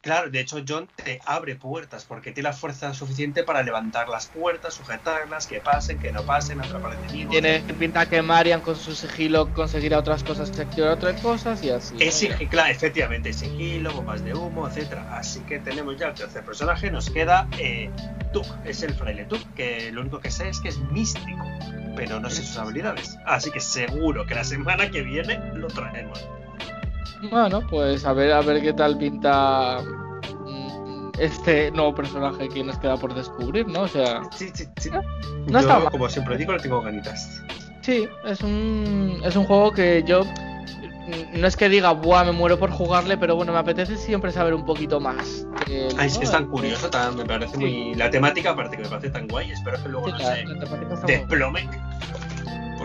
Claro, 0.02 0.32
de 0.32 0.40
hecho 0.40 0.64
John 0.68 0.90
te 0.96 1.22
abre 1.26 1.56
puertas 1.56 2.06
porque 2.06 2.32
tiene 2.32 2.50
la 2.50 2.54
fuerza 2.54 2.92
suficiente 2.92 3.44
para 3.44 3.62
levantar 3.62 4.10
las 4.10 4.26
puertas, 4.26 4.74
sujetarlas, 4.74 5.46
que 5.46 5.62
pasen, 5.62 6.00
que 6.00 6.12
no 6.12 6.24
pasen, 6.24 6.60
atrapar 6.60 6.96
enemigos. 6.96 7.30
Tiene 7.30 7.60
pinta 7.78 8.08
que 8.08 8.20
Marian 8.24 8.62
con 8.62 8.76
su 8.76 8.96
sigilo 8.96 9.54
conseguirá 9.54 10.00
otras 10.00 10.24
cosas, 10.24 10.50
se 10.50 10.64
activará 10.64 10.94
otras 10.96 11.22
cosas 11.22 11.64
y 11.64 11.70
así. 11.70 11.96
Es 12.00 12.28
¿no? 12.28 12.50
claro, 12.50 12.72
efectivamente, 12.72 13.32
sigilo, 13.32 13.94
bombas 13.94 14.24
de 14.24 14.34
humo, 14.34 14.68
etcétera. 14.68 15.16
Así 15.16 15.42
que 15.42 15.60
tenemos 15.60 15.96
ya 15.98 16.08
el 16.08 16.14
tercer 16.16 16.44
personaje, 16.44 16.90
nos 16.90 17.12
queda 17.12 17.48
eh, 17.60 17.92
Tuk, 18.34 18.48
es 18.66 18.82
el 18.82 18.96
fraile 18.96 19.26
Tuk, 19.26 19.54
que 19.54 19.92
lo 19.92 20.02
único 20.02 20.20
que 20.20 20.32
sé 20.32 20.50
es 20.50 20.60
que 20.60 20.70
es 20.70 20.80
místico, 20.80 21.46
pero 21.96 22.20
no 22.20 22.28
sé 22.32 22.42
sus 22.42 22.58
habilidades. 22.58 23.18
Así 23.28 23.52
que 23.52 23.60
seguro 23.60 24.26
que 24.26 24.34
la 24.34 24.44
semana 24.44 24.90
que 24.90 25.04
viene 25.04 25.40
lo 25.54 25.68
traemos. 25.68 26.28
Bueno, 27.30 27.62
pues 27.70 28.04
a 28.06 28.14
ver, 28.14 28.32
a 28.32 28.42
ver 28.42 28.62
qué 28.62 28.74
tal 28.74 28.98
pinta 28.98 29.84
este 31.24 31.72
nuevo 31.72 31.94
personaje 31.96 32.50
que 32.50 32.64
nos 32.64 32.78
queda 32.80 32.98
por 32.98 33.14
descubrir, 33.14 33.68
¿no? 33.68 33.82
O 33.82 33.88
sea, 33.88 34.22
Sí, 34.36 34.50
sí, 34.54 34.66
sí. 34.78 34.90
No 35.48 35.62
Yo, 35.62 35.68
mal. 35.68 35.90
como 35.92 36.10
siempre 36.10 36.38
digo, 36.38 36.54
le 36.54 36.60
tengo 36.60 36.82
ganitas. 36.82 37.42
sí, 37.82 38.08
es 38.26 38.42
un, 38.42 39.22
es 39.24 39.36
un 39.36 39.46
juego 39.46 39.72
que 39.72 40.04
yo 40.06 40.24
no 41.34 41.48
es 41.48 41.58
que 41.58 41.68
diga, 41.68 41.92
buah, 41.92 42.24
me 42.24 42.32
muero 42.32 42.58
por 42.60 42.70
jugarle, 42.72 43.18
pero 43.18 43.36
bueno, 43.36 43.52
me 43.52 43.60
apetece 43.60 43.98
siempre 43.98 44.32
saber 44.32 44.54
un 44.54 44.66
poquito 44.66 45.00
más. 45.00 45.46
él, 45.70 45.88
Ay, 45.98 46.08
es 46.08 46.14
¿no? 46.14 46.20
que 46.20 46.26
es 46.26 46.32
tan 46.32 46.44
Eh, 46.44 46.48
curioso, 46.48 46.90
tan, 46.90 47.16
me 47.18 47.26
parece 47.26 47.54
Sí. 47.54 47.58
muy. 47.60 47.96
La 47.96 48.10
temática, 48.10 48.52
aparte 48.52 48.78
que 48.78 48.84
me 48.84 48.90
parece 48.90 49.10
tan 49.10 49.28
guay, 49.28 49.52
espero 49.52 49.82
que 49.82 49.90
luego 49.90 50.08
sí, 50.08 50.14
no 50.14 50.20
la- 50.20 50.36
se 50.36 50.46
la 50.46 50.46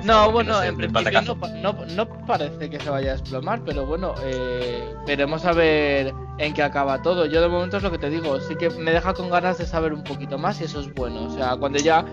No, 0.06 0.30
bueno, 0.30 0.62
en 0.62 0.76
principio 0.76 1.22
no, 1.22 1.36
pa- 1.38 1.48
no- 1.48 1.74
no 1.94 2.08
parece 2.26 2.70
que 2.70 2.78
se 2.80 2.88
vaya 2.90 3.10
a 3.10 3.12
desplomar, 3.14 3.60
pero 3.64 3.84
bueno, 3.86 4.14
eh, 4.22 4.94
veremos 5.06 5.44
a 5.44 5.52
ver 5.52 6.12
en 6.38 6.54
qué 6.54 6.62
acaba 6.62 7.02
todo. 7.02 7.26
Yo 7.26 7.40
de 7.40 7.48
momento 7.48 7.76
es 7.78 7.82
lo 7.82 7.90
que 7.90 7.98
te 7.98 8.08
digo, 8.10 8.38
sí 8.40 8.54
que 8.56 8.70
me 8.70 8.90
deja 8.92 9.12
con 9.14 9.28
ganas 9.30 9.58
de 9.58 9.66
saber 9.66 9.92
un 9.92 10.02
poquito 10.04 10.38
más 10.38 10.60
y 10.60 10.64
eso 10.64 10.80
es 10.80 10.92
bueno. 10.94 11.24
O 11.24 11.30
sea, 11.30 11.56
cuando 11.56 11.78
ya 11.78 12.04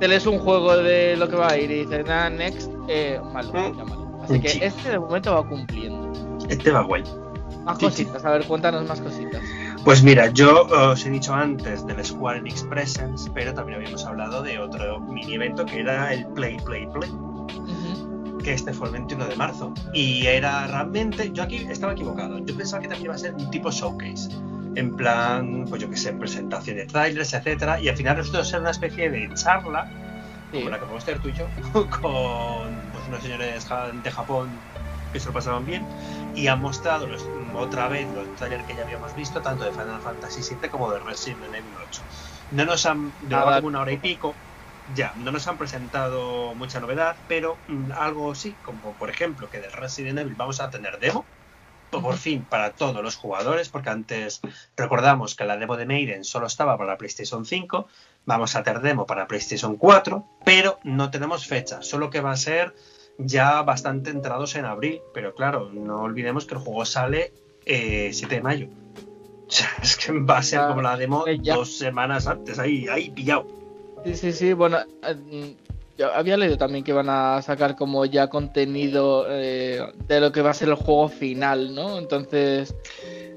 te 0.00 0.08
lees 0.08 0.26
un 0.26 0.38
juego 0.38 0.76
de 0.76 1.16
lo 1.16 1.28
que 1.28 1.36
va 1.36 1.48
a 1.50 1.58
ir 1.58 1.70
y 1.70 1.84
dices, 1.84 2.06
nada, 2.06 2.30
next, 2.30 2.70
eh, 2.88 3.20
malo, 3.32 3.52
Mm. 3.52 3.76
ya 3.78 3.84
malo. 3.84 4.20
Así 4.24 4.40
que 4.40 4.48
Sí. 4.48 4.60
este 4.62 4.90
de 4.90 4.98
momento 4.98 5.34
va 5.34 5.46
cumpliendo. 5.48 6.12
Este 6.48 6.70
va 6.70 6.82
guay. 6.82 7.02
Más 7.64 7.78
Sí, 7.78 7.84
cositas, 7.84 8.24
a 8.24 8.30
ver, 8.30 8.44
cuéntanos 8.46 8.88
más 8.88 9.00
cositas. 9.00 9.40
Pues 9.84 10.02
mira, 10.02 10.28
yo 10.28 10.64
os 10.66 11.04
he 11.06 11.10
dicho 11.10 11.32
antes 11.34 11.84
del 11.86 12.04
Square 12.04 12.38
Enix 12.38 12.62
Presents, 12.64 13.28
pero 13.34 13.52
también 13.52 13.78
habíamos 13.78 14.04
hablado 14.04 14.42
de 14.42 14.58
otro 14.58 15.00
mini 15.00 15.34
evento 15.34 15.64
que 15.66 15.80
era 15.80 16.12
el 16.12 16.24
Play 16.28 16.56
Play 16.64 16.86
Play. 16.92 17.10
Que 18.42 18.52
este 18.54 18.72
fue 18.72 18.88
el 18.88 18.92
21 18.94 19.26
de 19.26 19.36
marzo. 19.36 19.72
Y 19.92 20.26
era 20.26 20.66
realmente, 20.66 21.30
yo 21.32 21.44
aquí 21.44 21.56
estaba 21.68 21.92
equivocado, 21.92 22.38
yo 22.38 22.56
pensaba 22.56 22.82
que 22.82 22.88
también 22.88 23.06
iba 23.06 23.14
a 23.14 23.18
ser 23.18 23.34
un 23.34 23.50
tipo 23.50 23.70
showcase. 23.70 24.28
En 24.74 24.96
plan, 24.96 25.64
pues 25.68 25.82
yo 25.82 25.90
qué 25.90 25.96
sé, 25.96 26.12
presentación 26.14 26.76
de 26.76 26.86
trailers, 26.86 27.32
etcétera, 27.34 27.80
y 27.80 27.88
al 27.88 27.96
final 27.96 28.16
resultó 28.16 28.42
ser 28.42 28.60
una 28.60 28.70
especie 28.70 29.10
de 29.10 29.28
charla 29.34 29.84
Sí. 30.50 30.58
como 30.58 30.68
la 30.70 30.76
que 30.78 30.82
podemos 30.84 31.04
tener 31.06 31.20
tú 31.22 31.28
y 31.28 31.32
yo, 31.32 31.48
con 32.02 32.90
pues, 32.92 33.06
unos 33.08 33.22
señores 33.22 33.66
de 34.02 34.10
Japón 34.10 34.60
que 35.12 35.18
se 35.20 35.26
lo 35.26 35.32
pasaban 35.32 35.64
bien 35.64 35.86
y 36.34 36.46
han 36.46 36.60
mostrado 36.60 37.06
los- 37.06 37.26
otra 37.54 37.88
vez 37.88 38.10
los 38.12 38.34
trailers 38.34 38.64
que 38.64 38.74
ya 38.74 38.82
habíamos 38.82 39.14
visto, 39.14 39.40
tanto 39.40 39.64
de 39.64 39.70
Final 39.72 40.00
Fantasy 40.02 40.40
VII 40.54 40.68
como 40.70 40.90
de 40.92 41.00
Resident 41.00 41.54
Evil 41.54 41.74
8. 41.86 42.06
No 42.50 42.64
nos 42.66 42.84
han, 42.86 43.12
como 43.12 43.66
una 43.66 43.80
hora 43.80 43.92
y 43.92 43.98
pico, 43.98 44.36
ya, 44.94 45.12
no 45.16 45.32
nos 45.32 45.46
han 45.46 45.58
presentado 45.58 46.54
mucha 46.54 46.80
novedad, 46.80 47.16
pero 47.28 47.56
mm, 47.68 47.92
algo 47.92 48.34
sí, 48.34 48.54
como 48.64 48.92
por 48.94 49.10
ejemplo 49.10 49.48
que 49.48 49.60
del 49.60 49.72
Resident 49.72 50.18
Evil 50.18 50.34
vamos 50.34 50.60
a 50.60 50.70
tener 50.70 50.98
demo, 50.98 51.24
por 51.90 52.16
fin 52.16 52.44
para 52.48 52.72
todos 52.72 53.02
los 53.02 53.16
jugadores, 53.16 53.68
porque 53.68 53.90
antes 53.90 54.40
recordamos 54.76 55.34
que 55.34 55.44
la 55.44 55.56
demo 55.56 55.76
de 55.76 55.86
Maiden 55.86 56.24
solo 56.24 56.46
estaba 56.46 56.76
para 56.78 56.92
la 56.92 56.98
PlayStation 56.98 57.44
5, 57.44 57.86
vamos 58.24 58.56
a 58.56 58.62
tener 58.62 58.80
demo 58.80 59.06
para 59.06 59.26
PlayStation 59.26 59.76
4, 59.76 60.26
pero 60.44 60.78
no 60.84 61.10
tenemos 61.10 61.46
fecha, 61.46 61.82
solo 61.82 62.10
que 62.10 62.20
va 62.20 62.32
a 62.32 62.36
ser 62.36 62.74
ya 63.18 63.62
bastante 63.62 64.10
entrados 64.10 64.54
en 64.56 64.64
abril, 64.64 65.00
pero 65.12 65.34
claro, 65.34 65.70
no 65.72 66.02
olvidemos 66.02 66.46
que 66.46 66.54
el 66.54 66.60
juego 66.60 66.84
sale 66.84 67.32
eh, 67.66 68.10
7 68.12 68.34
de 68.34 68.42
mayo. 68.42 68.68
O 69.44 69.54
sea, 69.54 69.68
es 69.82 69.98
que 69.98 70.12
va 70.12 70.38
a 70.38 70.42
ser 70.42 70.66
como 70.66 70.80
la 70.80 70.96
demo 70.96 71.26
eh, 71.26 71.38
dos 71.38 71.76
semanas 71.76 72.26
antes, 72.26 72.58
ahí, 72.58 72.88
ahí 72.88 73.10
pillado. 73.10 73.61
Sí, 74.04 74.14
sí, 74.16 74.32
sí, 74.32 74.52
bueno, 74.52 74.78
eh, 75.06 75.54
yo 75.98 76.12
había 76.12 76.36
leído 76.36 76.56
también 76.56 76.82
que 76.84 76.92
van 76.92 77.08
a 77.08 77.40
sacar 77.42 77.76
como 77.76 78.04
ya 78.04 78.28
contenido 78.28 79.26
eh, 79.28 79.80
de 80.08 80.20
lo 80.20 80.32
que 80.32 80.42
va 80.42 80.50
a 80.50 80.54
ser 80.54 80.68
el 80.70 80.74
juego 80.74 81.08
final, 81.08 81.74
¿no? 81.74 81.98
Entonces, 81.98 82.74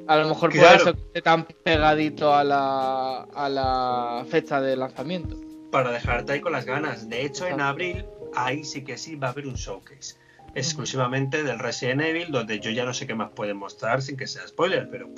a 0.08 0.16
lo 0.18 0.30
mejor 0.30 0.50
puede 0.50 0.62
Claro. 0.64 0.84
ser 0.86 0.94
que 0.96 1.02
esté 1.02 1.22
tan 1.22 1.46
pegadito 1.46 2.34
a 2.34 2.44
la, 2.44 3.22
a 3.34 3.50
la 3.50 4.26
fecha 4.30 4.60
de 4.62 4.76
lanzamiento. 4.76 5.36
para 5.72 5.92
dejarte 5.92 6.32
ahí 6.34 6.40
con 6.42 6.54
las 6.54 6.66
ganas. 6.66 7.10
De 7.10 7.26
hecho, 7.26 7.46
en 7.48 7.60
abril, 7.60 8.06
ahí 8.34 8.64
sí 8.64 8.84
que 8.86 8.98
sí 8.98 9.16
va 9.16 9.28
a 9.28 9.32
haber 9.32 9.46
un 9.48 9.56
showcase. 9.56 10.16
Exclusivamente 10.56 11.44
del 11.44 11.60
Resident 11.60 12.00
Evil, 12.02 12.32
donde 12.32 12.62
yo 12.62 12.72
ya 12.72 12.86
no 12.86 12.94
sé 12.94 13.06
qué 13.06 13.14
más 13.14 13.32
pueden 13.32 13.58
mostrar 13.58 14.02
sin 14.02 14.16
que 14.16 14.26
sea 14.26 14.48
spoiler, 14.48 14.88
pero 14.90 15.10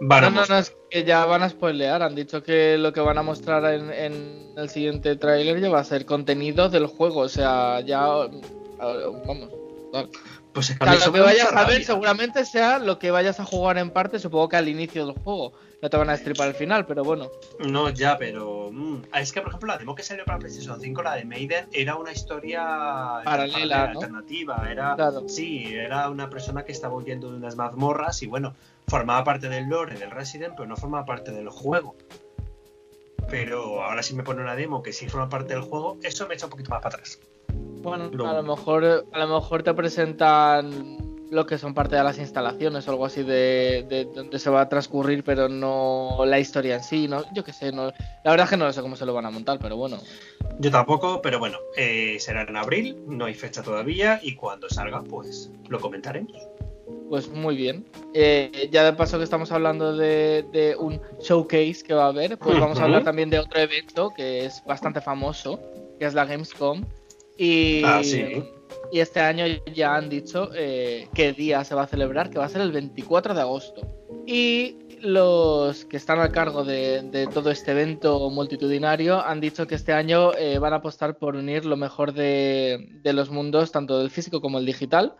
van 0.00 0.24
a 0.24 0.30
no, 0.30 0.30
no, 0.30 0.46
no, 0.46 0.56
mostrar. 0.56 0.60
es 0.60 0.76
que 0.90 1.04
ya 1.04 1.24
van 1.26 1.42
a 1.42 1.48
spoilear. 1.50 2.02
Han 2.02 2.14
dicho 2.14 2.42
que 2.42 2.78
lo 2.78 2.92
que 2.92 3.00
van 3.00 3.18
a 3.18 3.22
mostrar 3.22 3.64
en, 3.74 3.90
en 3.92 4.52
el 4.56 4.68
siguiente 4.70 5.16
tráiler 5.16 5.60
ya 5.60 5.70
va 5.70 5.80
a 5.80 5.84
ser 5.84 6.04
contenido 6.06 6.68
del 6.68 6.86
juego. 6.86 7.20
O 7.20 7.28
sea, 7.28 7.80
ya. 7.80 8.06
eh, 8.24 9.20
Vamos. 9.26 9.50
vale. 9.92 10.10
Pues 10.54 10.70
es 10.70 10.78
que 10.78 10.84
O 10.84 10.88
a 10.88 10.90
mí 10.92 10.96
sea, 10.96 11.02
eso 11.02 11.10
lo 11.10 11.12
que 11.12 11.20
vayas 11.20 11.46
a 11.48 11.50
ver 11.56 11.66
rabia. 11.66 11.84
seguramente 11.84 12.44
sea 12.46 12.78
lo 12.78 12.98
que 12.98 13.10
vayas 13.10 13.40
a 13.40 13.44
jugar 13.44 13.76
en 13.76 13.90
parte, 13.90 14.18
supongo 14.20 14.48
que 14.48 14.56
al 14.56 14.68
inicio 14.68 15.04
del 15.06 15.14
juego. 15.16 15.52
No 15.82 15.90
te 15.90 15.96
van 15.98 16.08
a 16.08 16.12
destripar 16.12 16.48
el 16.48 16.54
final, 16.54 16.86
pero 16.86 17.04
bueno. 17.04 17.28
No, 17.58 17.90
ya, 17.90 18.16
pero. 18.16 18.70
mm, 18.72 19.02
Es 19.16 19.32
que, 19.32 19.40
por 19.42 19.48
ejemplo, 19.50 19.66
la 19.66 19.76
demo 19.78 19.94
que 19.94 20.02
salió 20.02 20.24
para 20.24 20.38
PlayStation 20.38 20.80
5, 20.80 21.02
la 21.02 21.16
de 21.16 21.24
Maiden, 21.26 21.66
era 21.72 21.96
una 21.96 22.12
historia 22.12 22.62
Paralela, 23.22 23.88
¿no? 23.88 24.00
alternativa. 24.00 24.66
Era, 24.70 24.94
Claro. 24.94 25.28
Sí, 25.28 25.74
era 25.74 26.08
una 26.08 26.30
persona 26.30 26.64
que 26.64 26.72
estaba 26.72 26.94
huyendo 26.94 27.30
de 27.30 27.36
unas 27.36 27.56
mazmorras 27.56 28.22
y, 28.22 28.26
bueno, 28.28 28.54
formaba 28.88 29.24
parte 29.24 29.48
del 29.50 29.68
lore 29.68 29.98
del 29.98 30.10
Resident, 30.10 30.54
pero 30.56 30.66
no 30.68 30.76
formaba 30.76 31.04
parte 31.04 31.32
del 31.32 31.50
juego. 31.50 31.96
Pero 33.28 33.82
ahora 33.82 34.02
sí 34.02 34.14
me 34.14 34.22
pone 34.22 34.40
una 34.42 34.54
demo 34.54 34.82
que 34.82 34.92
sí 34.92 35.08
forma 35.08 35.28
parte 35.28 35.54
del 35.54 35.62
juego, 35.62 35.98
eso 36.02 36.26
me 36.28 36.34
echa 36.34 36.46
un 36.46 36.50
poquito 36.50 36.70
más 36.70 36.80
para 36.82 36.96
atrás. 36.96 37.18
Bueno, 37.52 38.10
a 38.26 38.32
lo 38.32 38.42
mejor 38.42 39.06
a 39.12 39.18
lo 39.18 39.40
mejor 39.40 39.62
te 39.62 39.74
presentan 39.74 41.04
lo 41.30 41.46
que 41.46 41.58
son 41.58 41.74
parte 41.74 41.96
de 41.96 42.04
las 42.04 42.18
instalaciones 42.18 42.86
o 42.86 42.92
algo 42.92 43.04
así 43.04 43.22
de, 43.22 43.84
de 43.88 44.04
donde 44.04 44.38
se 44.38 44.50
va 44.50 44.62
a 44.62 44.68
transcurrir, 44.68 45.24
pero 45.24 45.48
no 45.48 46.22
la 46.24 46.38
historia 46.38 46.76
en 46.76 46.82
sí, 46.82 47.08
¿no? 47.08 47.24
Yo 47.34 47.44
qué 47.44 47.52
sé, 47.52 47.72
no, 47.72 47.86
la 47.86 48.30
verdad 48.30 48.44
es 48.44 48.50
que 48.50 48.56
no 48.56 48.72
sé 48.72 48.80
cómo 48.80 48.96
se 48.96 49.04
lo 49.04 49.14
van 49.14 49.26
a 49.26 49.30
montar, 49.30 49.58
pero 49.60 49.76
bueno. 49.76 49.98
Yo 50.60 50.70
tampoco, 50.70 51.20
pero 51.20 51.38
bueno, 51.38 51.58
eh, 51.76 52.16
será 52.20 52.42
en 52.42 52.56
abril, 52.56 52.96
no 53.06 53.24
hay 53.24 53.34
fecha 53.34 53.62
todavía 53.62 54.20
y 54.22 54.36
cuando 54.36 54.68
salga, 54.68 55.02
pues 55.02 55.50
lo 55.68 55.80
comentaremos. 55.80 56.36
Pues 57.08 57.28
muy 57.28 57.56
bien. 57.56 57.84
Eh, 58.14 58.68
ya 58.70 58.84
de 58.84 58.92
paso 58.92 59.18
que 59.18 59.24
estamos 59.24 59.50
hablando 59.52 59.96
de, 59.96 60.44
de 60.52 60.76
un 60.76 61.00
showcase 61.20 61.82
que 61.84 61.94
va 61.94 62.04
a 62.04 62.08
haber, 62.08 62.38
pues 62.38 62.58
vamos 62.58 62.78
a 62.78 62.84
hablar 62.84 63.04
también 63.04 63.30
de 63.30 63.38
otro 63.38 63.60
evento 63.60 64.10
que 64.16 64.44
es 64.44 64.62
bastante 64.66 65.00
famoso, 65.00 65.60
que 65.98 66.06
es 66.06 66.14
la 66.14 66.24
Gamescom. 66.24 66.84
Y, 67.36 67.82
Ah, 67.84 68.02
sí. 68.02 68.44
y 68.92 69.00
este 69.00 69.20
año 69.20 69.44
ya 69.74 69.96
han 69.96 70.08
dicho 70.08 70.50
eh, 70.54 71.08
qué 71.14 71.32
día 71.32 71.64
se 71.64 71.74
va 71.74 71.82
a 71.82 71.86
celebrar, 71.86 72.30
que 72.30 72.38
va 72.38 72.44
a 72.44 72.48
ser 72.48 72.60
el 72.60 72.72
24 72.72 73.34
de 73.34 73.40
agosto. 73.40 73.82
Y 74.26 74.78
los 75.00 75.84
que 75.84 75.96
están 75.98 76.18
a 76.20 76.30
cargo 76.32 76.64
de, 76.64 77.02
de 77.02 77.26
todo 77.26 77.50
este 77.50 77.72
evento 77.72 78.30
multitudinario 78.30 79.20
han 79.20 79.40
dicho 79.40 79.66
que 79.66 79.74
este 79.74 79.92
año 79.92 80.32
eh, 80.34 80.58
van 80.58 80.72
a 80.72 80.76
apostar 80.76 81.18
por 81.18 81.36
unir 81.36 81.66
lo 81.66 81.76
mejor 81.76 82.12
de, 82.14 82.86
de 83.02 83.12
los 83.12 83.30
mundos, 83.30 83.70
tanto 83.70 83.98
del 83.98 84.10
físico 84.10 84.40
como 84.40 84.58
el 84.58 84.64
digital. 84.66 85.14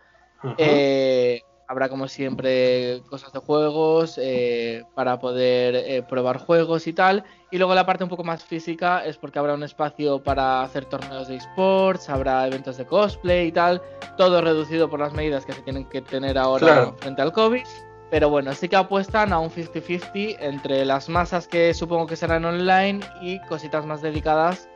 Eh, 0.57 1.41
habrá 1.67 1.89
como 1.89 2.07
siempre 2.07 3.01
cosas 3.09 3.31
de 3.33 3.39
juegos 3.39 4.19
eh, 4.21 4.83
para 4.93 5.19
poder 5.19 5.75
eh, 5.75 6.03
probar 6.03 6.37
juegos 6.37 6.87
y 6.87 6.93
tal. 6.93 7.23
Y 7.51 7.57
luego 7.57 7.73
la 7.73 7.85
parte 7.85 8.03
un 8.03 8.09
poco 8.09 8.23
más 8.23 8.43
física 8.43 9.05
es 9.05 9.17
porque 9.17 9.39
habrá 9.39 9.53
un 9.53 9.63
espacio 9.63 10.21
para 10.21 10.61
hacer 10.61 10.85
torneos 10.85 11.27
de 11.27 11.35
esports, 11.37 12.09
habrá 12.09 12.45
eventos 12.47 12.77
de 12.77 12.85
cosplay 12.85 13.47
y 13.47 13.51
tal. 13.51 13.81
Todo 14.17 14.41
reducido 14.41 14.89
por 14.89 14.99
las 14.99 15.13
medidas 15.13 15.45
que 15.45 15.53
se 15.53 15.61
tienen 15.61 15.85
que 15.85 16.01
tener 16.01 16.37
ahora 16.37 16.65
Claro. 16.65 16.95
frente 16.99 17.21
al 17.21 17.31
COVID. 17.31 17.63
Pero 18.11 18.29
bueno, 18.29 18.53
sí 18.53 18.69
que 18.69 18.75
apuestan 18.75 19.33
a 19.33 19.39
un 19.39 19.49
50-50 19.49 20.37
entre 20.39 20.85
las 20.85 21.09
masas 21.09 21.47
que 21.47 21.73
supongo 21.73 22.05
que 22.05 22.15
serán 22.15 22.45
online 22.45 22.99
y 23.21 23.39
cositas 23.47 23.85
más 23.85 24.01
dedicadas 24.01 24.69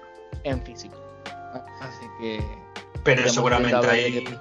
en 0.43 0.61
físico. 0.63 0.97
Así 1.81 2.05
que... 2.19 2.43
pero 3.03 3.27
seguramente 3.29 3.77
viendo 4.09 4.31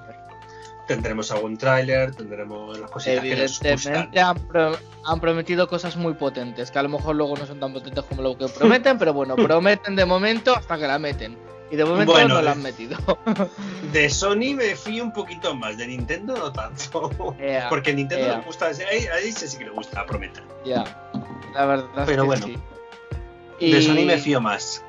tendremos 0.95 1.31
algún 1.31 1.57
tráiler, 1.57 2.13
tendremos 2.15 2.77
las 2.79 2.89
cositas 2.91 3.21
que 3.23 3.29
nos 3.35 3.39
gustan. 3.59 3.67
Evidentemente 3.71 4.19
han, 4.19 4.37
pro- 4.47 4.77
han 5.05 5.19
prometido 5.19 5.67
cosas 5.67 5.95
muy 5.95 6.13
potentes, 6.15 6.71
que 6.71 6.79
a 6.79 6.83
lo 6.83 6.89
mejor 6.89 7.15
luego 7.15 7.37
no 7.37 7.45
son 7.45 7.59
tan 7.59 7.71
potentes 7.73 8.03
como 8.05 8.21
lo 8.21 8.37
que 8.37 8.47
prometen, 8.47 8.97
pero 8.97 9.13
bueno, 9.13 9.35
prometen 9.37 9.95
de 9.95 10.05
momento 10.05 10.55
hasta 10.55 10.77
que 10.77 10.87
la 10.87 10.99
meten. 10.99 11.37
Y 11.71 11.75
de 11.75 11.85
momento 11.85 12.13
Bueno, 12.13 12.33
no 12.35 12.41
la 12.41 12.53
han 12.53 12.63
metido. 12.63 12.97
De 13.93 14.09
Sony 14.09 14.55
me 14.55 14.75
fío 14.75 15.03
un 15.03 15.13
poquito 15.13 15.53
más, 15.53 15.77
de 15.77 15.85
Nintendo 15.85 16.35
no 16.35 16.51
tanto. 16.51 17.13
Porque 17.69 17.93
Nintendo 17.93 18.37
le 18.37 18.41
gusta, 18.43 18.67
ahí, 18.67 19.05
ahí 19.05 19.31
sí 19.31 19.55
que 19.55 19.65
le 19.65 19.69
gusta 19.69 20.03
prometer. 20.05 20.43
ya, 20.65 20.83
la 21.53 21.65
verdad 21.67 21.87
es 21.99 22.05
Pero 22.07 22.23
que 22.23 22.27
bueno, 22.27 22.45
sí. 22.47 22.57
De 23.59 23.79
Y- 23.79 23.83
Sony 23.83 24.03
me 24.05 24.17
fío 24.17 24.41
más. 24.41 24.83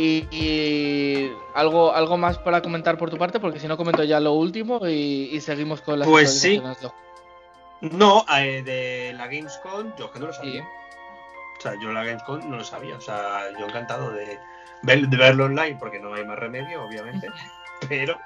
Y, 0.00 0.28
y 0.30 1.32
algo, 1.54 1.92
algo 1.92 2.16
más 2.16 2.38
para 2.38 2.62
comentar 2.62 2.96
por 2.96 3.10
tu 3.10 3.18
parte, 3.18 3.40
porque 3.40 3.58
si 3.58 3.66
no 3.66 3.76
comento 3.76 4.04
ya 4.04 4.20
lo 4.20 4.32
último 4.34 4.86
y, 4.86 5.28
y 5.32 5.40
seguimos 5.40 5.80
con 5.80 5.98
las 5.98 6.06
Pues 6.06 6.38
sí. 6.38 6.62
No, 7.80 8.24
eh, 8.36 8.62
de 8.62 9.12
la 9.16 9.26
Gamescom, 9.26 9.92
yo 9.96 10.06
es 10.06 10.10
que 10.12 10.20
no 10.20 10.26
lo 10.28 10.32
sabía. 10.32 10.62
Sí. 10.62 10.68
O 11.58 11.60
sea, 11.60 11.72
yo 11.82 11.90
la 11.92 12.04
Gamescom 12.04 12.48
no 12.48 12.58
lo 12.58 12.64
sabía. 12.64 12.96
O 12.96 13.00
sea, 13.00 13.46
yo 13.58 13.66
encantado 13.66 14.12
de, 14.12 14.38
ver- 14.82 15.08
de 15.08 15.16
verlo 15.16 15.46
online, 15.46 15.76
porque 15.80 15.98
no 15.98 16.14
hay 16.14 16.24
más 16.24 16.38
remedio, 16.38 16.84
obviamente. 16.84 17.28
Pero 17.88 18.18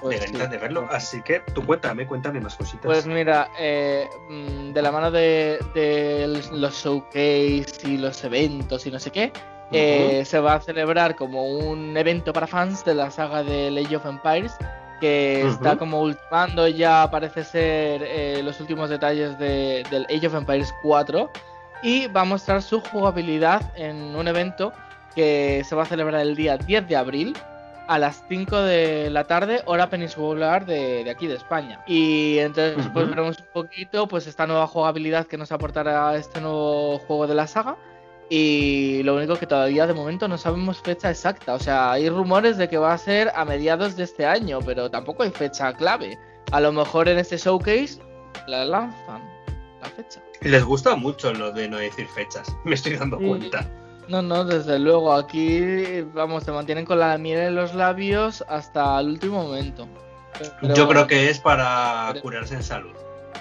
Pues 0.00 0.20
de 0.20 0.28
sí. 0.28 0.34
de 0.36 0.58
verlo. 0.58 0.86
Así 0.90 1.20
que 1.22 1.40
tú 1.52 1.64
cuéntame, 1.66 2.06
cuéntame 2.06 2.40
más 2.40 2.54
cositas. 2.54 2.84
Pues 2.84 3.06
mira, 3.06 3.48
eh, 3.58 4.08
mm, 4.28 4.72
de 4.72 4.82
la 4.82 4.92
mano 4.92 5.10
de, 5.10 5.58
de 5.74 6.40
los 6.52 6.74
showcase 6.74 7.66
y 7.84 7.98
los 7.98 8.22
eventos 8.22 8.86
y 8.86 8.90
no 8.92 8.98
sé 9.00 9.10
qué, 9.10 9.32
eh, 9.72 10.24
se 10.24 10.38
va 10.40 10.54
a 10.54 10.60
celebrar 10.60 11.14
como 11.16 11.44
un 11.46 11.96
evento 11.96 12.32
para 12.32 12.46
fans 12.46 12.84
de 12.84 12.94
la 12.94 13.10
saga 13.10 13.42
de 13.42 13.68
Age 13.84 13.96
of 13.96 14.06
Empires, 14.06 14.56
que 15.00 15.42
está 15.48 15.76
como 15.76 16.00
ultimando 16.02 16.66
ya 16.68 17.08
parece 17.10 17.44
ser 17.44 18.02
eh, 18.04 18.40
los 18.42 18.60
últimos 18.60 18.88
detalles 18.90 19.38
de- 19.38 19.84
del 19.90 20.06
Age 20.06 20.26
of 20.26 20.34
Empires 20.34 20.74
4 20.82 21.30
y 21.82 22.06
va 22.08 22.22
a 22.22 22.24
mostrar 22.24 22.62
su 22.62 22.80
jugabilidad 22.80 23.62
en 23.76 24.16
un 24.16 24.26
evento 24.26 24.72
que 25.14 25.62
se 25.64 25.74
va 25.76 25.82
a 25.82 25.86
celebrar 25.86 26.20
el 26.22 26.34
día 26.34 26.56
10 26.56 26.88
de 26.88 26.96
abril 26.96 27.36
a 27.86 27.98
las 27.98 28.22
5 28.28 28.56
de 28.62 29.08
la 29.10 29.24
tarde, 29.24 29.62
hora 29.64 29.88
peninsular 29.88 30.66
de, 30.66 31.04
de 31.04 31.10
aquí 31.10 31.26
de 31.26 31.36
España. 31.36 31.80
Y 31.86 32.38
entonces 32.38 32.86
pues 32.92 33.08
veremos 33.08 33.38
un 33.38 33.46
poquito 33.52 34.06
pues 34.08 34.26
esta 34.26 34.46
nueva 34.46 34.66
jugabilidad 34.66 35.26
que 35.26 35.38
nos 35.38 35.52
aportará 35.52 36.14
este 36.16 36.40
nuevo 36.40 36.98
juego 36.98 37.26
de 37.26 37.34
la 37.34 37.46
saga. 37.46 37.76
Y 38.30 39.02
lo 39.04 39.16
único 39.16 39.36
que 39.36 39.46
todavía 39.46 39.86
de 39.86 39.94
momento 39.94 40.28
no 40.28 40.36
sabemos 40.36 40.80
fecha 40.82 41.10
exacta. 41.10 41.54
O 41.54 41.58
sea, 41.58 41.92
hay 41.92 42.10
rumores 42.10 42.58
de 42.58 42.68
que 42.68 42.76
va 42.76 42.92
a 42.92 42.98
ser 42.98 43.32
a 43.34 43.44
mediados 43.44 43.96
de 43.96 44.04
este 44.04 44.26
año, 44.26 44.58
pero 44.64 44.90
tampoco 44.90 45.22
hay 45.22 45.30
fecha 45.30 45.72
clave. 45.72 46.18
A 46.52 46.60
lo 46.60 46.72
mejor 46.72 47.08
en 47.08 47.18
este 47.18 47.38
showcase 47.38 48.00
la 48.46 48.64
lanzan 48.64 49.22
la 49.80 49.88
fecha. 49.88 50.20
Les 50.42 50.62
gusta 50.64 50.94
mucho 50.94 51.32
lo 51.32 51.52
de 51.52 51.68
no 51.68 51.78
decir 51.78 52.06
fechas. 52.08 52.54
Me 52.64 52.74
estoy 52.74 52.96
dando 52.96 53.18
Sí. 53.18 53.26
cuenta. 53.26 53.66
No, 54.08 54.22
no, 54.22 54.44
desde 54.44 54.78
luego. 54.78 55.12
Aquí, 55.12 56.00
vamos, 56.14 56.44
te 56.44 56.52
mantienen 56.52 56.84
con 56.86 56.98
la 56.98 57.16
miel 57.18 57.40
en 57.40 57.54
los 57.54 57.74
labios 57.74 58.42
hasta 58.48 58.98
el 59.00 59.08
último 59.08 59.42
momento. 59.42 59.86
Pero 60.60 60.74
Yo 60.74 60.88
creo 60.88 61.06
que 61.06 61.28
es 61.30 61.40
para 61.40 62.14
curarse 62.22 62.54
en 62.54 62.62
salud. 62.62 62.94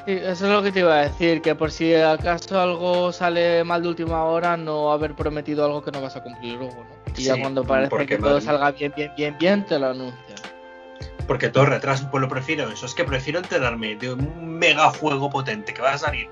Sí, 0.08 0.14
eso 0.14 0.46
es 0.46 0.52
lo 0.54 0.64
que 0.64 0.72
te 0.72 0.80
iba 0.80 0.96
a 0.96 1.02
decir, 1.02 1.42
que 1.42 1.54
por 1.54 1.70
si 1.70 1.94
acaso 1.94 2.58
algo 2.58 3.12
sale 3.12 3.66
mal 3.66 3.82
de 3.82 3.90
última 3.90 4.24
hora, 4.24 4.56
no 4.56 4.94
haber 4.94 5.14
prometido 5.16 5.66
algo 5.66 5.84
que 5.84 5.92
no 5.92 6.02
vas 6.02 6.16
a 6.16 6.24
cumplir 6.24 6.54
luego, 6.54 6.86
¿no? 6.86 7.14
Y 7.18 7.24
ya 7.24 7.38
cuando 7.38 7.66
parece 7.66 8.06
que 8.06 8.18
todo 8.18 8.40
salga 8.40 8.72
bien, 8.72 8.94
bien, 8.96 9.12
bien, 9.18 9.36
bien, 9.38 9.66
te 9.66 9.78
lo 9.78 9.88
anuncian. 9.88 10.40
Porque 11.28 11.50
todo 11.50 11.66
retraso, 11.66 12.08
pues 12.10 12.22
lo 12.22 12.30
prefiero 12.30 12.70
eso. 12.70 12.86
Es 12.86 12.94
que 12.94 13.04
prefiero 13.04 13.40
enterarme 13.40 13.98
de 13.98 14.14
un 14.14 14.58
mega 14.58 14.90
juego 14.92 15.30
potente 15.30 15.74
que 15.74 15.82
va 15.82 15.92
a 15.92 15.98
salir 15.98 16.30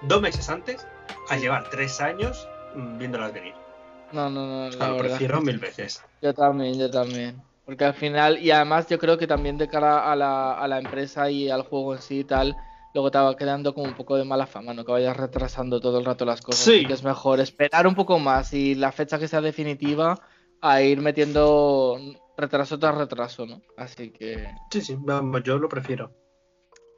dos 0.00 0.20
meses 0.20 0.48
antes 0.48 0.84
a 1.28 1.36
llevar 1.36 1.70
tres 1.70 2.00
años 2.00 2.48
mm, 2.74 2.98
viéndolas 2.98 3.32
venir. 3.32 3.54
No, 4.10 4.30
no, 4.30 4.48
no, 4.48 4.66
O 4.66 4.72
sea, 4.72 4.88
lo 4.88 4.98
prefiero 4.98 5.40
mil 5.40 5.58
veces. 5.58 6.02
Yo 6.22 6.34
también, 6.34 6.76
yo 6.76 6.90
también. 6.90 7.40
Porque 7.66 7.84
al 7.84 7.94
final, 7.94 8.40
y 8.40 8.50
además 8.50 8.88
yo 8.88 8.98
creo 8.98 9.16
que 9.16 9.28
también 9.28 9.58
de 9.58 9.68
cara 9.68 10.10
a 10.10 10.16
la, 10.16 10.54
a 10.54 10.66
la 10.66 10.78
empresa 10.78 11.30
y 11.30 11.48
al 11.50 11.62
juego 11.62 11.94
en 11.94 12.02
sí 12.02 12.18
y 12.18 12.24
tal, 12.24 12.56
luego 12.94 13.10
te 13.10 13.18
va 13.18 13.36
quedando 13.36 13.74
como 13.74 13.86
un 13.88 13.94
poco 13.94 14.16
de 14.16 14.24
mala 14.24 14.46
fama, 14.46 14.74
¿no? 14.74 14.84
Que 14.84 14.92
vayas 14.92 15.16
retrasando 15.16 15.80
todo 15.80 15.98
el 15.98 16.04
rato 16.04 16.24
las 16.24 16.40
cosas. 16.42 16.64
Sí. 16.64 16.76
Así 16.78 16.86
que 16.86 16.92
es 16.92 17.02
mejor 17.04 17.40
esperar 17.40 17.86
un 17.86 17.94
poco 17.94 18.18
más 18.18 18.52
y 18.52 18.74
la 18.74 18.92
fecha 18.92 19.18
que 19.18 19.28
sea 19.28 19.40
definitiva 19.40 20.20
a 20.60 20.82
ir 20.82 21.00
metiendo 21.00 21.98
retraso 22.36 22.78
tras 22.78 22.96
retraso, 22.96 23.46
¿no? 23.46 23.60
Así 23.76 24.10
que, 24.10 24.48
Sí, 24.70 24.80
sí, 24.80 24.96
vamos, 24.98 25.42
yo 25.42 25.58
lo 25.58 25.68
prefiero. 25.68 26.12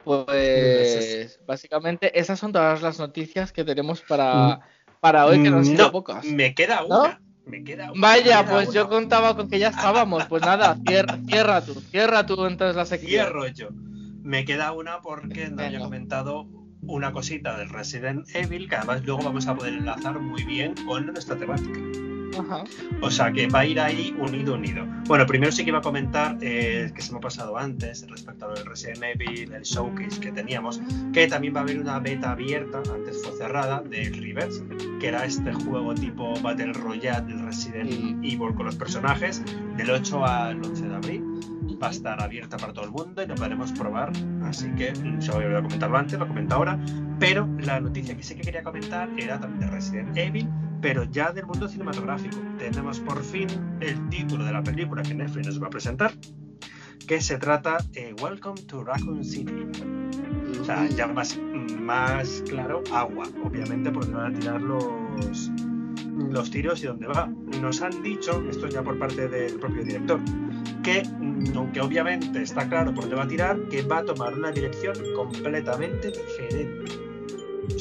pues, 0.03 1.39
básicamente 1.45 2.17
esas 2.19 2.39
son 2.39 2.51
todas 2.51 2.81
las 2.81 2.99
noticias 2.99 3.51
que 3.51 3.63
tenemos 3.63 4.01
para, 4.01 4.61
para 4.99 5.25
hoy, 5.25 5.41
que 5.41 5.49
no 5.49 5.57
han 5.57 5.65
sido 5.65 5.85
No, 5.85 5.91
pocas. 5.91 6.25
me 6.25 6.53
queda 6.53 6.81
¿No? 6.87 7.01
una. 7.03 7.21
Me 7.45 7.63
queda 7.63 7.91
una. 7.91 8.01
Vaya, 8.01 8.39
me 8.41 8.45
queda 8.45 8.51
pues 8.53 8.73
yo 8.73 8.89
contaba 8.89 9.35
con 9.35 9.47
que 9.49 9.59
ya 9.59 9.69
estábamos. 9.69 10.25
Pues 10.25 10.41
nada, 10.43 10.77
cierra, 10.87 11.19
cierra 11.27 11.61
tú, 11.63 11.73
cierra 11.91 12.25
tú 12.25 12.45
entonces 12.45 12.75
la 12.75 12.85
sección. 12.85 13.09
Cierro 13.11 13.47
yo. 13.47 13.69
Me 14.25 14.43
queda 14.43 14.71
una 14.71 15.03
porque 15.03 15.49
no 15.49 15.61
había 15.61 15.77
comentado 15.77 16.47
una 16.81 17.11
cosita 17.11 17.59
del 17.59 17.69
Resident 17.69 18.27
Evil 18.33 18.67
que 18.67 18.75
además 18.75 19.05
luego 19.05 19.21
vamos 19.21 19.45
a 19.45 19.55
poder 19.55 19.73
enlazar 19.73 20.19
muy 20.19 20.43
bien 20.43 20.73
con 20.87 21.05
nuestra 21.05 21.35
temática. 21.35 21.79
Ajá. 22.39 22.63
O 23.01 23.11
sea 23.11 23.31
que 23.31 23.47
va 23.47 23.59
a 23.59 23.65
ir 23.67 23.79
ahí 23.79 24.15
unido, 24.17 24.55
unido. 24.55 24.83
Bueno, 25.05 25.27
primero 25.27 25.51
sí 25.51 25.63
que 25.63 25.69
iba 25.69 25.77
a 25.77 25.83
comentar 25.83 26.39
eh, 26.41 26.91
que 26.95 27.03
se 27.03 27.11
me 27.11 27.19
ha 27.19 27.21
pasado 27.21 27.55
antes 27.55 28.03
respecto 28.09 28.45
a 28.45 28.47
lo 28.47 28.55
del 28.55 28.65
Resident 28.65 29.03
Evil, 29.03 29.53
el 29.53 29.61
showcase 29.61 30.19
que 30.19 30.31
teníamos, 30.31 30.81
que 31.13 31.27
también 31.27 31.55
va 31.55 31.59
a 31.59 31.63
haber 31.63 31.79
una 31.79 31.99
beta 31.99 32.31
abierta, 32.31 32.81
antes 32.91 33.21
fue 33.23 33.37
cerrada, 33.37 33.83
de 33.83 34.09
Reverse, 34.09 34.63
que 34.99 35.07
era 35.07 35.23
este 35.23 35.53
juego 35.53 35.93
tipo 35.93 36.33
Battle 36.41 36.73
Royale 36.73 37.27
del 37.27 37.45
Resident. 37.45 37.91
Evil 38.23 38.55
con 38.55 38.65
los 38.65 38.75
personajes, 38.75 39.43
del 39.77 39.91
8 39.91 40.25
al 40.25 40.65
11 40.65 40.87
de 40.87 40.95
abril. 40.95 41.34
Va 41.81 41.87
a 41.87 41.91
estar 41.91 42.21
abierta 42.21 42.57
para 42.57 42.73
todo 42.73 42.85
el 42.85 42.91
mundo 42.91 43.21
y 43.21 43.27
lo 43.27 43.35
podremos 43.35 43.71
probar. 43.71 44.11
Así 44.43 44.69
que 44.75 44.91
mm, 44.91 45.21
se 45.21 45.31
voy 45.31 45.45
a 45.45 45.61
comentarlo 45.61 45.97
antes, 45.97 46.19
lo 46.19 46.27
comento 46.27 46.55
ahora. 46.55 46.79
Pero 47.19 47.47
la 47.59 47.79
noticia 47.79 48.15
que 48.15 48.23
sí 48.23 48.35
que 48.35 48.41
quería 48.41 48.63
comentar 48.63 49.09
era 49.17 49.39
también 49.39 49.61
de 49.61 49.67
Resident 49.67 50.17
Evil, 50.17 50.49
pero 50.81 51.03
ya 51.05 51.31
del 51.31 51.45
mundo 51.45 51.67
cinematográfico. 51.67 52.37
Tenemos 52.57 52.99
por 52.99 53.23
fin 53.23 53.47
el 53.79 54.09
título 54.09 54.45
de 54.45 54.51
la 54.51 54.63
película 54.63 55.01
que 55.01 55.13
Netflix 55.13 55.47
nos 55.47 55.61
va 55.61 55.67
a 55.67 55.69
presentar, 55.69 56.13
que 57.07 57.21
se 57.21 57.37
trata 57.37 57.77
de 57.91 58.13
Welcome 58.21 58.61
to 58.63 58.83
Raccoon 58.83 59.23
City. 59.23 59.67
O 60.59 60.63
sea, 60.63 60.87
ya 60.87 61.07
más, 61.07 61.39
más 61.79 62.43
claro, 62.47 62.83
agua, 62.91 63.27
obviamente, 63.43 63.91
porque 63.91 64.11
van 64.11 64.35
a 64.35 64.39
tirar 64.39 64.61
los, 64.61 65.51
los 66.29 66.49
tiros 66.49 66.83
y 66.83 66.87
dónde 66.87 67.07
va. 67.07 67.27
Nos 67.61 67.81
han 67.81 68.01
dicho, 68.01 68.43
esto 68.49 68.67
ya 68.67 68.81
por 68.81 68.97
parte 68.97 69.27
del 69.27 69.59
propio 69.59 69.83
director, 69.83 70.19
que 70.85 71.03
aunque 71.55 71.81
obviamente 71.81 72.41
está 72.41 72.69
claro 72.69 72.93
por 72.93 73.03
dónde 73.03 73.15
va 73.15 73.23
a 73.23 73.27
tirar, 73.27 73.59
que 73.69 73.81
va 73.81 73.97
a 73.97 74.05
tomar 74.05 74.33
una 74.33 74.51
dirección 74.51 74.95
completamente 75.15 76.11
diferente. 76.11 76.93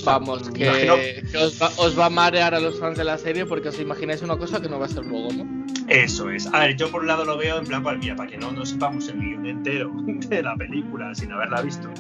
Vamos, 0.03 0.49
que, 0.51 1.23
os, 1.37 1.99
va, 1.99 2.07
a 2.07 2.11
marear 2.11 2.55
a 2.55 2.61
los 2.61 2.81
fans 2.81 2.97
de 2.97 3.05
la 3.05 3.19
serie 3.19 3.45
porque 3.45 3.69
os 3.69 3.79
imagináis 3.79 4.23
una 4.23 4.37
cosa 4.39 4.61
que 4.61 4.69
no 4.69 4.79
va 4.79 4.87
a 4.87 4.89
ser 4.89 5.05
luego, 5.05 5.31
¿no? 5.33 5.67
Eso 5.89 6.31
es. 6.31 6.47
A 6.47 6.61
ver, 6.61 6.77
yo 6.77 6.91
por 6.91 7.03
un 7.03 7.09
lado 7.09 7.27
lo 7.27 7.37
veo 7.37 7.59
en 7.59 7.67
plan, 7.67 7.83
pues 7.83 7.99
mira, 7.99 8.17
para 8.17 8.31
que 8.31 8.39
no, 8.39 8.51
no 8.51 8.65
sepamos 8.65 9.09
el 9.09 9.21
guion 9.21 9.45
entero 9.45 9.93
de 10.29 10.43
la 10.43 10.57
película 10.57 11.15
sin 11.15 11.31
haberla 11.33 11.61
visto, 11.61 11.91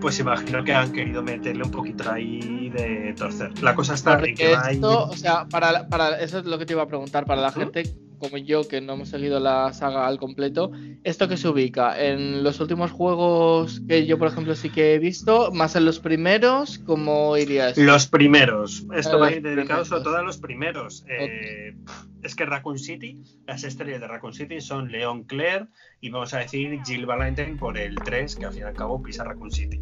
pues 0.00 0.20
imagino 0.20 0.62
que 0.62 0.72
han 0.72 0.92
querido 0.92 1.20
meterle 1.20 1.64
un 1.64 1.72
poquito 1.72 2.08
ahí 2.08 2.70
de 2.70 3.12
torcer. 3.18 3.60
La 3.60 3.74
cosa 3.74 3.94
está 3.94 4.22
que 4.22 4.56
esto, 4.70 5.08
o 5.08 5.16
sea, 5.16 5.48
para, 5.48 5.88
para, 5.88 6.20
eso 6.20 6.38
es 6.38 6.44
lo 6.44 6.56
que 6.58 6.66
te 6.66 6.74
iba 6.74 6.82
a 6.82 6.88
preguntar, 6.88 7.24
para 7.24 7.42
la 7.42 7.50
gente 7.50 7.82
como 8.18 8.36
yo, 8.38 8.66
que 8.66 8.80
no 8.80 8.94
hemos 8.94 9.08
seguido 9.08 9.40
la 9.40 9.72
saga 9.72 10.06
al 10.06 10.18
completo, 10.18 10.70
¿esto 11.04 11.28
que 11.28 11.36
se 11.36 11.48
ubica? 11.48 12.02
¿En 12.02 12.42
los 12.42 12.60
últimos 12.60 12.90
juegos 12.90 13.82
que 13.88 14.06
yo, 14.06 14.18
por 14.18 14.28
ejemplo, 14.28 14.54
sí 14.54 14.70
que 14.70 14.94
he 14.94 14.98
visto? 14.98 15.50
¿Más 15.52 15.76
en 15.76 15.84
los 15.84 16.00
primeros? 16.00 16.78
¿Cómo 16.80 17.36
irías? 17.36 17.76
Los 17.76 18.06
primeros. 18.06 18.86
Esto 18.94 19.18
va 19.18 19.28
a 19.28 19.32
ir 19.32 19.42
dedicado 19.42 19.84
sobre 19.84 20.02
todo 20.02 20.16
a 20.16 20.22
los 20.22 20.38
primeros. 20.38 21.04
Eh, 21.08 21.74
es 22.22 22.34
que 22.34 22.44
Raccoon 22.44 22.78
City, 22.78 23.22
las 23.46 23.64
estrellas 23.64 24.00
de 24.00 24.08
Raccoon 24.08 24.34
City 24.34 24.60
son 24.60 24.90
Leon 24.90 25.24
Claire 25.24 25.66
y 26.00 26.10
vamos 26.10 26.34
a 26.34 26.38
decir 26.38 26.78
Jill 26.84 27.06
Valentine 27.06 27.56
por 27.56 27.78
el 27.78 27.94
3, 27.96 28.36
que 28.36 28.44
al 28.44 28.52
fin 28.52 28.62
y 28.62 28.64
al 28.64 28.74
cabo 28.74 29.02
pisa 29.02 29.24
Raccoon 29.24 29.50
City. 29.50 29.80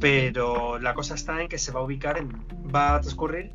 Pero 0.00 0.78
la 0.78 0.94
cosa 0.94 1.14
está 1.14 1.40
en 1.40 1.48
que 1.48 1.58
se 1.58 1.72
va 1.72 1.80
a 1.80 1.84
ubicar, 1.84 2.18
en, 2.18 2.30
va 2.74 2.96
a 2.96 3.00
transcurrir 3.00 3.52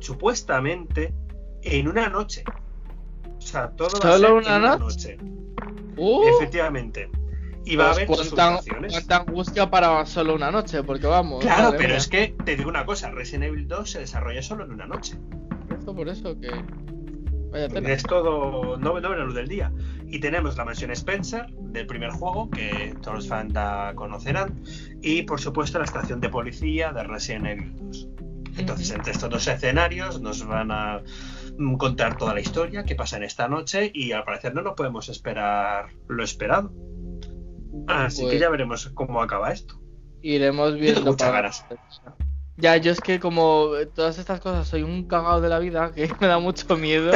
supuestamente 0.00 1.14
en 1.62 1.88
una 1.88 2.08
noche. 2.08 2.44
O 3.42 3.46
sea, 3.46 3.70
todo 3.70 3.90
¿Solo 3.90 4.36
una, 4.36 4.76
noche? 4.76 5.18
Uh. 5.96 6.22
Efectivamente. 6.36 7.10
Y 7.64 7.76
va 7.76 7.88
a 7.88 7.92
haber 7.92 8.06
pues 8.06 8.30
cuánta, 8.30 8.60
cuánta 8.88 9.16
angustia 9.18 9.70
para 9.70 10.04
solo 10.06 10.34
una 10.34 10.50
noche, 10.50 10.82
porque 10.82 11.06
vamos. 11.06 11.44
Claro, 11.44 11.74
pero 11.76 11.94
es 11.94 12.08
que 12.08 12.34
te 12.44 12.56
digo 12.56 12.68
una 12.68 12.84
cosa: 12.84 13.10
Resident 13.10 13.44
Evil 13.44 13.68
2 13.68 13.90
se 13.90 13.98
desarrolla 14.00 14.42
solo 14.42 14.64
en 14.64 14.72
una 14.72 14.86
noche. 14.86 15.16
Esto 15.70 15.94
por 15.94 16.08
eso 16.08 16.38
que. 16.40 16.50
Vaya 17.50 17.66
Es 17.66 18.02
todo. 18.02 18.76
No, 18.78 18.98
no 18.98 19.14
la 19.14 19.24
luz 19.24 19.34
del 19.34 19.48
día. 19.48 19.72
Y 20.06 20.18
tenemos 20.18 20.56
la 20.56 20.64
mansión 20.64 20.90
Spencer 20.90 21.46
del 21.52 21.86
primer 21.86 22.10
juego, 22.10 22.50
que 22.50 22.94
todos 23.00 23.18
los 23.18 23.28
fans 23.28 23.54
conocerán. 23.94 24.62
Y 25.00 25.22
por 25.22 25.40
supuesto 25.40 25.78
la 25.78 25.84
estación 25.84 26.20
de 26.20 26.28
policía 26.30 26.92
de 26.92 27.04
Resident 27.04 27.46
Evil 27.46 27.72
2. 27.76 28.08
Entonces, 28.58 28.90
entre 28.90 29.12
estos 29.12 29.30
dos 29.30 29.46
escenarios 29.48 30.20
nos 30.20 30.44
van 30.46 30.70
a 30.70 31.00
contar 31.78 32.16
toda 32.16 32.34
la 32.34 32.40
historia 32.40 32.84
que 32.84 32.94
pasa 32.94 33.16
en 33.16 33.24
esta 33.24 33.48
noche 33.48 33.90
y 33.92 34.12
al 34.12 34.24
parecer 34.24 34.54
no 34.54 34.62
nos 34.62 34.74
podemos 34.74 35.08
esperar 35.08 35.90
lo 36.08 36.24
esperado. 36.24 36.72
Así 37.86 38.22
que 38.22 38.28
pues 38.28 38.40
ya 38.40 38.50
veremos 38.50 38.90
cómo 38.94 39.22
acaba 39.22 39.52
esto. 39.52 39.80
Iremos 40.22 40.74
viendo. 40.74 41.16
para... 41.16 41.50
Ya, 42.58 42.76
yo 42.76 42.92
es 42.92 43.00
que 43.00 43.18
como 43.18 43.70
todas 43.94 44.18
estas 44.18 44.40
cosas 44.40 44.68
soy 44.68 44.82
un 44.82 45.08
cagado 45.08 45.40
de 45.40 45.48
la 45.48 45.58
vida, 45.58 45.92
que 45.94 46.08
me 46.20 46.26
da 46.26 46.38
mucho 46.38 46.76
miedo, 46.76 47.10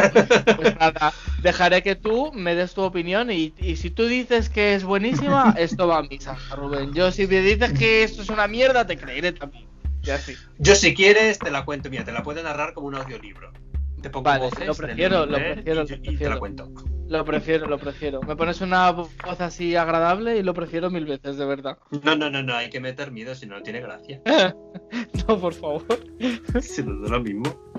pues 0.57 0.77
nada, 0.79 1.12
dejaré 1.42 1.83
que 1.83 1.94
tú 1.94 2.33
me 2.33 2.55
des 2.55 2.75
tu 2.75 2.83
opinión 2.83 3.31
y, 3.31 3.53
y, 3.59 3.77
si 3.77 3.90
tú 3.90 4.07
dices 4.07 4.49
que 4.49 4.75
es 4.75 4.85
buenísima, 4.85 5.55
esto 5.59 5.87
va 5.87 5.99
a 5.99 6.03
misa, 6.03 6.37
Rubén. 6.57 6.94
Yo 6.94 7.12
si 7.12 7.27
me 7.27 7.40
dices 7.42 7.79
que 7.79 8.03
esto 8.03 8.22
es 8.22 8.31
una 8.31 8.49
mierda, 8.49 8.87
te 8.87 8.96
creeré 8.96 9.33
también. 9.33 9.66
Ya 10.03 10.18
sí. 10.18 10.35
Yo 10.59 10.75
si 10.75 10.94
quieres 10.94 11.38
te 11.38 11.51
la 11.51 11.64
cuento, 11.64 11.90
mira, 11.90 12.05
te 12.05 12.12
la 12.12 12.22
puedo 12.22 12.42
narrar 12.42 12.72
como 12.72 12.87
un 12.87 12.94
audiolibro 12.94 13.53
vale, 14.22 14.50
lo 14.66 14.74
prefiero, 14.74 15.26
lo 15.26 15.37
prefiero, 15.37 15.82
lo 15.82 15.87
prefiero. 15.87 16.18
te 16.18 16.28
la 16.28 16.38
cuento. 16.38 16.70
Lo 17.09 17.24
prefiero, 17.24 17.66
lo 17.66 17.78
prefiero. 17.78 18.20
Me 18.22 18.35
pones 18.35 18.61
una 18.61 18.90
voz 18.90 19.11
así 19.38 19.76
agradable 19.76 20.38
y 20.38 20.42
lo 20.42 20.54
prefiero 20.54 20.90
mil 20.90 21.06
veces, 21.06 21.37
de 21.37 21.44
verdad. 21.44 21.78
No, 22.02 22.16
no, 22.16 22.30
no, 22.30 22.42
no, 22.42 22.54
hay 22.54 22.68
que 22.68 22.80
meter 22.80 23.12
miedo 23.12 23.35
si 23.35 23.46
no, 23.46 23.56
no 23.56 23.62
tiene 23.62 23.80
gracia. 23.80 24.20
no, 25.28 25.40
por 25.40 25.54
favor. 25.54 25.87
Si 26.61 26.82
no 26.82 27.04
es 27.04 27.11
lo 27.11 27.20
mismo. 27.20 27.72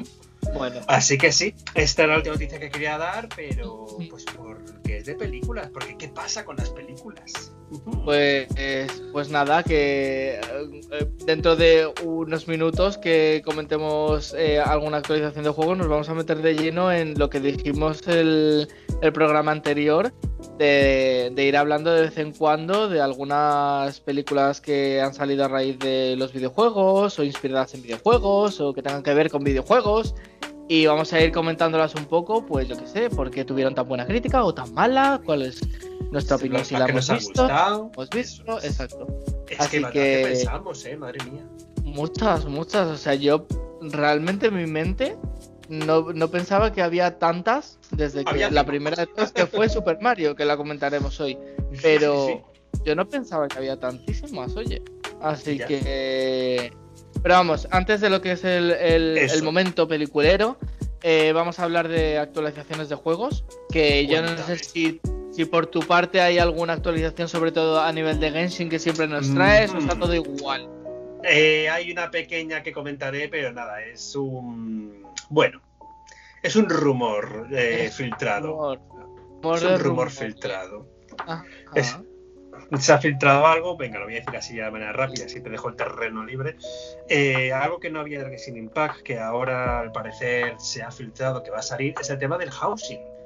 Bueno. 0.53 0.79
Así 0.87 1.17
que 1.17 1.31
sí, 1.31 1.53
esta 1.75 2.03
era 2.03 2.13
la 2.13 2.17
última 2.19 2.35
noticia 2.35 2.59
que 2.59 2.69
quería 2.69 2.97
dar, 2.97 3.27
pero 3.35 3.85
pues 4.09 4.23
porque 4.35 4.97
es 4.97 5.05
de 5.05 5.15
películas, 5.15 5.69
porque 5.73 5.97
¿qué 5.97 6.07
pasa 6.07 6.45
con 6.45 6.55
las 6.55 6.69
películas? 6.69 7.53
Pues, 8.05 8.47
pues 9.11 9.29
nada, 9.29 9.61
que 9.61 10.39
eh, 10.39 11.07
dentro 11.25 11.57
de 11.57 11.91
unos 12.03 12.47
minutos 12.47 12.97
que 12.97 13.41
comentemos 13.43 14.33
eh, 14.37 14.59
alguna 14.59 14.97
actualización 14.97 15.43
de 15.43 15.49
juego, 15.49 15.75
nos 15.75 15.89
vamos 15.89 16.07
a 16.07 16.13
meter 16.13 16.41
de 16.41 16.55
lleno 16.55 16.91
en 16.93 17.19
lo 17.19 17.29
que 17.29 17.41
dijimos 17.41 18.07
el, 18.07 18.69
el 19.01 19.13
programa 19.13 19.51
anterior, 19.51 20.13
de, 20.57 21.29
de, 21.35 21.45
ir 21.45 21.57
hablando 21.57 21.91
de 21.91 22.03
vez 22.03 22.17
en 22.17 22.31
cuando 22.31 22.87
de 22.87 23.01
algunas 23.01 23.99
películas 23.99 24.61
que 24.61 25.01
han 25.01 25.13
salido 25.13 25.43
a 25.43 25.49
raíz 25.49 25.77
de 25.79 26.15
los 26.17 26.31
videojuegos 26.31 27.19
o 27.19 27.23
inspiradas 27.23 27.73
en 27.73 27.81
videojuegos 27.81 28.61
o 28.61 28.73
que 28.73 28.81
tengan 28.81 29.03
que 29.03 29.13
ver 29.13 29.29
con 29.29 29.43
videojuegos. 29.43 30.15
Y 30.69 30.85
vamos 30.85 31.11
a 31.13 31.21
ir 31.21 31.31
comentándolas 31.31 31.95
un 31.95 32.05
poco, 32.05 32.45
pues 32.45 32.67
yo 32.67 32.77
qué 32.77 32.87
sé, 32.87 33.09
por 33.09 33.31
qué 33.31 33.45
tuvieron 33.45 33.73
tan 33.73 33.87
buena 33.87 34.05
crítica 34.05 34.43
o 34.43 34.53
tan 34.53 34.73
mala, 34.73 35.21
cuál 35.25 35.43
es 35.43 35.61
nuestra 36.11 36.35
opinión 36.37 36.63
si 36.63 36.75
la 36.75 36.85
hemos 36.85 37.09
visto. 37.09 37.47
Hemos 37.47 38.09
visto, 38.09 38.61
exacto. 38.61 39.07
Es 39.49 39.59
Así 39.59 39.83
que, 39.83 39.91
que... 39.91 40.23
pensamos, 40.27 40.85
eh, 40.85 40.97
madre 40.97 41.19
mía. 41.29 41.43
Muchas, 41.83 42.45
muchas. 42.45 42.87
O 42.87 42.97
sea, 42.97 43.15
yo 43.15 43.47
realmente 43.81 44.47
en 44.47 44.55
mi 44.55 44.67
mente 44.67 45.17
no, 45.69 46.13
no 46.13 46.29
pensaba 46.29 46.71
que 46.71 46.81
había 46.81 47.17
tantas 47.17 47.79
desde 47.91 48.23
que 48.25 48.49
la 48.49 48.65
primera 48.65 49.05
vez 49.15 49.31
que 49.31 49.47
fue 49.47 49.69
Super 49.69 49.99
Mario, 50.01 50.35
que 50.35 50.45
la 50.45 50.57
comentaremos 50.57 51.19
hoy. 51.19 51.37
Pero 51.81 52.43
yo 52.85 52.95
no 52.95 53.07
pensaba 53.07 53.47
que 53.47 53.57
había 53.57 53.79
tantísimas, 53.79 54.55
oye. 54.55 54.81
Así 55.21 55.57
que. 55.57 56.71
Pero 57.23 57.35
vamos, 57.35 57.67
antes 57.71 57.99
de 57.99 58.09
lo 58.09 58.21
que 58.21 58.33
es 58.33 58.43
el, 58.43 58.71
el, 58.71 59.43
momento 59.43 59.87
peliculero, 59.87 60.57
eh, 61.01 61.31
vamos 61.33 61.59
a 61.59 61.63
hablar 61.63 61.87
de 61.87 62.17
actualizaciones 62.17 62.89
de 62.89 62.95
juegos. 62.95 63.43
Que 63.69 64.05
yo 64.07 64.21
no 64.21 64.37
sé 64.45 64.57
si 64.59 65.01
si 65.37 65.45
por 65.45 65.67
tu 65.67 65.81
parte 65.81 66.19
hay 66.19 66.39
alguna 66.39 66.73
actualización, 66.73 67.29
sobre 67.29 67.51
todo 67.51 67.79
a 67.79 67.91
nivel 67.91 68.19
de 68.19 68.31
Genshin, 68.31 68.69
que 68.69 68.79
siempre 68.79 69.07
nos 69.07 69.31
traes, 69.35 69.71
o 69.71 69.77
está 69.77 69.93
mm. 69.93 69.99
todo 69.99 70.15
igual. 70.15 70.67
Eh, 71.23 71.69
hay 71.69 71.91
una 71.91 72.09
pequeña 72.09 72.63
que 72.63 72.71
comentaré, 72.71 73.29
pero 73.29 73.53
nada, 73.53 73.83
es 73.83 74.15
un. 74.15 75.05
Bueno, 75.29 75.61
es 76.41 76.55
un 76.55 76.67
rumor 76.67 77.49
eh, 77.51 77.91
filtrado. 77.93 78.73
es 79.53 79.61
un 79.61 79.79
rumor, 79.79 80.09
filtrado. 80.09 80.87
se 82.79 82.93
ha 82.93 82.97
filtrado 82.97 83.45
algo, 83.45 83.77
venga, 83.77 83.99
lo 83.99 84.05
voy 84.05 84.15
a 84.15 84.21
decir 84.21 84.35
así 84.35 84.55
de 84.55 84.71
manera 84.71 84.91
rápida, 84.91 85.25
así 85.25 85.39
te 85.39 85.51
dejo 85.51 85.69
el 85.69 85.75
terreno 85.75 86.25
libre. 86.25 86.55
Eh, 87.09 87.53
algo 87.53 87.79
que 87.79 87.91
no 87.91 87.99
había 87.99 88.27
Genshin 88.27 88.57
Impact, 88.57 89.03
que 89.03 89.19
ahora 89.19 89.81
al 89.81 89.91
parecer 89.91 90.55
se 90.57 90.81
ha 90.81 90.89
filtrado 90.89 91.43
que 91.43 91.51
va 91.51 91.59
a 91.59 91.61
salir, 91.61 91.93
es 92.01 92.09
el 92.09 92.17
tema 92.17 92.39
del 92.39 92.49
housing 92.49 93.16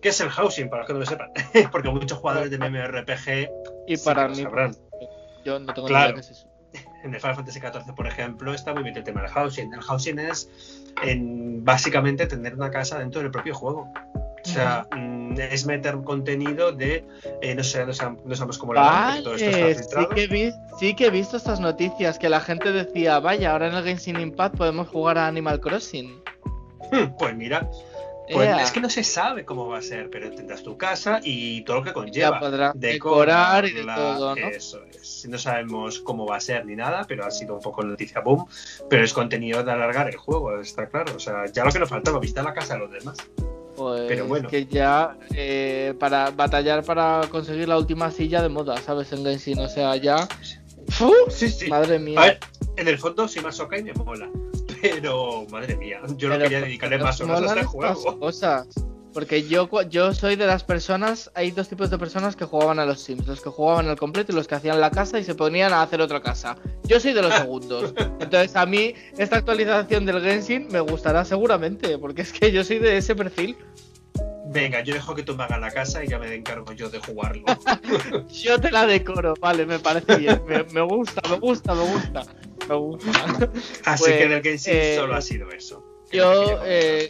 ¿Qué 0.00 0.08
es 0.08 0.20
el 0.20 0.30
housing? 0.30 0.68
Para 0.68 0.82
los 0.82 0.86
que 0.86 0.92
no 0.94 0.98
lo 1.00 1.06
sepan. 1.06 1.30
Porque 1.72 1.90
muchos 1.90 2.18
jugadores 2.18 2.50
de 2.50 2.58
MMORPG 2.58 3.50
y 3.86 3.96
para 3.98 4.28
mí, 4.28 4.42
sabrán. 4.42 4.76
Yo 5.44 5.58
no 5.58 5.72
tengo 5.74 5.88
claro. 5.88 6.12
idea 6.12 6.14
qué 6.14 6.20
es 6.20 6.30
eso. 6.30 6.48
En 7.02 7.14
el 7.14 7.20
Final 7.20 7.36
Fantasy 7.36 7.60
XIV, 7.60 7.94
por 7.94 8.06
ejemplo, 8.06 8.54
está 8.54 8.74
muy 8.74 8.82
bien 8.82 8.96
el 8.96 9.04
tema 9.04 9.22
del 9.22 9.30
housing. 9.30 9.72
El 9.72 9.80
housing 9.80 10.18
es 10.18 10.48
en, 11.02 11.64
básicamente 11.64 12.26
tener 12.26 12.54
una 12.54 12.70
casa 12.70 12.98
dentro 12.98 13.22
del 13.22 13.30
propio 13.30 13.54
juego. 13.54 13.92
O 14.42 14.48
sea, 14.48 14.86
mm, 14.94 15.38
es 15.38 15.66
meter 15.66 15.98
contenido 16.02 16.72
de. 16.72 17.04
Eh, 17.42 17.54
no 17.54 17.62
sé, 17.64 17.84
no, 17.84 17.92
sabemos, 17.92 18.58
cómo 18.58 18.74
lo 18.74 18.80
vale, 18.80 19.22
todo 19.22 19.34
esto 19.34 19.48
está 19.48 19.82
filtrado. 19.82 20.08
Sí 20.14 20.28
que, 20.28 20.52
sí 20.78 20.94
que 20.94 21.06
he 21.06 21.10
visto 21.10 21.36
estas 21.36 21.60
noticias 21.60 22.18
que 22.18 22.28
la 22.28 22.40
gente 22.40 22.72
decía, 22.72 23.18
vaya, 23.20 23.52
ahora 23.52 23.68
en 23.68 23.74
el 23.74 23.84
Genshin 23.84 24.18
Impact 24.18 24.56
podemos 24.56 24.88
jugar 24.88 25.18
a 25.18 25.26
Animal 25.26 25.60
Crossing. 25.60 26.22
Pues 27.18 27.36
mira, 27.36 27.68
pues 28.32 28.62
es 28.62 28.70
que 28.72 28.80
no 28.80 28.90
se 28.90 29.02
sabe 29.04 29.44
cómo 29.44 29.68
va 29.68 29.78
a 29.78 29.82
ser, 29.82 30.10
pero 30.10 30.30
tendrás 30.30 30.62
tu 30.62 30.76
casa 30.76 31.20
y 31.22 31.62
todo 31.62 31.78
lo 31.78 31.82
que 31.84 31.92
conlleva. 31.92 32.72
decorar 32.74 33.66
y 33.66 33.72
de 33.72 33.84
todo, 33.84 34.34
¿no? 34.34 34.48
Eso 34.48 34.82
es. 34.84 35.26
No 35.28 35.38
sabemos 35.38 36.00
cómo 36.00 36.26
va 36.26 36.36
a 36.36 36.40
ser 36.40 36.64
ni 36.66 36.76
nada, 36.76 37.04
pero 37.06 37.24
ha 37.24 37.30
sido 37.30 37.54
un 37.54 37.60
poco 37.60 37.82
noticia 37.82 38.20
boom. 38.20 38.46
Pero 38.88 39.04
es 39.04 39.12
contenido 39.12 39.62
de 39.62 39.72
alargar 39.72 40.08
el 40.08 40.16
juego, 40.16 40.58
está 40.60 40.88
claro. 40.88 41.14
O 41.16 41.18
sea, 41.18 41.46
ya 41.46 41.64
lo 41.64 41.70
que 41.72 41.78
nos 41.78 41.88
faltaba, 41.88 42.18
vista 42.18 42.42
la 42.42 42.54
casa 42.54 42.74
de 42.74 42.80
los 42.80 42.90
demás. 42.90 43.16
Pues 43.76 44.02
Pero 44.08 44.26
bueno. 44.26 44.48
que 44.48 44.66
ya 44.66 45.16
eh, 45.34 45.94
para 45.98 46.30
batallar 46.30 46.84
para 46.84 47.22
conseguir 47.30 47.68
la 47.68 47.78
última 47.78 48.10
silla 48.10 48.42
de 48.42 48.48
moda, 48.48 48.76
¿sabes? 48.78 49.12
En 49.12 49.24
Genshin, 49.24 49.58
o 49.60 49.68
sea, 49.68 49.96
ya. 49.96 50.28
Sí, 51.28 51.48
sí. 51.50 51.68
Madre 51.68 51.96
A 51.96 51.98
mía. 51.98 52.20
ver, 52.20 52.40
en 52.76 52.88
el 52.88 52.98
fondo 52.98 53.26
soy 53.28 53.42
masoca 53.42 53.78
y 53.78 53.84
me 53.84 53.92
mola. 53.94 54.28
Pero, 54.82 55.46
madre 55.50 55.76
mía, 55.76 56.00
yo 56.16 56.28
no 56.28 56.34
Pero 56.34 56.44
quería 56.44 56.60
dedicarle 56.60 56.98
más 56.98 57.20
horas 57.20 57.42
a 57.42 57.54
este 57.54 57.64
juego. 57.66 58.18
cosas. 58.18 58.68
Porque 59.12 59.42
yo, 59.48 59.68
yo 59.88 60.14
soy 60.14 60.36
de 60.36 60.46
las 60.46 60.62
personas, 60.62 61.32
hay 61.34 61.50
dos 61.50 61.68
tipos 61.68 61.90
de 61.90 61.98
personas 61.98 62.36
que 62.36 62.44
jugaban 62.44 62.78
a 62.78 62.86
los 62.86 63.00
Sims, 63.00 63.26
los 63.26 63.40
que 63.40 63.50
jugaban 63.50 63.88
al 63.88 63.96
completo 63.96 64.30
y 64.30 64.36
los 64.36 64.46
que 64.46 64.54
hacían 64.54 64.80
la 64.80 64.92
casa 64.92 65.18
y 65.18 65.24
se 65.24 65.34
ponían 65.34 65.72
a 65.72 65.82
hacer 65.82 66.00
otra 66.00 66.22
casa. 66.22 66.56
Yo 66.84 67.00
soy 67.00 67.12
de 67.12 67.22
los 67.22 67.34
segundos. 67.34 67.92
Entonces 68.20 68.54
a 68.54 68.66
mí 68.66 68.94
esta 69.18 69.38
actualización 69.38 70.06
del 70.06 70.22
Genshin 70.22 70.68
me 70.70 70.78
gustará 70.78 71.24
seguramente, 71.24 71.98
porque 71.98 72.22
es 72.22 72.32
que 72.32 72.52
yo 72.52 72.62
soy 72.62 72.78
de 72.78 72.98
ese 72.98 73.16
perfil. 73.16 73.56
Venga, 74.52 74.80
yo 74.80 74.94
dejo 74.94 75.14
que 75.14 75.22
tú 75.22 75.36
me 75.36 75.44
hagas 75.44 75.60
la 75.60 75.70
casa 75.70 76.04
y 76.04 76.08
ya 76.08 76.18
me 76.18 76.32
encargo 76.34 76.72
yo 76.72 76.88
de 76.88 76.98
jugarlo. 76.98 77.44
Yo 78.30 78.60
te 78.60 78.70
la 78.72 78.84
decoro, 78.84 79.34
vale, 79.40 79.64
me 79.64 79.78
parece 79.78 80.16
bien. 80.16 80.42
Me, 80.48 80.64
me 80.64 80.80
gusta, 80.80 81.20
me 81.28 81.38
gusta, 81.38 81.72
me 81.74 81.82
gusta. 81.82 82.22
Así 83.84 84.04
Pues, 84.04 84.16
que 84.16 84.28
del 84.28 84.42
Genshin 84.42 84.72
eh, 84.74 84.96
solo 84.96 85.14
ha 85.14 85.20
sido 85.20 85.50
eso. 85.50 85.84
que 86.10 86.12
que 86.12 86.16
Yo 86.18 86.60
eh, 86.64 87.08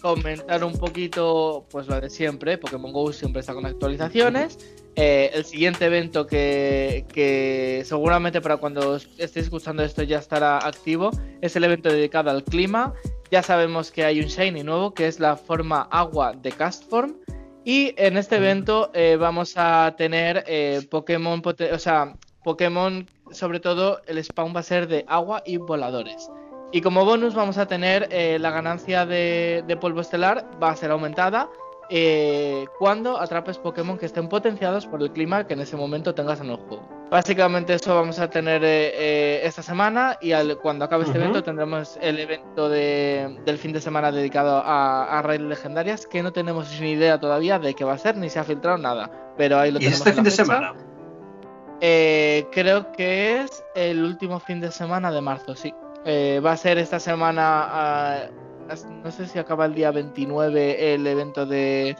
comentar 0.00 0.62
un 0.64 0.74
poquito, 0.78 1.66
pues 1.70 1.86
lo 1.88 2.00
de 2.00 2.10
siempre, 2.10 2.58
Pokémon 2.58 2.92
Go 2.92 3.12
siempre 3.12 3.40
está 3.40 3.54
con 3.54 3.66
actualizaciones. 3.66 4.58
Eh, 4.98 5.30
el 5.34 5.44
siguiente 5.44 5.84
evento 5.84 6.26
que, 6.26 7.04
que 7.12 7.82
seguramente 7.84 8.40
para 8.40 8.56
cuando 8.56 8.96
estéis 8.96 9.36
escuchando 9.44 9.82
esto 9.82 10.02
ya 10.02 10.18
estará 10.18 10.56
activo 10.56 11.10
es 11.42 11.54
el 11.54 11.64
evento 11.64 11.90
dedicado 11.90 12.30
al 12.30 12.44
clima. 12.44 12.94
Ya 13.30 13.42
sabemos 13.42 13.90
que 13.90 14.04
hay 14.04 14.20
un 14.20 14.26
Shiny 14.26 14.62
nuevo 14.62 14.94
que 14.94 15.06
es 15.06 15.20
la 15.20 15.36
forma 15.36 15.82
agua 15.90 16.32
de 16.32 16.50
Castform. 16.52 17.16
Y 17.64 17.94
en 17.96 18.16
este 18.16 18.36
evento 18.36 18.90
eh, 18.94 19.16
vamos 19.18 19.54
a 19.56 19.94
tener 19.98 20.44
eh, 20.46 20.86
Pokémon, 20.88 21.42
o 21.44 21.78
sea, 21.78 22.14
Pokémon, 22.44 23.04
sobre 23.30 23.60
todo 23.60 24.00
el 24.06 24.22
spawn 24.22 24.54
va 24.54 24.60
a 24.60 24.62
ser 24.62 24.86
de 24.88 25.04
agua 25.08 25.42
y 25.44 25.56
voladores. 25.58 26.30
Y 26.72 26.80
como 26.80 27.04
bonus 27.04 27.34
vamos 27.34 27.58
a 27.58 27.66
tener 27.66 28.08
eh, 28.10 28.38
la 28.40 28.50
ganancia 28.50 29.06
de, 29.06 29.62
de 29.66 29.76
polvo 29.76 30.00
estelar, 30.00 30.44
va 30.62 30.70
a 30.70 30.76
ser 30.76 30.90
aumentada 30.90 31.48
eh, 31.88 32.66
cuando 32.80 33.20
atrapes 33.20 33.58
Pokémon 33.58 33.96
que 33.96 34.06
estén 34.06 34.28
potenciados 34.28 34.86
por 34.86 35.00
el 35.00 35.12
clima 35.12 35.46
que 35.46 35.54
en 35.54 35.60
ese 35.60 35.76
momento 35.76 36.12
tengas 36.14 36.40
en 36.40 36.50
el 36.50 36.56
juego. 36.56 36.82
Básicamente 37.08 37.74
eso 37.74 37.94
vamos 37.94 38.18
a 38.18 38.28
tener 38.28 38.64
eh, 38.64 38.90
eh, 38.94 39.40
esta 39.44 39.62
semana 39.62 40.18
y 40.20 40.32
al- 40.32 40.58
cuando 40.58 40.84
acabe 40.84 41.04
este 41.04 41.16
evento 41.18 41.44
tendremos 41.44 41.96
el 42.02 42.18
evento 42.18 42.68
de- 42.68 43.38
del 43.44 43.58
fin 43.58 43.72
de 43.72 43.80
semana 43.80 44.10
dedicado 44.10 44.56
a, 44.56 45.04
a 45.18 45.22
raíles 45.22 45.46
legendarias 45.48 46.04
que 46.08 46.20
no 46.24 46.32
tenemos 46.32 46.80
ni 46.80 46.90
idea 46.92 47.20
todavía 47.20 47.60
de 47.60 47.74
qué 47.74 47.84
va 47.84 47.92
a 47.92 47.98
ser 47.98 48.16
ni 48.16 48.28
se 48.28 48.40
ha 48.40 48.44
filtrado 48.44 48.76
nada. 48.78 49.08
Pero 49.36 49.56
ahí 49.60 49.70
lo 49.70 49.78
¿Y 49.78 49.84
tenemos 49.84 50.04
este 50.04 50.10
en 50.10 50.14
fin 50.16 50.24
la 50.24 50.30
de 50.30 50.36
fecha. 50.36 50.44
semana? 50.44 50.74
Eh, 51.80 52.46
creo 52.52 52.90
que 52.92 53.42
es 53.42 53.62
el 53.74 54.02
último 54.02 54.40
fin 54.40 54.60
de 54.60 54.70
semana 54.72 55.10
de 55.12 55.20
marzo, 55.20 55.54
sí. 55.54 55.74
Eh, 56.04 56.40
va 56.44 56.52
a 56.52 56.56
ser 56.56 56.78
esta 56.78 56.98
semana, 57.00 57.42
ah, 57.68 58.16
no 59.04 59.10
sé 59.10 59.26
si 59.26 59.38
acaba 59.38 59.66
el 59.66 59.74
día 59.74 59.90
29 59.90 60.94
el 60.94 61.06
evento 61.06 61.44
de, 61.46 61.96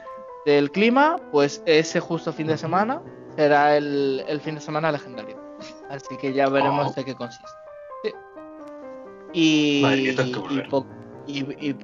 del 0.47 0.71
clima, 0.71 1.17
pues 1.33 1.62
ese 1.67 2.01
justo 2.01 2.33
fin 2.33 2.47
de 2.47 2.57
semana 2.57 3.03
será 3.37 3.77
el, 3.77 4.25
el 4.29 4.41
fin 4.41 4.55
de 4.55 4.61
semana 4.61 4.91
legendario. 4.93 5.37
Así 5.91 6.17
que 6.17 6.33
ya 6.33 6.49
veremos 6.49 6.89
Oh. 6.89 6.93
de 6.95 7.05
qué 7.05 7.15
consiste. 7.15 7.47
Sí. 8.05 8.12
Y, 9.33 9.85
y 9.85 10.11
y- 11.27 11.69
y- 11.71 11.77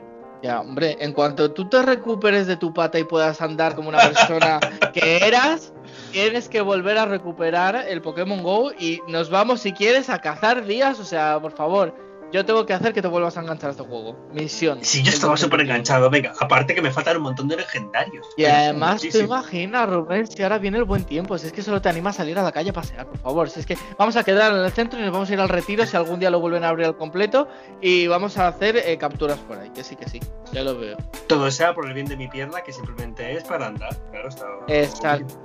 ya, 0.42 0.60
hombre, 0.60 0.96
en 0.98 1.12
cuanto 1.12 1.52
tú 1.52 1.68
te 1.68 1.82
recuperes 1.82 2.48
de 2.48 2.56
tu 2.56 2.72
pata 2.74 2.98
y 2.98 3.04
puedas 3.04 3.40
andar 3.40 3.76
como 3.76 3.88
una 3.90 3.98
persona 3.98 4.58
que 4.92 5.24
eras, 5.24 5.72
tienes 6.12 6.48
que 6.48 6.60
volver 6.60 6.98
a 6.98 7.06
recuperar 7.06 7.84
el 7.88 8.02
Pokémon 8.02 8.42
Go 8.42 8.72
y 8.72 9.00
nos 9.08 9.30
vamos 9.30 9.60
si 9.60 9.72
quieres 9.72 10.10
a 10.10 10.20
cazar 10.20 10.64
días, 10.64 11.00
o 11.00 11.04
sea, 11.04 11.40
por 11.40 11.52
favor, 11.52 11.94
yo 12.32 12.46
tengo 12.46 12.64
que 12.64 12.72
hacer 12.72 12.94
que 12.94 13.02
te 13.02 13.08
vuelvas 13.08 13.36
a 13.36 13.40
enganchar 13.42 13.68
a 13.68 13.70
este 13.72 13.84
juego. 13.84 14.16
Misión. 14.32 14.78
Si 14.82 15.02
yo 15.02 15.10
estaba 15.10 15.36
súper 15.36 15.60
enganchado, 15.60 16.08
venga, 16.08 16.32
aparte 16.40 16.74
que 16.74 16.80
me 16.80 16.90
faltan 16.90 17.18
un 17.18 17.24
montón 17.24 17.46
de 17.46 17.56
legendarios. 17.56 18.26
Y 18.38 18.46
además, 18.46 18.94
Muchísimo. 18.94 19.24
imaginas, 19.24 19.88
Rubén, 19.88 20.26
si 20.26 20.42
ahora 20.42 20.56
viene 20.56 20.78
el 20.78 20.84
buen 20.84 21.04
tiempo, 21.04 21.36
si 21.36 21.46
es 21.48 21.52
que 21.52 21.60
solo 21.60 21.82
te 21.82 21.90
anima 21.90 22.08
a 22.08 22.12
salir 22.14 22.38
a 22.38 22.42
la 22.42 22.50
calle 22.50 22.70
a 22.70 22.72
pasear, 22.72 23.06
por 23.06 23.18
favor. 23.18 23.50
Si 23.50 23.60
es 23.60 23.66
que 23.66 23.76
vamos 23.98 24.16
a 24.16 24.24
quedar 24.24 24.50
en 24.52 24.60
el 24.60 24.72
centro 24.72 24.98
y 24.98 25.02
nos 25.02 25.12
vamos 25.12 25.28
a 25.28 25.34
ir 25.34 25.40
al 25.40 25.50
retiro 25.50 25.84
si 25.84 25.94
algún 25.94 26.20
día 26.20 26.30
lo 26.30 26.40
vuelven 26.40 26.64
a 26.64 26.70
abrir 26.70 26.86
al 26.86 26.96
completo 26.96 27.48
y 27.82 28.06
vamos 28.06 28.38
a 28.38 28.48
hacer 28.48 28.78
eh, 28.78 28.96
capturas 28.96 29.38
por 29.40 29.58
ahí, 29.58 29.68
que 29.68 29.84
sí, 29.84 29.96
que 29.96 30.08
sí, 30.08 30.18
ya 30.52 30.62
lo 30.62 30.78
veo. 30.78 30.96
Todo 31.26 31.50
sea 31.50 31.74
por 31.74 31.86
el 31.86 31.92
bien 31.92 32.06
de 32.06 32.16
mi 32.16 32.28
pierna, 32.28 32.62
que 32.62 32.72
simplemente 32.72 33.36
es 33.36 33.44
para 33.44 33.66
andar. 33.66 33.94
Claro, 34.10 34.28
está. 34.30 34.46
Exacto. 34.68 35.41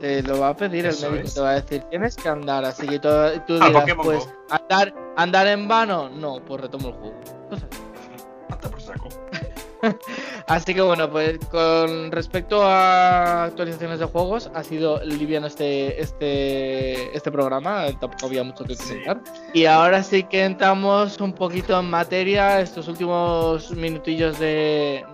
Te 0.00 0.22
lo 0.22 0.38
va 0.40 0.50
a 0.50 0.56
pedir 0.56 0.86
el 0.86 0.94
médico, 1.00 1.14
es. 1.26 1.34
te 1.34 1.40
va 1.40 1.50
a 1.50 1.60
decir, 1.60 1.82
tienes 1.90 2.14
que 2.16 2.28
andar, 2.28 2.64
así 2.64 2.86
que 2.86 2.98
tú 3.00 3.08
Ah, 3.08 3.30
dirás, 3.48 3.70
Pokémon 3.72 4.04
pues, 4.06 4.24
Go. 4.26 4.32
andar, 4.50 4.94
andar 5.16 5.46
en 5.48 5.66
vano, 5.68 6.08
no, 6.08 6.40
pues 6.44 6.60
retomo 6.62 6.88
el 6.88 6.94
juego. 6.94 7.20
Así. 7.50 7.64
Hasta 8.50 8.68
por 8.70 8.80
saco. 8.80 9.08
Así 10.48 10.74
que 10.74 10.80
bueno, 10.80 11.08
pues 11.08 11.38
con 11.52 12.10
respecto 12.10 12.62
a 12.64 13.44
actualizaciones 13.44 14.00
de 14.00 14.06
juegos, 14.06 14.50
ha 14.54 14.64
sido 14.64 15.00
liviano 15.04 15.46
este, 15.46 16.00
este, 16.00 17.16
este 17.16 17.30
programa, 17.30 17.84
tampoco 18.00 18.26
había 18.26 18.42
mucho 18.42 18.64
que 18.64 18.74
Sí. 18.74 18.94
comentar. 19.04 19.20
Y 19.54 19.66
ahora 19.66 20.02
sí 20.02 20.24
que 20.24 20.44
entramos 20.44 21.20
un 21.20 21.32
poquito 21.32 21.78
en 21.78 21.88
materia, 21.90 22.60
estos 22.60 22.88
últimos 22.88 23.70
minutillos 23.72 24.38
de, 24.40 25.04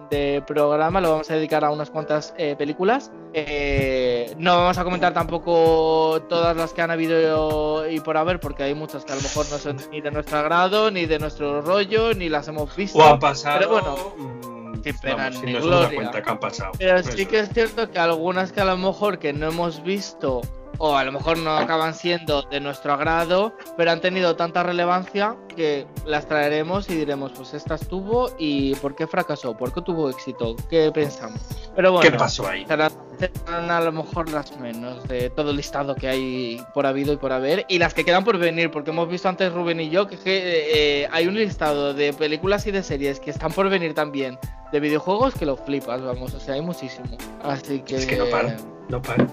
programa 0.47 1.01
lo 1.01 1.11
vamos 1.11 1.31
a 1.31 1.35
dedicar 1.35 1.65
a 1.65 1.71
unas 1.71 1.91
cuantas 1.91 2.35
eh, 2.37 2.55
películas. 2.57 3.11
Eh, 3.33 4.33
no 4.39 4.57
vamos 4.57 4.79
a 4.79 4.85
comentar 4.85 5.13
tampoco 5.13 6.23
todas 6.29 6.57
las 6.57 6.73
que 6.73 6.83
han 6.83 6.91
habido 6.91 7.89
y 7.91 8.01
por 8.01 8.17
haber, 8.17 8.41
porque 8.41 8.63
hay 8.63 8.75
muchas 8.75 9.05
que 9.05 9.13
a 9.13 9.17
lo 9.17 9.23
mejor 9.23 9.47
no 9.51 9.59
son 9.59 9.77
ni 9.91 10.01
de 10.01 10.11
nuestro 10.11 10.39
agrado, 10.39 10.91
ni 10.91 11.07
de 11.07 11.19
nuestro 11.19 11.61
rollo, 11.63 12.15
ni 12.15 12.29
las 12.29 12.49
hemos 12.49 12.75
visto. 12.77 12.99
O 12.99 13.03
han 13.05 13.19
pasado. 13.19 13.59
Pero 13.59 13.71
bueno, 13.71 13.97
mm, 14.17 14.83
sin 14.83 14.99
pena 14.99 15.17
vamos, 15.31 15.43
ni 15.43 15.53
si 15.55 15.59
gloria. 15.59 15.95
cuenta 15.95 16.23
que 16.23 16.31
han 16.31 16.41
pasado. 16.41 16.73
Pero 16.79 16.97
Eso 16.99 17.13
sí 17.13 17.27
que 17.27 17.41
es 17.41 17.49
cierto 17.51 17.91
que 17.91 17.99
algunas 17.99 18.53
que 18.53 18.61
a 18.61 18.65
lo 18.65 18.77
mejor 18.77 19.19
que 19.19 19.33
no 19.33 19.49
hemos 19.49 19.83
visto 19.83 20.41
o 20.79 20.97
a 20.97 21.05
lo 21.05 21.13
mejor 21.13 21.39
no 21.39 21.57
acaban 21.57 21.95
siendo 21.95 22.43
de 22.43 22.61
nuestro 22.61 22.93
agrado, 22.93 23.57
pero 23.77 23.91
han 23.91 24.01
tenido 24.01 24.37
tanta 24.37 24.63
relevancia 24.63 25.37
que 25.55 25.87
las 26.07 26.27
traeremos 26.27 26.89
y 26.91 26.95
diremos, 26.95 27.33
pues 27.33 27.55
esta 27.55 27.77
estuvo 27.77 28.31
y 28.39 28.75
por 28.77 28.95
qué 28.95 29.07
fracasó, 29.07 29.57
por 29.57 29.73
qué 29.73 29.83
tuvo 29.83 30.11
éxito, 30.11 30.57
qué 30.69 30.91
pensamos. 30.93 31.41
Pero 31.75 31.93
bueno, 31.93 32.11
¿Qué 32.11 32.17
pasó 32.17 32.47
ahí? 32.49 32.65
serán, 32.67 32.93
serán 33.19 33.71
a 33.71 33.81
lo 33.81 33.93
mejor 33.93 34.31
las 34.31 34.57
menos 34.59 35.07
de 35.09 35.31
todo 35.31 35.51
el 35.51 35.57
listado 35.57 35.95
que 35.95 36.09
hay 36.09 36.63
por 36.73 36.87
habido 36.87 37.13
y 37.13 37.17
por 37.17 37.33
haber 37.33 37.65
y 37.69 37.79
las 37.79 37.95
que 37.95 38.05
quedan 38.05 38.25
por 38.25 38.39
venir, 38.39 38.71
porque 38.71 38.91
hemos 38.91 39.09
visto 39.09 39.29
antes 39.29 39.53
Rubén 39.53 39.81
y 39.81 39.91
yo 39.91 40.07
que, 40.07 40.19
eh, 40.25 41.09
hay 41.11 41.27
un 41.27 41.35
listado 41.35 41.95
de 41.95 42.13
películas 42.13 42.67
y 42.67 42.71
de 42.71 42.83
series 42.83 43.21
que 43.21 43.31
están 43.31 43.53
por 43.53 43.69
venir 43.69 43.95
también, 43.95 44.39
de 44.73 44.81
videojuegos 44.81 45.35
que 45.35 45.47
lo 45.47 45.57
flipas, 45.57 46.03
vamos, 46.03 46.35
o 46.35 46.41
sea, 46.41 46.55
hay 46.55 46.63
muchísimo. 46.63 47.07
Así 47.43 47.81
que... 47.81 47.97
Es 47.97 48.07
que 48.07 48.17
no 48.17 48.27
para. 48.27 48.57
No 48.89 49.01
para. 49.01 49.25
no 49.25 49.33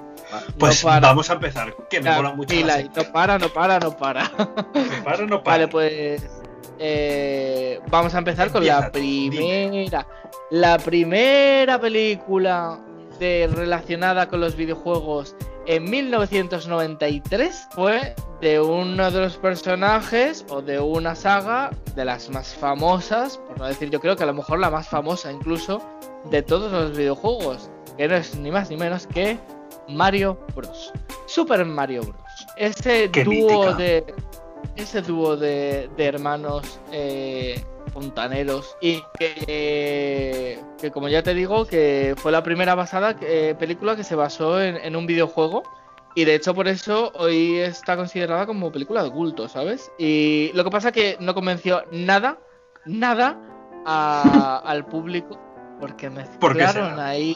Pues 0.58 0.84
para. 0.84 1.08
vamos 1.08 1.30
a 1.30 1.34
empezar. 1.34 1.76
Que 1.90 2.02
me 2.02 2.12
mola 2.12 2.34
mucho. 2.34 2.56
la 2.66 2.82
no 2.84 3.04
para, 3.12 3.38
no 3.38 3.50
para, 3.50 3.80
no 3.80 3.98
para. 3.98 4.24
No 4.24 5.04
para, 5.04 5.26
no 5.28 5.44
para. 5.44 5.58
Vale, 5.58 5.68
pues 5.68 6.24
eh, 6.80 7.80
vamos 7.90 8.16
a 8.16 8.18
empezar 8.18 8.52
con 8.52 8.66
la 8.66 8.90
dime. 8.90 9.38
primera, 9.38 10.08
la 10.50 10.80
primera 10.80 11.80
película 11.80 12.80
de, 13.20 13.48
relacionada 13.54 14.28
con 14.28 14.42
los 14.42 14.56
videojuegos 14.56 15.36
en 15.68 15.90
1993 15.90 17.68
fue 17.72 18.16
de 18.42 18.60
uno 18.60 19.12
de 19.12 19.22
los 19.22 19.38
personajes 19.38 20.44
o 20.50 20.64
de 20.64 20.80
una 20.80 21.14
saga 21.14 21.70
de 21.96 22.04
las 22.04 22.30
más 22.32 22.56
famosas, 22.56 23.38
por 23.38 23.60
no 23.60 23.66
decir 23.68 23.92
yo 23.92 24.00
creo 24.00 24.16
que 24.16 24.24
a 24.24 24.28
lo 24.28 24.34
mejor 24.34 24.58
la 24.58 24.72
más 24.72 24.88
famosa 24.88 25.32
incluso 25.32 25.82
de 26.32 26.42
todos 26.42 26.72
los 26.72 26.98
videojuegos, 26.98 27.70
que 27.98 28.08
no 28.08 28.16
es 28.16 28.36
ni 28.36 28.52
más 28.52 28.70
ni 28.70 28.78
menos 28.78 29.08
que 29.08 29.38
Mario 29.88 30.40
Bros. 30.56 30.92
Super 31.28 31.66
Mario 31.66 32.02
Bros. 32.02 32.16
Ese 32.58 33.10
Qué 33.12 33.24
dúo 33.24 33.34
mítica. 33.34 33.74
de 33.74 34.14
ese 34.76 35.02
dúo 35.02 35.36
de, 35.38 35.90
de 35.98 36.06
hermanos 36.06 36.80
eh, 36.92 37.62
fontaneros 37.94 38.76
y 38.82 39.02
que, 39.20 40.60
que 40.80 40.92
como 40.92 41.10
ya 41.10 41.24
te 41.24 41.34
digo 41.34 41.66
que 41.66 42.14
fue 42.18 42.32
la 42.32 42.42
primera 42.44 42.76
basada 42.76 43.16
eh, 43.22 43.56
película 43.60 43.96
que 43.96 44.04
se 44.04 44.16
basó 44.16 44.62
en, 44.62 44.78
en 44.78 44.96
un 44.96 45.06
videojuego 45.08 45.64
y 46.16 46.26
de 46.26 46.36
hecho 46.36 46.54
por 46.54 46.68
eso 46.68 47.12
hoy 47.16 47.58
está 47.60 47.96
considerada 47.98 48.46
como 48.46 48.72
película 48.72 49.04
de 49.04 49.12
culto, 49.12 49.48
¿sabes? 49.48 49.92
Y 49.98 50.52
lo 50.54 50.64
que 50.64 50.70
pasa 50.70 50.92
que 50.92 51.18
no 51.20 51.34
convenció 51.34 51.84
nada, 51.92 52.38
nada 52.86 53.38
a- 53.86 54.62
al 54.66 54.86
público 54.86 55.40
porque 55.82 56.10
¿Por 56.40 56.56
qué 56.56 56.64
mezclaron 56.64 57.00
ahí 57.00 57.36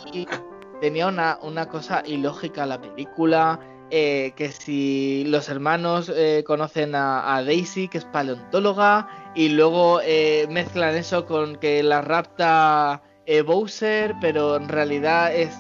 tenía 0.80 1.08
una, 1.08 1.40
una 1.42 1.68
cosa 1.68 2.04
ilógica 2.06 2.66
la 2.66 2.80
película 2.80 3.60
eh, 3.92 4.34
que 4.36 4.52
si 4.52 5.26
los 5.28 5.50
hermanos 5.50 6.12
eh, 6.14 6.44
conocen 6.46 6.96
a, 6.96 7.36
a 7.36 7.44
Daisy, 7.44 7.88
que 7.88 8.00
es 8.00 8.06
paleontóloga, 8.06 9.08
y 9.36 9.50
luego 9.50 10.00
eh, 10.04 10.48
mezclan 10.50 10.96
eso 10.96 11.26
con 11.26 11.56
que 11.58 11.84
la 11.84 12.02
rapta 12.02 13.04
eh, 13.26 13.42
Bowser, 13.42 14.16
pero 14.22 14.56
en 14.56 14.70
realidad 14.70 15.34
es, 15.36 15.56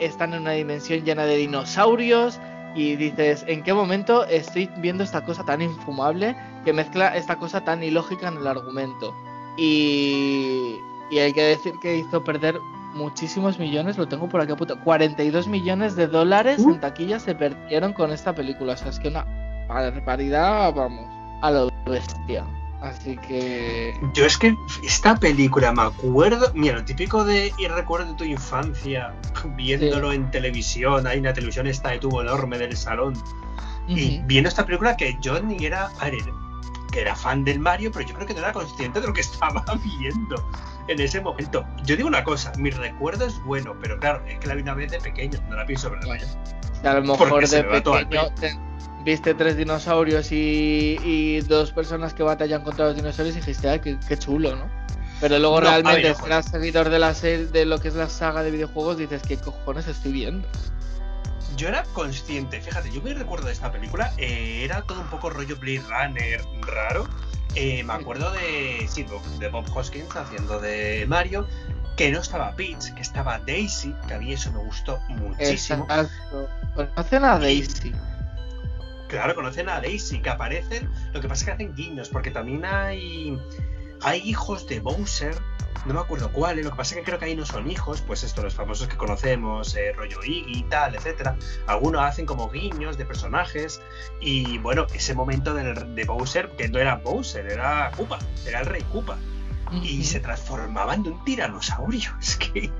están 0.00 0.34
en 0.34 0.42
una 0.42 0.52
dimensión 0.52 1.04
llena 1.04 1.24
de 1.24 1.36
dinosaurios. 1.36 2.40
Y 2.74 2.96
dices, 2.96 3.44
¿en 3.48 3.62
qué 3.62 3.72
momento 3.72 4.24
estoy 4.26 4.68
viendo 4.78 5.02
esta 5.02 5.24
cosa 5.24 5.44
tan 5.44 5.62
infumable 5.62 6.36
que 6.64 6.72
mezcla 6.72 7.16
esta 7.16 7.36
cosa 7.36 7.64
tan 7.64 7.82
ilógica 7.82 8.28
en 8.28 8.36
el 8.36 8.46
argumento? 8.46 9.14
Y, 9.56 10.76
y 11.10 11.18
hay 11.18 11.32
que 11.32 11.42
decir 11.42 11.74
que 11.80 11.96
hizo 11.96 12.22
perder 12.24 12.58
muchísimos 12.94 13.58
millones, 13.58 13.96
lo 13.96 14.08
tengo 14.08 14.28
por 14.28 14.40
aquí 14.40 14.52
puto, 14.54 14.78
42 14.80 15.48
millones 15.48 15.96
de 15.96 16.06
dólares 16.06 16.58
en 16.58 16.80
taquilla 16.80 17.18
se 17.18 17.34
perdieron 17.34 17.92
con 17.92 18.12
esta 18.12 18.34
película. 18.34 18.74
O 18.74 18.76
sea, 18.76 18.88
es 18.88 18.98
que 18.98 19.08
una 19.08 19.24
barbaridad, 19.68 20.74
vamos, 20.74 21.06
a 21.42 21.50
lo 21.50 21.70
bestia. 21.86 22.44
Así 22.80 23.16
que. 23.16 23.92
Yo 24.14 24.24
es 24.24 24.38
que 24.38 24.54
esta 24.84 25.16
película 25.16 25.72
me 25.72 25.82
acuerdo. 25.82 26.52
Mira, 26.54 26.76
lo 26.76 26.84
típico 26.84 27.24
de 27.24 27.52
ir 27.58 27.72
recuerdo 27.72 28.12
de 28.12 28.14
tu 28.14 28.24
infancia, 28.24 29.12
viéndolo 29.56 30.12
en 30.12 30.30
televisión, 30.30 31.06
ahí 31.06 31.18
en 31.18 31.24
la 31.24 31.32
televisión 31.32 31.66
está 31.66 31.90
de 31.90 31.98
tubo 31.98 32.22
enorme 32.22 32.58
del 32.58 32.76
salón. 32.76 33.14
Y 33.88 34.20
viendo 34.26 34.48
esta 34.48 34.66
película 34.66 34.96
que 34.96 35.16
yo 35.20 35.40
ni 35.40 35.64
era. 35.64 35.90
A 36.00 36.10
ver, 36.10 36.20
que 36.92 37.00
era 37.00 37.14
fan 37.14 37.44
del 37.44 37.58
Mario, 37.60 37.90
pero 37.92 38.06
yo 38.06 38.14
creo 38.14 38.26
que 38.26 38.34
no 38.34 38.40
era 38.40 38.52
consciente 38.52 39.00
de 39.00 39.06
lo 39.06 39.12
que 39.12 39.20
estaba 39.32 39.64
viendo 39.82 40.50
en 40.88 41.00
ese 41.00 41.20
momento. 41.20 41.64
Yo 41.84 41.96
digo 41.96 42.08
una 42.08 42.24
cosa, 42.24 42.52
mi 42.58 42.70
recuerdo 42.70 43.26
es 43.26 43.38
bueno, 43.44 43.74
pero 43.80 43.98
claro, 43.98 44.24
es 44.26 44.38
que 44.38 44.46
la 44.46 44.54
vi 44.54 44.62
una 44.62 44.74
vez 44.74 44.90
de 44.90 45.00
pequeño, 45.00 45.38
no 45.48 45.56
la 45.56 45.66
pienso 45.66 45.90
ver 45.90 46.00
bueno, 46.04 46.26
A 46.84 46.94
lo 46.94 47.02
mejor 47.02 47.48
de 47.48 47.64
pequeño 47.64 48.58
viste 49.04 49.32
tres 49.34 49.56
dinosaurios 49.56 50.28
y, 50.32 51.40
dos 51.42 51.72
personas 51.72 52.12
que 52.14 52.22
batallan 52.22 52.62
contra 52.62 52.86
los 52.86 52.96
dinosaurios 52.96 53.36
y 53.36 53.40
dijiste, 53.40 53.68
ay, 53.68 53.80
qué, 53.80 54.18
chulo, 54.18 54.54
¿no? 54.56 54.68
Pero 55.20 55.38
luego 55.38 55.60
realmente, 55.60 56.14
si 56.14 56.26
eras 56.26 56.46
seguidor 56.46 56.90
de 56.90 56.98
la 56.98 57.14
serie, 57.14 57.46
de 57.46 57.64
lo 57.64 57.78
que 57.78 57.88
es 57.88 57.94
la 57.94 58.08
saga 58.08 58.42
de 58.42 58.50
videojuegos, 58.50 58.98
dices, 58.98 59.22
¿qué 59.26 59.36
cojones 59.36 59.88
estoy 59.88 60.12
viendo? 60.12 60.46
Yo 61.56 61.68
era 61.68 61.82
consciente, 61.94 62.60
fíjate, 62.60 62.90
yo 62.90 63.02
me 63.02 63.14
recuerdo 63.14 63.46
de 63.46 63.52
esta 63.52 63.72
película, 63.72 64.12
eh, 64.16 64.62
era 64.64 64.82
todo 64.82 65.00
un 65.00 65.08
poco 65.08 65.30
rollo 65.30 65.56
Blade 65.56 65.82
Runner 65.88 66.40
raro. 66.60 67.08
Eh, 67.54 67.82
me 67.82 67.94
acuerdo 67.94 68.30
de, 68.32 68.86
sí, 68.88 69.06
de 69.38 69.48
Bob 69.48 69.64
Hoskins 69.74 70.14
haciendo 70.14 70.60
de 70.60 71.06
Mario, 71.08 71.48
que 71.96 72.12
no 72.12 72.20
estaba 72.20 72.54
Peach, 72.54 72.94
que 72.94 73.02
estaba 73.02 73.40
Daisy, 73.40 73.92
que 74.06 74.14
a 74.14 74.18
mí 74.18 74.32
eso 74.32 74.52
me 74.52 74.60
gustó 74.60 75.00
muchísimo. 75.08 75.86
¿Conocen 76.74 77.24
a 77.24 77.38
Daisy? 77.38 77.92
Claro, 79.08 79.34
conocen 79.34 79.68
a 79.68 79.80
Daisy, 79.80 80.20
que 80.20 80.30
aparecen. 80.30 80.88
Lo 81.12 81.20
que 81.20 81.28
pasa 81.28 81.40
es 81.40 81.44
que 81.46 81.52
hacen 81.52 81.74
guiños, 81.74 82.08
porque 82.10 82.30
también 82.30 82.64
hay. 82.64 83.36
Hay 84.02 84.20
hijos 84.20 84.66
de 84.66 84.80
Bowser. 84.80 85.34
No 85.86 85.94
me 85.94 86.00
acuerdo 86.00 86.30
cuáles. 86.32 86.64
Lo 86.64 86.72
que 86.72 86.76
pasa 86.76 86.94
es 86.94 87.00
que 87.00 87.04
creo 87.04 87.18
que 87.18 87.26
ahí 87.26 87.36
no 87.36 87.46
son 87.46 87.70
hijos. 87.70 88.00
Pues 88.00 88.22
esto, 88.24 88.42
los 88.42 88.54
famosos 88.54 88.88
que 88.88 88.96
conocemos, 88.96 89.74
eh, 89.76 89.92
rollo 89.92 90.22
Iggy 90.22 90.58
y 90.58 90.62
tal, 90.64 90.94
etcétera. 90.94 91.36
Algunos 91.66 92.02
hacen 92.02 92.26
como 92.26 92.50
guiños 92.50 92.98
de 92.98 93.04
personajes. 93.04 93.80
Y 94.20 94.58
bueno, 94.58 94.86
ese 94.94 95.14
momento 95.14 95.54
de, 95.54 96.04
Bowser, 96.04 96.50
que 96.56 96.68
no 96.68 96.78
era 96.78 96.96
Bowser, 96.96 97.46
era 97.46 97.90
Koopa. 97.96 98.18
Era 98.46 98.60
el 98.60 98.66
rey 98.66 98.82
Koopa. 98.92 99.16
Y 99.82 100.02
se 100.04 100.20
transformaban 100.20 101.06
en 101.06 101.12
un 101.12 101.24
tiranosaurio. 101.24 102.10
Es 102.20 102.36
que. 102.36 102.70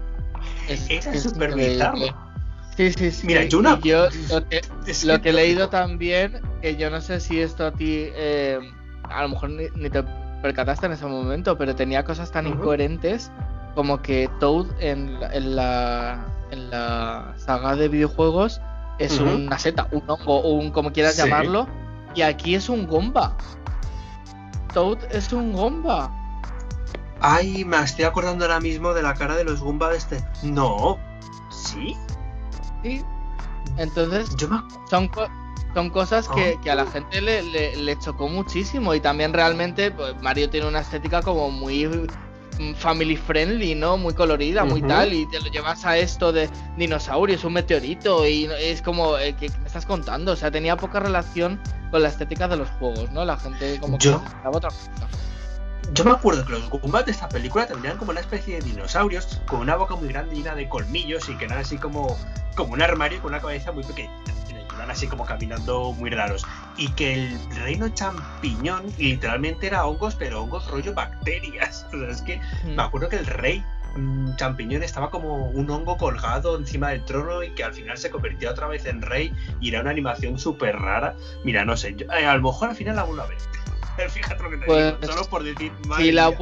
era 0.89 1.19
súper 1.19 1.55
bizarro. 1.55 2.29
Sí, 2.79 2.93
sí, 2.93 3.11
sí. 3.11 3.27
Mira, 3.27 3.43
yo, 3.43 3.61
lo 3.61 3.81
que, 3.81 4.63
he 5.29 5.33
leído 5.33 5.69
también, 5.69 6.41
que 6.63 6.77
yo 6.77 6.91
no 6.91 7.01
sé 7.01 7.19
si 7.19 7.41
esto 7.41 7.67
a 7.67 7.73
ti, 7.73 8.07
eh, 8.15 8.61
a 9.03 9.23
lo 9.23 9.31
mejor 9.31 9.51
ni, 9.51 9.91
te 9.91 10.05
percataste 10.43 10.87
en 10.87 10.93
ese 10.93 11.07
momento, 11.07 11.57
pero 11.59 11.75
tenía 11.75 12.05
cosas 12.05 12.31
tan 12.31 12.47
incoherentes 12.47 13.31
como 13.75 14.03
que 14.03 14.29
Toad 14.41 14.67
en, 14.81 15.21
la, 15.21 16.27
en 16.51 16.71
la 16.71 17.35
saga 17.37 17.77
de 17.77 17.89
videojuegos 17.89 18.61
es 18.99 19.21
una 19.21 19.59
seta, 19.59 19.89
un 19.93 20.03
hongo, 20.09 20.41
un 20.41 20.71
como 20.73 20.93
quieras 20.93 21.17
llamarlo, 21.17 21.69
y 22.15 22.23
aquí 22.23 22.55
es 22.55 22.69
un 22.69 22.87
gomba. 22.87 23.37
Toad 24.75 24.99
es 25.13 25.33
un 25.33 25.53
gomba. 25.53 26.13
Ay, 27.21 27.65
me 27.65 27.77
estoy 27.79 28.05
acordando 28.05 28.45
ahora 28.45 28.61
mismo 28.61 28.95
de 28.95 29.03
la 29.03 29.15
cara 29.15 29.35
de 29.35 29.45
los 29.45 29.61
Goomba 29.61 29.91
de 29.91 29.97
este. 29.97 30.25
No, 30.45 30.99
¿sí? 31.51 31.97
Sí. 32.83 33.05
Entonces, 33.77 34.29
son, 34.89 35.11
son 35.75 35.91
cosas 35.91 36.29
que, 36.29 36.71
a 36.71 36.75
la 36.75 36.87
gente 36.87 37.21
le, 37.21 37.99
chocó 37.99 38.29
muchísimo. 38.29 38.95
Y 38.95 39.01
también 39.01 39.33
realmente 39.33 39.91
pues, 39.91 40.15
Mario 40.23 40.49
tiene 40.51 40.67
una 40.67 40.81
estética 40.81 41.23
como 41.23 41.51
muy 41.51 41.87
mm, 41.87 42.75
family 42.75 43.17
friendly, 43.17 43.75
¿no? 43.75 43.97
Muy 43.97 44.15
colorida, 44.15 44.65
muy 44.65 44.83
tal. 44.83 45.13
Y 45.13 45.27
te 45.27 45.41
lo 45.41 45.47
llevas 45.47 45.85
a 45.85 45.97
esto 45.97 46.33
de 46.33 46.49
dinosaurios, 46.77 47.45
un 47.45 47.55
meteorito. 47.55 48.27
Y 48.27 48.49
es 48.61 48.83
como, 48.83 49.19
eh, 49.19 49.35
¿qué, 49.39 49.51
me 49.61 49.67
estás 49.67 49.87
contando? 49.87 50.33
O 50.33 50.37
sea, 50.37 50.51
tenía 50.51 50.77
poca 50.77 51.01
relación 51.01 51.61
con 51.91 52.03
la 52.03 52.09
estética 52.09 52.49
de 52.49 52.57
los 52.57 52.69
juegos, 52.79 53.11
¿no? 53.13 53.25
La 53.25 53.37
gente 53.37 53.79
como 53.81 53.99
que 53.99 54.09
otra 54.09 54.71
cosa. 54.71 55.09
Yo 55.95 56.05
me 56.05 56.11
acuerdo 56.11 56.45
que 56.45 56.53
los 56.53 56.69
Goombas 56.69 57.07
de 57.07 57.13
esta 57.13 57.29
película 57.29 57.67
tendrían 57.67 57.97
como 57.97 58.11
una 58.11 58.21
especie 58.21 58.57
de 58.57 58.61
dinosaurios 58.61 59.41
con 59.47 59.61
una 59.61 59.75
boca 59.75 59.97
muy 59.97 60.09
grande 60.09 60.35
llena 60.37 60.55
de 60.55 60.69
colmillos 60.69 61.29
y 61.31 61.37
que 61.37 61.47
eran 61.47 61.59
así 61.59 61.79
como, 61.79 62.15
como 62.55 62.75
un 62.75 62.83
armario 62.83 63.23
con 63.23 63.31
una 63.31 63.41
cabeza 63.41 63.73
muy 63.73 63.85
pequeña. 63.85 64.13
Así 64.89 65.07
como 65.07 65.25
caminando 65.25 65.93
muy 65.93 66.11
raros. 66.11 66.47
Y 66.77 66.89
que 66.93 67.15
el 67.15 67.57
reino 67.57 67.89
champiñón 67.89 68.85
literalmente 68.99 69.67
era 69.67 69.87
hongos, 69.87 70.15
pero 70.15 70.43
hongos 70.43 70.71
rollo 70.71 70.95
bacterias. 70.95 71.87
O 71.99 71.99
sea, 71.99 72.11
es 72.11 72.23
que 72.23 72.41
mm. 72.65 72.77
me 72.77 72.83
acuerdo 72.83 73.09
que 73.09 73.17
el 73.17 73.27
rey 73.27 73.65
mm, 73.97 74.37
champiñón 74.37 74.83
estaba 74.83 75.11
como 75.11 75.49
un 75.49 75.71
hongo 75.71 75.97
colgado 75.97 76.57
encima 76.57 76.91
del 76.91 77.05
trono 77.05 77.43
y 77.43 77.51
que 77.51 77.65
al 77.65 77.73
final 77.73 77.99
se 77.99 78.11
convertía 78.11 78.51
otra 78.51 78.67
vez 78.67 78.87
en 78.87 79.03
rey 79.03 79.33
y 79.61 79.71
era 79.71 79.81
una 79.81 79.91
animación 79.91 80.39
súper 80.39 80.77
rara. 80.77 81.15
Mira, 81.45 81.65
no 81.65 81.77
sé, 81.77 81.97
eh, 82.19 82.27
a 82.27 82.35
lo 82.37 82.43
mejor 82.43 82.71
al 82.71 82.77
final 82.77 82.97
la 82.97 83.05
vuelvo 83.05 83.23
a 83.23 83.27
ver. 83.27 83.39
fíjate 84.09 84.43
lo 84.43 84.51
que 84.51 84.57
te 84.59 84.67
pues, 84.67 84.95
solo 85.03 85.25
por 85.25 85.43
decir 85.43 85.73
si 85.97 86.13
la, 86.13 86.33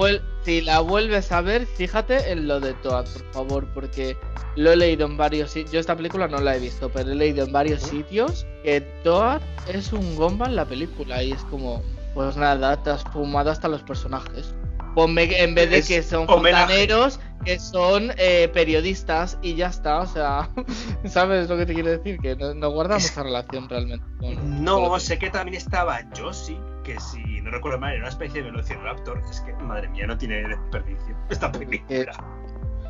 si 0.43 0.61
la 0.61 0.81
vuelves 0.81 1.33
a 1.33 1.41
ver, 1.41 1.67
fíjate 1.67 2.31
en 2.31 2.47
lo 2.47 2.61
de 2.61 2.75
Toad, 2.75 3.07
por 3.07 3.33
favor, 3.33 3.67
porque 3.75 4.17
lo 4.57 4.73
he 4.73 4.77
leído 4.77 5.07
en 5.07 5.17
varios 5.17 5.51
sitios. 5.51 5.73
Yo 5.73 5.81
esta 5.81 5.97
película 5.97 6.29
no 6.29 6.41
la 6.41 6.57
he 6.57 6.59
visto, 6.59 6.91
pero 6.91 7.11
he 7.11 7.15
leído 7.15 7.45
en 7.47 7.53
varios 7.53 7.83
sitios 7.83 8.47
que 8.63 8.81
Toad 9.05 9.41
es 9.69 9.93
un 9.93 10.17
gomba 10.17 10.47
en 10.47 10.57
la 10.57 10.65
película 10.65 11.23
y 11.23 11.33
es 11.33 11.43
como, 11.45 11.83
pues 12.15 12.37
nada, 12.37 12.83
te 12.83 12.91
has 12.91 13.03
fumado 13.05 13.51
hasta 13.51 13.69
los 13.69 13.83
personajes. 13.83 14.55
Ponme 14.95 15.25
en 15.43 15.55
vez 15.55 15.71
de 15.71 15.83
que 15.83 16.03
son 16.03 16.27
fontaneros, 16.27 17.21
que 17.45 17.59
son 17.59 18.13
eh, 18.19 18.49
periodistas 18.53 19.39
y 19.43 19.55
ya 19.55 19.69
está. 19.69 20.01
O 20.01 20.07
sea, 20.07 20.51
¿sabes 21.05 21.49
lo 21.49 21.57
que 21.57 21.67
te 21.67 21.75
quiero 21.75 21.91
decir? 21.91 22.19
Que 22.19 22.37
no, 22.37 22.71
guardamos 22.71 23.05
esa 23.05 23.23
relación 23.23 23.69
realmente. 23.69 24.05
no, 24.45 24.99
sé 24.99 25.19
que 25.19 25.31
también 25.31 25.57
estaba 25.57 26.01
Josie, 26.17 26.59
que 26.85 26.99
si 27.01 27.41
no 27.41 27.51
recuerdo 27.51 27.79
mal 27.79 27.93
era 27.93 28.01
una 28.01 28.09
especie 28.09 28.43
de 28.43 28.51
Velociraptor. 28.51 29.23
Es 29.31 29.41
que, 29.41 29.53
madre 29.55 29.89
mía, 29.89 30.07
no 30.07 30.17
tiene 30.17 30.43
desperdicio 30.49 31.17
esta 31.31 31.51
película. 31.53 32.13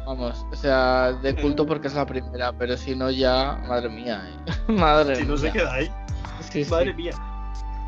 vamos, 0.07 0.47
o 0.51 0.57
sea, 0.57 1.13
de 1.13 1.35
culto 1.35 1.67
porque 1.67 1.89
es 1.89 1.95
la 1.95 2.07
primera, 2.07 2.53
pero 2.53 2.77
si 2.77 2.95
no 2.95 3.11
ya, 3.11 3.61
madre 3.67 3.89
mía, 3.89 4.23
eh. 4.29 4.73
madre 4.73 5.17
si 5.17 5.25
no 5.25 5.37
se 5.37 5.51
queda 5.53 5.75
ahí. 5.75 5.91
madre 6.71 6.95
mía. 6.95 7.13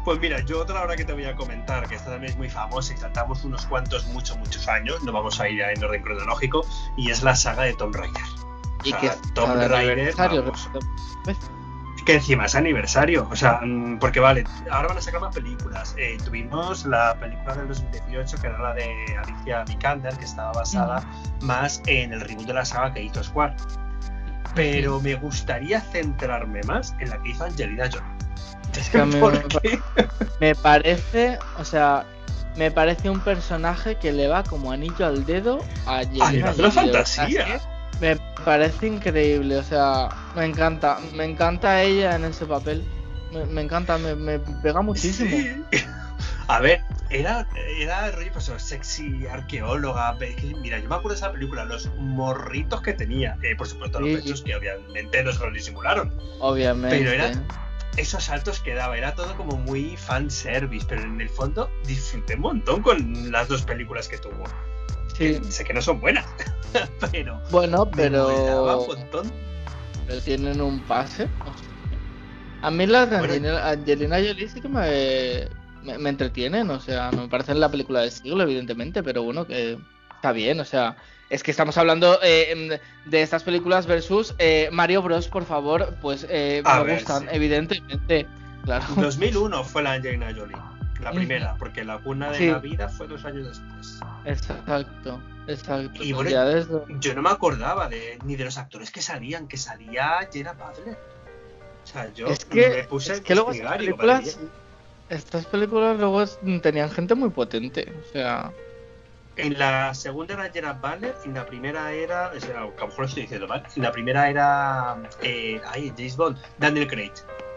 Pues 0.08 0.20
mira, 0.20 0.40
yo 0.40 0.62
otra 0.62 0.82
hora 0.82 0.96
que 0.96 1.04
te 1.04 1.12
voy 1.12 1.26
a 1.26 1.36
comentar, 1.36 1.86
que 1.86 1.96
esta 1.96 2.12
también 2.12 2.32
es 2.32 2.38
muy 2.38 2.48
famosa 2.48 2.94
y 2.94 2.96
saltamos 2.96 3.44
unos 3.44 3.66
cuantos, 3.66 4.06
muchos, 4.06 4.38
muchos 4.38 4.66
años, 4.66 5.02
no 5.02 5.12
vamos 5.12 5.38
a 5.38 5.46
ir 5.50 5.60
en 5.60 5.84
orden 5.84 6.00
cronológico, 6.00 6.64
y 6.96 7.10
es 7.10 7.22
la 7.22 7.36
saga 7.36 7.64
de 7.64 7.74
Tomb 7.74 7.94
Raider. 7.94 8.22
Y 8.84 8.94
que 8.94 9.10
Tomb 9.34 9.68
Raider. 9.68 10.14
Que 12.06 12.14
encima 12.14 12.46
es 12.46 12.54
aniversario, 12.54 13.28
o 13.30 13.36
sea, 13.36 13.60
mm, 13.62 13.98
porque 13.98 14.18
vale, 14.18 14.44
ahora 14.70 14.88
van 14.88 14.96
a 14.96 15.02
sacar 15.02 15.20
más 15.20 15.34
películas. 15.34 15.94
Eh, 15.98 16.16
tuvimos 16.24 16.86
la 16.86 17.14
película 17.20 17.54
del 17.54 17.68
2018, 17.68 18.38
que 18.40 18.46
era 18.46 18.58
la 18.58 18.72
de 18.72 19.14
Alicia 19.22 19.64
Vikander, 19.64 20.16
que 20.16 20.24
estaba 20.24 20.52
basada 20.52 21.02
más 21.42 21.82
en 21.86 22.14
el 22.14 22.22
reboot 22.22 22.46
de 22.46 22.54
la 22.54 22.64
saga 22.64 22.94
que 22.94 23.02
hizo 23.02 23.22
Square. 23.22 23.56
Pero 24.54 25.02
me 25.02 25.16
gustaría 25.16 25.82
centrarme 25.82 26.62
más 26.62 26.96
en 26.98 27.10
la 27.10 27.22
que 27.22 27.28
hizo 27.28 27.44
Angelina 27.44 27.90
Jolie 27.92 28.18
es 28.78 28.90
que 28.90 28.98
a 28.98 29.06
mí 29.06 29.16
me, 30.40 30.54
parece, 30.54 31.38
o 31.58 31.64
sea, 31.64 32.06
me 32.56 32.70
parece 32.70 33.10
un 33.10 33.20
personaje 33.20 33.96
que 33.96 34.12
le 34.12 34.28
va 34.28 34.44
como 34.44 34.72
anillo 34.72 35.06
al 35.06 35.24
dedo 35.24 35.60
a 35.86 35.98
Angelina 35.98 36.54
una 36.56 36.70
fantasía. 36.70 37.60
Me 38.00 38.16
parece 38.44 38.86
increíble, 38.86 39.56
o 39.56 39.62
sea, 39.64 40.08
me 40.36 40.44
encanta, 40.44 40.98
me 41.14 41.24
encanta 41.24 41.82
ella 41.82 42.14
en 42.14 42.24
ese 42.24 42.46
papel. 42.46 42.84
Me, 43.50 43.60
encanta, 43.60 43.98
me, 43.98 44.38
pega 44.38 44.80
muchísimo. 44.80 45.36
A 46.48 46.60
ver, 46.60 46.82
era, 47.10 47.46
era 47.78 48.10
rollo 48.10 48.32
pues, 48.32 48.50
sexy 48.56 49.26
arqueóloga. 49.26 50.16
Mira, 50.62 50.78
yo 50.78 50.88
me 50.88 50.94
acuerdo 50.94 51.10
de 51.10 51.16
esa 51.16 51.30
película, 51.30 51.66
los 51.66 51.90
morritos 51.96 52.80
que 52.80 52.94
tenía. 52.94 53.36
Eh, 53.42 53.54
por 53.54 53.66
supuesto, 53.66 54.00
los 54.00 54.20
pechos 54.20 54.42
que 54.42 54.56
obviamente 54.56 55.22
no 55.22 55.32
se 55.32 55.44
los 55.44 55.52
disimularon. 55.52 56.10
Obviamente. 56.40 56.96
Pero 56.96 57.10
era 57.10 57.32
esos 57.96 58.24
saltos 58.24 58.60
que 58.60 58.74
daba, 58.74 58.96
era 58.96 59.14
todo 59.14 59.36
como 59.36 59.56
muy 59.56 59.96
fan 59.96 60.30
service, 60.30 60.86
pero 60.88 61.02
en 61.02 61.20
el 61.20 61.28
fondo 61.28 61.70
disfruté 61.86 62.34
un 62.34 62.40
montón 62.40 62.82
con 62.82 63.32
las 63.32 63.48
dos 63.48 63.62
películas 63.62 64.08
que 64.08 64.18
tuvo. 64.18 64.44
que 65.16 65.42
sé 65.44 65.64
que 65.64 65.74
no 65.74 65.82
son 65.82 66.00
buenas, 66.00 66.26
pero. 67.12 67.40
Bueno, 67.50 67.90
pero. 67.90 68.80
un 68.80 68.86
montón. 68.86 69.32
Pero 70.06 70.20
tienen 70.22 70.60
un 70.60 70.80
pase. 70.80 71.28
A 72.62 72.70
mí 72.70 72.86
las 72.86 73.10
de 73.10 73.16
Angelina, 73.16 74.16
Jolie 74.16 74.48
sí 74.48 74.60
que 74.60 74.68
me, 74.68 75.48
me, 75.98 76.10
entretienen, 76.10 76.70
o 76.70 76.80
sea, 76.80 77.10
no 77.12 77.22
me 77.22 77.28
parecen 77.28 77.60
la 77.60 77.70
película 77.70 78.00
del 78.00 78.10
siglo, 78.10 78.42
evidentemente, 78.42 79.02
pero 79.02 79.22
bueno, 79.22 79.46
que 79.46 79.78
está 80.18 80.32
bien, 80.32 80.58
o 80.58 80.64
sea, 80.64 80.96
es 81.30 81.44
que 81.44 81.52
estamos 81.52 81.78
hablando 81.78 82.18
eh, 82.24 82.80
de 83.04 83.22
estas 83.22 83.44
películas 83.44 83.86
versus 83.86 84.34
eh, 84.38 84.68
Mario 84.72 85.00
Bros, 85.00 85.28
por 85.28 85.44
favor, 85.44 85.94
pues 86.02 86.26
eh, 86.28 86.60
me 86.64 86.94
gustan, 86.94 87.28
evidentemente. 87.30 88.26
Claro. 88.64 88.84
2001 88.96 89.64
fue 89.64 89.82
la 89.84 89.92
Angelina 89.92 90.34
Jolie, 90.36 90.56
la 91.00 91.12
primera, 91.12 91.54
porque 91.56 91.84
la 91.84 91.98
cuna 91.98 92.32
de 92.32 92.50
la 92.50 92.58
vida 92.58 92.88
fue 92.88 93.06
dos 93.06 93.24
años 93.24 93.46
después. 93.46 94.00
Exacto, 94.24 95.20
exacto. 95.46 96.02
Y 96.02 96.12
bueno, 96.12 96.30
yo 96.98 97.14
no 97.14 97.22
me 97.22 97.30
acordaba 97.30 97.88
de, 97.88 98.18
ni 98.24 98.34
de 98.34 98.44
los 98.44 98.58
actores 98.58 98.90
que 98.90 99.00
salían, 99.00 99.46
que 99.46 99.56
salía 99.56 100.28
Gerard 100.32 100.58
Butler. 100.58 100.98
O 101.84 101.86
sea, 101.86 102.12
yo 102.12 102.26
es 102.26 102.44
que, 102.44 102.68
me 102.68 102.84
puse 102.84 103.12
es 103.12 103.20
que 103.20 103.36
luego 103.36 103.52
estas 103.52 103.76
películas, 103.76 104.38
estas 105.08 105.46
películas 105.46 105.96
luego 105.96 106.26
tenían 106.60 106.90
gente 106.90 107.14
muy 107.14 107.30
potente, 107.30 107.92
o 108.08 108.12
sea... 108.12 108.52
En 109.38 109.56
la 109.56 109.94
segunda 109.94 110.34
era 110.34 110.50
Gerard 110.50 110.80
Butler, 110.80 111.14
en 111.24 111.34
la 111.34 111.46
primera 111.46 111.92
era. 111.92 112.26
a 112.26 112.34
lo 112.34 112.72
mejor 112.72 112.98
lo 112.98 113.04
estoy 113.04 113.22
diciendo 113.22 113.46
mal. 113.46 113.62
En 113.76 113.82
la 113.84 113.92
primera 113.92 114.28
era. 114.28 115.00
Eh, 115.22 115.60
ay, 115.68 115.92
James 115.96 116.16
Bond, 116.16 116.36
Daniel 116.58 116.88
Craig. 116.88 117.12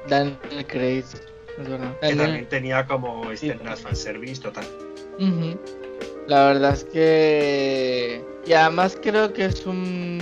Daniel 0.08 0.68
Craig, 0.68 1.04
es 1.58 1.70
verdad. 1.70 1.98
Que 2.00 2.16
también 2.16 2.48
tenía 2.50 2.86
como 2.86 3.32
escenas 3.32 3.80
sí. 3.80 3.86
fanservice 3.86 4.42
total. 4.44 4.64
La 6.28 6.46
verdad 6.46 6.74
es 6.74 6.84
que. 6.84 8.24
Y 8.46 8.54
además 8.54 8.96
creo 9.02 9.34
que 9.34 9.46
es 9.46 9.66
un, 9.66 10.22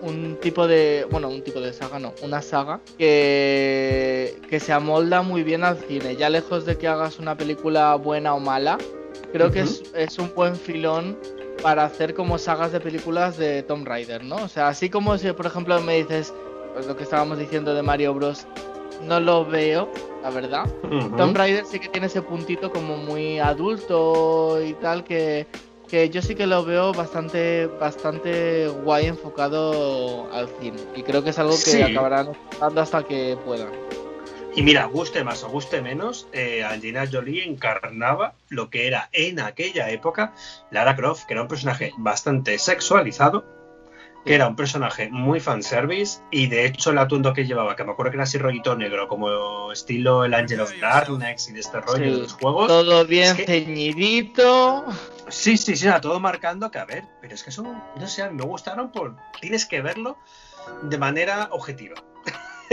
un, 0.00 0.38
tipo 0.40 0.66
de. 0.66 1.06
Bueno, 1.10 1.28
un 1.28 1.44
tipo 1.44 1.60
de 1.60 1.74
saga, 1.74 1.98
no. 1.98 2.14
Una 2.22 2.40
saga 2.40 2.80
que, 2.96 4.34
que 4.48 4.60
se 4.60 4.72
amolda 4.72 5.20
muy 5.20 5.42
bien 5.42 5.62
al 5.62 5.76
cine. 5.76 6.16
Ya 6.16 6.30
lejos 6.30 6.64
de 6.64 6.78
que 6.78 6.88
hagas 6.88 7.18
una 7.18 7.36
película 7.36 7.94
buena 7.96 8.34
o 8.34 8.40
mala 8.40 8.78
creo 9.32 9.50
que 9.50 9.60
es, 9.60 9.82
es, 9.94 10.18
un 10.18 10.32
buen 10.34 10.56
filón 10.56 11.18
para 11.62 11.84
hacer 11.84 12.14
como 12.14 12.38
sagas 12.38 12.72
de 12.72 12.80
películas 12.80 13.36
de 13.36 13.62
Tomb 13.62 13.86
Raider, 13.86 14.24
¿no? 14.24 14.36
O 14.36 14.48
sea, 14.48 14.68
así 14.68 14.90
como 14.90 15.16
si, 15.18 15.32
por 15.32 15.46
ejemplo, 15.46 15.80
me 15.80 15.96
dices 15.96 16.32
pues, 16.74 16.86
lo 16.86 16.96
que 16.96 17.04
estábamos 17.04 17.38
diciendo 17.38 17.74
de 17.74 17.82
Mario 17.82 18.14
Bros, 18.14 18.46
no 19.02 19.20
lo 19.20 19.44
veo, 19.44 19.88
la 20.22 20.30
verdad. 20.30 20.64
Tomb 21.16 21.36
Raider 21.36 21.64
sí 21.64 21.78
que 21.78 21.88
tiene 21.88 22.06
ese 22.06 22.22
puntito 22.22 22.70
como 22.70 22.96
muy 22.96 23.38
adulto 23.38 24.60
y 24.62 24.74
tal 24.74 25.04
que, 25.04 25.46
que 25.88 26.10
yo 26.10 26.22
sí 26.22 26.34
que 26.34 26.46
lo 26.46 26.64
veo 26.64 26.92
bastante 26.92 27.66
bastante 27.66 28.68
guay 28.68 29.06
enfocado 29.06 30.28
al 30.32 30.48
cine 30.60 30.78
y 30.96 31.02
creo 31.02 31.22
que 31.22 31.30
es 31.30 31.38
algo 31.38 31.54
que 31.64 31.84
acabarán 31.84 32.32
dando 32.60 32.80
hasta 32.80 33.02
que 33.04 33.36
puedan. 33.44 33.83
Y 34.56 34.62
mira, 34.62 34.84
guste 34.84 35.24
más 35.24 35.42
o 35.42 35.48
guste 35.48 35.82
menos, 35.82 36.28
eh, 36.32 36.62
Angelina 36.62 37.08
Jolie 37.10 37.44
encarnaba 37.44 38.34
lo 38.48 38.70
que 38.70 38.86
era 38.86 39.08
en 39.12 39.40
aquella 39.40 39.90
época 39.90 40.32
Lara 40.70 40.94
Croft, 40.94 41.24
que 41.24 41.34
era 41.34 41.42
un 41.42 41.48
personaje 41.48 41.92
bastante 41.98 42.56
sexualizado, 42.58 43.44
que 44.24 44.32
era 44.32 44.46
un 44.46 44.54
personaje 44.54 45.08
muy 45.10 45.40
fanservice, 45.40 46.20
y 46.30 46.46
de 46.46 46.66
hecho 46.66 46.90
el 46.90 46.98
atuendo 46.98 47.32
que 47.32 47.46
llevaba, 47.46 47.74
que 47.74 47.82
me 47.82 47.90
acuerdo 47.90 48.12
que 48.12 48.16
era 48.16 48.24
así 48.24 48.38
rollito 48.38 48.76
negro, 48.76 49.08
como 49.08 49.72
estilo 49.72 50.24
el 50.24 50.32
Angel 50.32 50.60
of 50.60 50.72
Darkness 50.80 51.48
y 51.48 51.52
de 51.52 51.60
este 51.60 51.80
rollo 51.80 52.04
de 52.04 52.22
los 52.22 52.34
juegos. 52.34 52.68
Todo 52.68 53.04
bien 53.06 53.34
ceñidito. 53.34 54.84
Sí, 55.28 55.56
sí, 55.56 55.74
sí, 55.74 55.88
era 55.88 56.00
todo 56.00 56.20
marcando 56.20 56.70
que, 56.70 56.78
a 56.78 56.84
ver, 56.84 57.02
pero 57.20 57.34
es 57.34 57.42
que 57.42 57.50
son, 57.50 57.82
no 57.98 58.06
sé, 58.06 58.30
me 58.30 58.44
gustaron 58.44 58.92
por. 58.92 59.16
Tienes 59.40 59.66
que 59.66 59.82
verlo 59.82 60.16
de 60.82 60.96
manera 60.96 61.48
objetiva. 61.50 61.96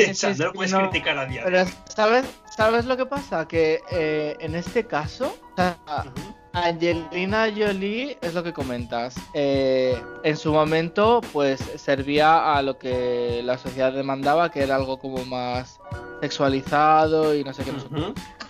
no 0.37 0.45
lo 0.45 0.53
puedes 0.53 0.73
criticar 0.73 1.17
a 1.17 1.25
día. 1.25 1.41
Pero 1.43 1.65
¿sabes, 1.93 2.25
¿sabes 2.55 2.85
lo 2.85 2.97
que 2.97 3.05
pasa? 3.05 3.47
Que 3.47 3.81
eh, 3.91 4.35
en 4.39 4.55
este 4.55 4.85
caso, 4.85 5.37
Angelina 6.53 7.47
Jolie 7.55 8.17
es 8.21 8.33
lo 8.33 8.43
que 8.43 8.53
comentas. 8.53 9.15
Eh, 9.33 9.99
en 10.23 10.37
su 10.37 10.51
momento, 10.51 11.21
pues 11.31 11.61
servía 11.77 12.53
a 12.55 12.61
lo 12.61 12.77
que 12.77 13.41
la 13.43 13.57
sociedad 13.57 13.93
demandaba, 13.93 14.51
que 14.51 14.61
era 14.63 14.75
algo 14.75 14.99
como 14.99 15.23
más 15.25 15.79
sexualizado 16.21 17.35
y 17.35 17.43
no 17.43 17.53
sé 17.53 17.63
qué. 17.63 17.71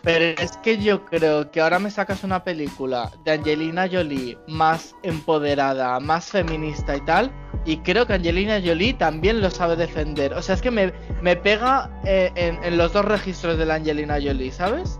Pero 0.04 0.42
es 0.42 0.58
que 0.58 0.78
yo 0.78 1.06
creo 1.06 1.52
que 1.52 1.62
ahora 1.62 1.80
me 1.80 1.92
sacas 1.92 2.24
una 2.24 2.44
película 2.44 3.12
de 3.24 3.34
Angelina 3.34 3.88
Jolie 3.92 4.38
más 4.48 4.96
empoderada, 5.04 6.00
más 6.00 6.26
feminista 6.26 6.96
y 6.96 7.02
tal, 7.02 7.32
y 7.66 7.78
creo 7.78 8.08
que 8.08 8.14
Angelina 8.14 8.60
Jolie 8.64 8.94
también 8.94 9.42
lo 9.42 9.52
sabe 9.52 9.76
defender. 9.76 10.34
O 10.34 10.42
sea, 10.42 10.56
es 10.56 10.62
que 10.62 10.72
me, 10.72 10.92
me 11.22 11.36
pega 11.36 11.92
eh, 12.04 12.32
en, 12.36 12.78
los 12.78 12.94
dos 12.94 13.06
registros 13.06 13.58
de 13.58 13.66
la 13.66 13.76
Angelina 13.76 14.16
Jolie, 14.16 14.52
¿sabes? 14.52 15.00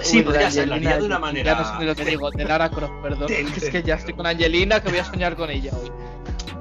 Sí, 0.00 0.22
podría 0.22 0.50
ser, 0.50 0.68
la 0.68 0.78
de 0.78 1.04
una 1.04 1.18
manera. 1.18 1.52
Ya 1.52 1.58
no 1.58 1.78
sé 1.78 1.84
lo 1.84 1.94
que 1.94 2.04
digo, 2.06 2.30
de 2.30 2.44
Lara 2.44 2.70
Croft, 2.70 2.94
perdón. 3.02 3.30
es 3.56 3.68
que 3.68 3.82
ya 3.82 3.96
estoy 3.96 4.14
con 4.14 4.26
Angelina, 4.26 4.80
que 4.80 4.88
voy 4.88 4.98
a 4.98 5.04
soñar 5.04 5.36
con 5.36 5.50
ella 5.50 5.72
hoy. 5.74 5.90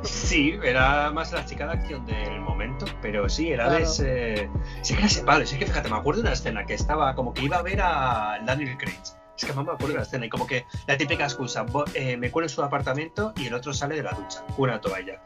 Sí, 0.03 0.57
era 0.63 1.11
más 1.11 1.31
la 1.31 1.45
chica 1.45 1.67
de 1.67 1.73
acción 1.73 2.05
del 2.05 2.41
momento, 2.41 2.85
pero 3.01 3.29
sí, 3.29 3.51
era 3.51 3.69
de 3.69 3.83
ese. 3.83 4.49
Sí, 4.81 4.93
que 4.93 4.99
era 4.99 5.07
ese 5.07 5.23
palo. 5.23 5.45
Sí, 5.45 5.57
que 5.57 5.65
fíjate, 5.65 5.89
me 5.89 5.97
acuerdo 5.97 6.21
de 6.21 6.27
una 6.27 6.33
escena 6.33 6.65
que 6.65 6.73
estaba 6.73 7.15
como 7.15 7.33
que 7.33 7.43
iba 7.43 7.57
a 7.57 7.61
ver 7.61 7.81
a 7.81 8.39
Daniel 8.45 8.77
Craig. 8.77 8.99
Es 9.37 9.45
que 9.45 9.53
no 9.53 9.63
me 9.63 9.71
acuerdo 9.71 9.93
de 9.93 9.95
la 9.95 10.03
escena, 10.03 10.25
y 10.25 10.29
como 10.29 10.45
que 10.45 10.65
la 10.85 10.97
típica 10.97 11.23
excusa, 11.23 11.65
eh, 11.95 12.15
me 12.15 12.29
cuelo 12.29 12.45
en 12.45 12.49
su 12.49 12.61
apartamento 12.61 13.33
y 13.37 13.47
el 13.47 13.53
otro 13.55 13.73
sale 13.73 13.95
de 13.95 14.03
la 14.03 14.11
ducha, 14.11 14.43
una 14.57 14.79
toalla. 14.79 15.19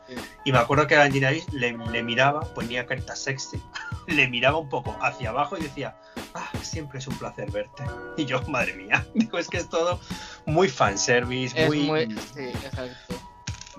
Y 0.46 0.52
me 0.52 0.58
acuerdo 0.58 0.88
que 0.88 0.96
a 0.96 1.04
Angelina 1.04 1.32
le, 1.52 1.78
le 1.78 2.04
miraba, 2.04 2.42
ponía 2.42 2.86
carita 2.86 3.16
sexy, 3.16 3.62
le 4.08 4.28
miraba 4.30 4.58
un 4.58 4.70
poco 4.70 4.96
hacia 5.02 5.32
abajo 5.32 5.58
y 5.58 5.64
decía, 5.64 5.98
ah, 6.34 6.50
siempre 6.62 7.00
es 7.00 7.08
un 7.08 7.18
placer 7.18 7.52
verte. 7.52 7.84
Y 8.16 8.26
yo, 8.26 8.42
madre 8.44 8.74
mía, 8.76 9.06
digo, 9.14 9.38
es 9.38 9.50
que 9.50 9.58
es 9.58 9.70
todo 9.70 10.00
muy 10.46 10.70
fanservice, 10.70 11.68
muy... 11.68 11.80
muy... 11.80 12.16
Sí, 12.34 12.44
exacto. 12.46 13.25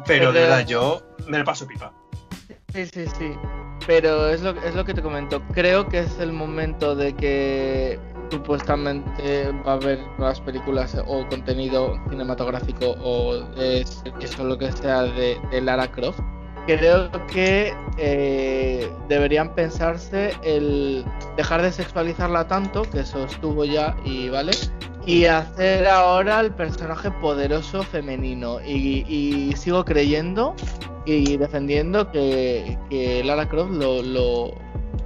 Pero 0.06 0.32
de 0.32 0.40
verdad, 0.40 0.66
yo 0.66 1.02
me 1.26 1.38
lo 1.38 1.44
paso 1.44 1.66
pipa. 1.66 1.92
Sí, 2.72 2.86
sí, 2.86 3.06
sí. 3.18 3.32
Pero 3.86 4.28
es 4.28 4.42
lo, 4.42 4.50
es 4.50 4.74
lo 4.74 4.84
que 4.84 4.92
te 4.92 5.00
comento. 5.00 5.40
Creo 5.54 5.88
que 5.88 6.00
es 6.00 6.18
el 6.18 6.32
momento 6.32 6.94
de 6.94 7.14
que 7.14 7.98
supuestamente 8.30 9.52
va 9.66 9.72
a 9.72 9.74
haber 9.74 9.98
nuevas 10.18 10.40
películas 10.40 10.96
o 11.06 11.26
contenido 11.28 11.98
cinematográfico 12.10 12.96
o 13.02 13.36
eso 13.56 14.44
lo 14.44 14.58
que 14.58 14.72
sea 14.72 15.02
de, 15.02 15.38
Lara 15.62 15.90
Croft. 15.90 16.20
Creo 16.66 17.10
que 17.28 17.72
eh, 17.96 18.90
deberían 19.08 19.54
pensarse 19.54 20.32
el 20.42 21.04
dejar 21.36 21.62
de 21.62 21.70
sexualizarla 21.70 22.48
tanto, 22.48 22.82
que 22.82 23.00
eso 23.00 23.24
estuvo 23.24 23.64
ya 23.64 23.96
y 24.04 24.28
vale, 24.28 24.50
y 25.06 25.24
hacer 25.26 25.86
ahora 25.86 26.40
el 26.40 26.52
personaje 26.52 27.10
poderoso 27.12 27.82
femenino. 27.82 28.60
Y, 28.60 29.52
sigo 29.56 29.84
creyendo 29.84 30.54
y 31.06 31.36
defendiendo 31.36 32.10
que, 32.10 32.76
que 32.90 33.22
Lara 33.24 33.48
Croft 33.48 33.70
lo, 33.70 34.02
lo, 34.02 34.54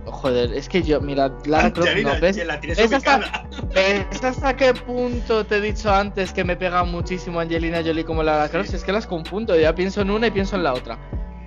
Joder, 0.07 0.53
es 0.55 0.69
que 0.69 0.83
yo, 0.83 1.01
mira, 1.01 1.33
Lara 1.47 1.73
Croft 1.73 1.97
no 2.03 2.19
ves. 2.21 2.37
¿Ves 2.63 2.93
hasta, 2.93 3.47
¿Ves 3.75 4.25
hasta 4.25 4.57
qué 4.57 4.75
punto 4.75 5.45
te 5.45 5.57
he 5.57 5.61
dicho 5.61 5.93
antes 5.93 6.33
que 6.33 6.43
me 6.43 6.57
pega 6.57 6.85
muchísimo 6.85 7.41
Angelina 7.41 7.83
Jolie 7.85 8.05
como 8.05 8.23
Lara 8.23 8.49
Croft? 8.49 8.75
Es 8.75 8.83
que 8.83 8.93
las 8.93 9.07
confundo, 9.07 9.59
ya 9.59 9.75
pienso 9.75 10.01
en 10.01 10.11
una 10.11 10.29
y 10.29 10.31
pienso 10.31 10.57
en 10.57 10.65
la 10.65 10.73
otra. 10.73 10.99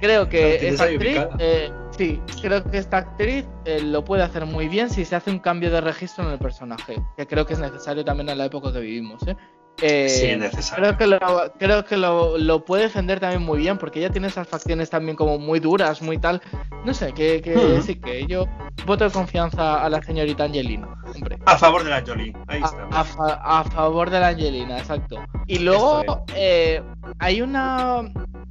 Creo 0.01 0.29
que 0.29 0.67
esta 0.67 0.85
actriz, 0.85 1.17
eh, 1.39 1.71
sí, 1.97 2.21
creo 2.41 2.63
que 2.63 2.77
esta 2.77 2.97
actriz 2.97 3.45
eh, 3.65 3.81
lo 3.81 4.03
puede 4.03 4.23
hacer 4.23 4.45
muy 4.45 4.67
bien 4.67 4.89
si 4.89 5.05
se 5.05 5.15
hace 5.15 5.31
un 5.31 5.39
cambio 5.39 5.71
de 5.71 5.81
registro 5.81 6.25
en 6.25 6.31
el 6.31 6.39
personaje, 6.39 7.01
que 7.17 7.27
creo 7.27 7.45
que 7.45 7.53
es 7.53 7.59
necesario 7.59 8.03
también 8.03 8.29
en 8.29 8.37
la 8.37 8.45
época 8.45 8.71
que 8.71 8.79
vivimos. 8.79 9.25
¿eh? 9.27 9.35
Eh, 9.81 10.07
sí, 10.09 10.27
es 10.27 10.37
necesario. 10.37 10.95
Creo 10.95 10.97
que, 10.97 11.07
lo, 11.07 11.53
creo 11.57 11.85
que 11.85 11.97
lo, 11.97 12.65
puede 12.65 12.83
defender 12.83 13.19
también 13.19 13.41
muy 13.41 13.59
bien, 13.59 13.77
porque 13.77 13.99
ella 13.99 14.09
tiene 14.09 14.27
esas 14.27 14.47
facciones 14.47 14.89
también 14.89 15.15
como 15.15 15.39
muy 15.39 15.59
duras, 15.59 16.01
muy 16.01 16.17
tal. 16.17 16.41
No 16.85 16.93
sé, 16.93 17.13
que, 17.13 17.41
que 17.41 17.81
sí, 17.81 17.95
que 17.95 18.25
yo 18.27 18.47
voto 18.85 19.05
de 19.05 19.11
confianza 19.11 19.83
a 19.83 19.89
la 19.89 20.01
señorita 20.01 20.43
Angelina. 20.43 20.87
Hombre. 21.13 21.37
A 21.45 21.57
favor 21.57 21.83
de 21.83 21.89
la 21.89 22.03
Jolie, 22.05 22.33
ahí 22.47 22.61
está. 22.61 22.87
A, 22.91 23.63
favor 23.63 24.09
de 24.09 24.19
la 24.19 24.27
Angelina, 24.29 24.77
exacto. 24.77 25.17
Y 25.47 25.59
luego 25.59 26.23
eh, 26.35 26.81
hay 27.19 27.41
una, 27.41 28.03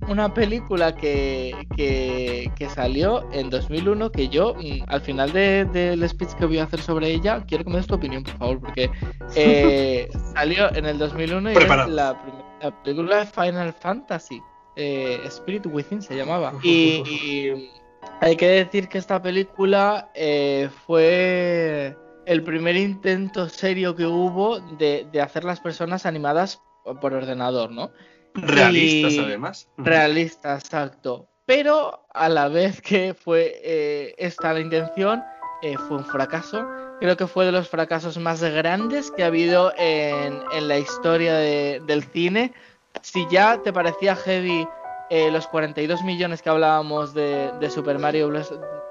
una 0.08 0.32
película 0.32 0.94
que, 0.94 1.66
que, 1.76 2.68
salió 2.74 3.30
en 3.32 3.50
2001 3.50 4.10
que 4.12 4.28
yo, 4.28 4.54
mm, 4.54 4.84
al 4.86 5.00
final 5.00 5.32
del 5.32 6.08
speech 6.08 6.32
que 6.34 6.46
voy 6.46 6.58
a 6.58 6.64
hacer 6.64 6.80
sobre 6.80 7.10
ella, 7.10 7.44
quiero 7.46 7.64
que 7.64 7.70
me 7.70 7.76
des 7.76 7.86
tu 7.86 7.94
opinión, 7.94 8.22
por 8.22 8.34
favor, 8.38 8.60
porque 8.60 8.90
eh, 9.36 10.08
salió 10.34 10.74
en 10.74 10.86
el 10.86 10.98
2001 10.98 11.52
y 11.52 11.54
es 11.56 11.68
la, 11.88 12.16
película 12.84 13.18
de 13.18 13.26
Final 13.26 13.72
Fantasy. 13.72 14.40
Eh, 14.76 15.20
Spirit 15.26 15.66
Within 15.66 16.00
se 16.00 16.16
llamaba. 16.16 16.54
Y, 16.62 17.70
hay 18.20 18.36
que 18.36 18.48
decir 18.48 18.88
que 18.88 18.98
esta 18.98 19.20
película 19.20 20.10
eh, 20.14 20.70
fue 20.86 21.96
el 22.26 22.42
primer 22.42 22.76
intento 22.76 23.48
serio 23.48 23.94
que 23.94 24.06
hubo 24.06 24.60
de, 24.60 25.06
de 25.12 25.20
hacer 25.20 25.44
las 25.44 25.60
personas 25.60 26.06
animadas 26.06 26.62
por 27.00 27.12
ordenador, 27.12 27.70
¿no? 27.70 27.90
Realistas, 28.34 29.24
además. 29.24 29.68
Realistas, 29.76 30.64
exacto. 30.64 31.28
Pero 31.46 32.06
a 32.14 32.28
la 32.28 32.48
vez 32.48 32.80
que 32.80 33.14
fue 33.14 33.60
eh, 33.62 34.14
esta 34.18 34.52
la 34.52 34.60
intención, 34.60 35.22
eh, 35.62 35.76
fue 35.76 35.98
un 35.98 36.04
fracaso. 36.04 36.66
Creo 37.00 37.16
que 37.16 37.26
fue 37.26 37.44
de 37.44 37.52
los 37.52 37.68
fracasos 37.68 38.16
más 38.18 38.42
grandes 38.42 39.10
que 39.10 39.24
ha 39.24 39.26
habido 39.26 39.72
en, 39.76 40.68
la 40.68 40.78
historia 40.78 41.34
del 41.34 42.04
cine. 42.04 42.52
Si 43.00 43.26
ya 43.28 43.60
te 43.60 43.72
parecía 43.72 44.14
heavy 44.14 44.68
eh, 45.10 45.30
los 45.32 45.48
42 45.48 46.04
millones 46.04 46.42
que 46.42 46.50
hablábamos 46.50 47.12
de, 47.12 47.50
Super 47.70 47.98
Mario 47.98 48.30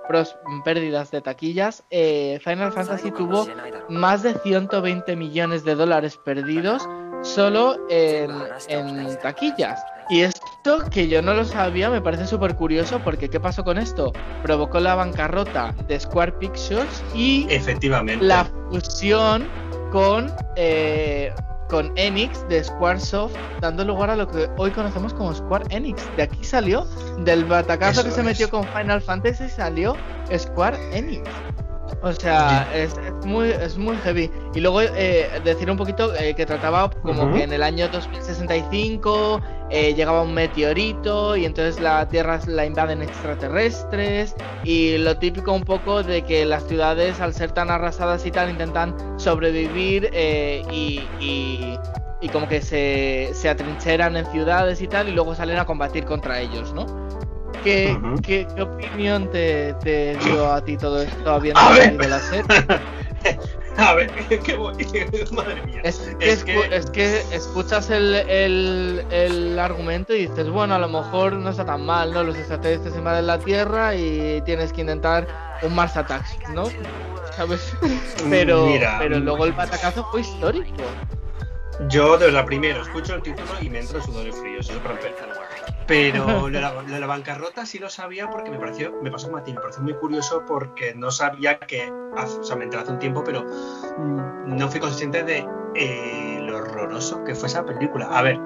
Bros. 0.10 0.36
pérdidas 0.66 1.10
de 1.12 1.22
taquillas, 1.22 1.86
Final 1.90 2.74
Fantasy 2.74 3.12
tuvo 3.12 3.48
más 3.88 4.24
de 4.24 4.34
120 4.34 5.16
millones 5.16 5.64
de 5.64 5.76
dólares 5.76 6.18
perdidos 6.18 6.86
solo 7.22 7.78
en, 7.90 8.32
en 8.68 9.20
taquillas. 9.20 9.84
Y 10.10 10.22
esto 10.22 10.84
que 10.92 11.08
yo 11.08 11.22
no 11.22 11.34
lo 11.34 11.46
sabía 11.46 11.90
me 11.90 12.02
parece 12.02 12.28
súper 12.28 12.56
curioso 12.56 13.00
porque 13.04 13.30
¿qué 13.30 13.40
pasó 13.40 13.64
con 13.64 13.78
esto? 13.78 14.12
Provocó 14.44 14.80
la 14.80 14.96
bancarrota 14.96 15.74
de 15.88 16.00
Square 16.00 16.34
Pictures 16.34 17.04
y 17.16 17.48
efectivamente 17.50 18.26
la 18.26 18.46
fusión 18.70 19.48
con 19.92 20.34
eh, 20.56 21.34
con 21.72 21.94
Enix 21.96 22.46
de 22.50 22.62
Squaresoft, 22.62 23.34
dando 23.62 23.86
lugar 23.86 24.10
a 24.10 24.18
lo 24.18 24.28
que 24.28 24.50
hoy 24.58 24.72
conocemos 24.72 25.14
como 25.14 25.34
Square 25.34 25.66
Enix. 25.70 26.06
De 26.18 26.24
aquí 26.24 26.44
salió, 26.44 26.86
del 27.20 27.46
batacazo 27.46 28.04
que 28.04 28.12
se 28.12 28.22
metió 28.22 28.50
con 28.50 28.66
Final 28.68 29.02
Fantasy, 29.02 29.48
salió 29.50 29.96
Square 30.38 30.78
Enix. 30.92 31.24
O 32.04 32.14
sea, 32.14 32.68
es, 32.74 32.96
muy, 33.26 33.50
es 33.50 33.78
muy 33.78 33.96
heavy. 33.98 34.32
Y 34.56 34.60
luego 34.60 34.82
eh, 34.82 35.40
decir 35.44 35.70
un 35.70 35.78
poquito 35.78 36.16
eh, 36.16 36.34
que 36.34 36.46
trataba 36.48 36.90
como 36.90 37.32
que 37.32 37.44
en 37.44 37.54
el 37.54 37.62
año 37.62 37.90
2065 37.90 39.40
eh, 39.70 39.94
llegaba 39.94 40.24
un 40.24 40.34
meteorito 40.34 41.36
y 41.36 41.46
entonces 41.46 41.80
la 41.80 42.08
Tierra 42.08 42.40
la 42.48 42.66
invaden 42.66 43.04
extraterrestres 43.04 44.36
y 44.64 44.98
lo 44.98 45.18
típico 45.18 45.54
un 45.54 45.64
poco 45.64 46.02
de 46.02 46.24
que 46.24 46.44
las 46.46 46.68
ciudades 46.68 47.20
al 47.22 47.36
ser 47.36 47.52
tan 47.52 47.70
arrasadas 47.70 48.26
y 48.26 48.32
tal 48.32 48.50
intentan 48.50 48.96
sobrevivir 49.18 50.10
y, 50.14 51.12
y, 51.20 51.80
y, 52.20 52.30
como 52.30 52.48
que 52.48 52.62
se, 52.62 53.30
se 53.34 53.48
atrincheran 53.48 54.18
en 54.18 54.26
ciudades 54.26 54.82
y 54.82 54.88
tal 54.88 55.08
y 55.08 55.12
luego 55.12 55.36
salen 55.36 55.60
a 55.60 55.66
combatir 55.66 56.06
contra 56.06 56.40
ellos, 56.40 56.74
¿no? 56.74 57.11
¿Qué, 57.64 57.98
¿qué, 58.24 58.48
opinión 58.62 59.30
te, 59.32 59.74
te, 59.84 60.16
dio 60.18 60.52
a 60.52 60.64
ti 60.64 60.78
todo 60.78 61.02
esto 61.02 61.32
habiendo 61.32 61.62
salido 61.62 62.10
la 62.10 62.20
serie? 62.20 62.46
A 63.78 63.94
ver, 63.94 64.12
qué 64.12 64.58
madre 65.32 65.66
mía. 65.66 65.82
Es, 65.84 65.98
que, 66.44 66.60
es, 66.72 66.90
que, 66.90 67.20
escuchas 67.34 67.90
el, 67.90 68.16
el, 68.16 69.06
el, 69.12 69.60
argumento 69.60 70.14
y 70.14 70.28
dices, 70.28 70.50
bueno, 70.50 70.76
a 70.76 70.80
lo 70.80 70.90
mejor 70.90 71.34
no 71.34 71.50
está 71.50 71.66
tan 71.66 71.86
mal, 71.86 72.14
¿no? 72.14 72.24
Los 72.24 72.36
extraterrestres 72.36 72.96
invaden 72.96 73.28
la 73.28 73.40
Tierra 73.40 73.96
y 73.96 74.42
tienes 74.42 74.74
que 74.74 74.82
intentar 74.82 75.28
un 75.62 75.74
Mars 75.74 75.96
Attack, 75.96 76.50
¿no? 76.50 76.66
¿Sabes? 77.36 77.74
Pero, 78.30 78.68
pero 79.00 79.20
luego 79.20 79.46
el 79.46 79.54
patacazo 79.54 80.06
fue 80.12 80.22
histórico. 80.22 80.84
Yo, 81.88 82.18
de 82.18 82.32
la 82.32 82.46
primero, 82.46 82.82
escucho 82.82 83.16
el 83.16 83.22
título 83.24 83.50
y 83.62 83.70
me 83.70 83.80
entra 83.80 83.98
el 83.98 84.04
sudor 84.04 84.32
frío, 84.34 84.60
eso 84.60 84.74
es 84.74 84.80
para 84.80 84.96
empezar. 84.96 85.41
Pero 85.92 86.26
lo 86.50 86.50
de, 86.50 87.00
la, 87.00 87.06
bancarrota 87.06 87.66
sí 87.66 87.78
lo 87.78 87.90
sabía 87.90 88.30
porque 88.30 88.50
me 88.50 88.58
pareció, 88.58 88.94
me 89.02 89.12
pasó 89.12 89.28
como 89.28 89.40
a 89.40 89.44
ti, 89.44 89.52
me 89.52 89.60
pareció 89.60 89.84
muy 89.84 89.94
curioso 89.96 90.42
porque 90.48 90.96
no 90.96 91.12
sabía 91.12 91.60
que, 91.60 91.92
o 91.92 92.44
sea, 92.46 92.56
me 92.56 92.64
enteré 92.64 92.84
hace 92.84 92.94
un 92.94 93.00
tiempo, 93.00 93.22
pero 93.26 93.44
mm, 93.44 94.56
no 94.56 94.70
fui 94.70 94.80
consciente 94.80 95.22
de 95.24 95.46
eh, 95.76 96.40
lo 96.44 96.60
horroroso 96.60 97.26
que 97.26 97.36
fue 97.36 97.50
esa 97.50 97.66
película. 97.66 98.06
A 98.06 98.22
ver, 98.22 98.40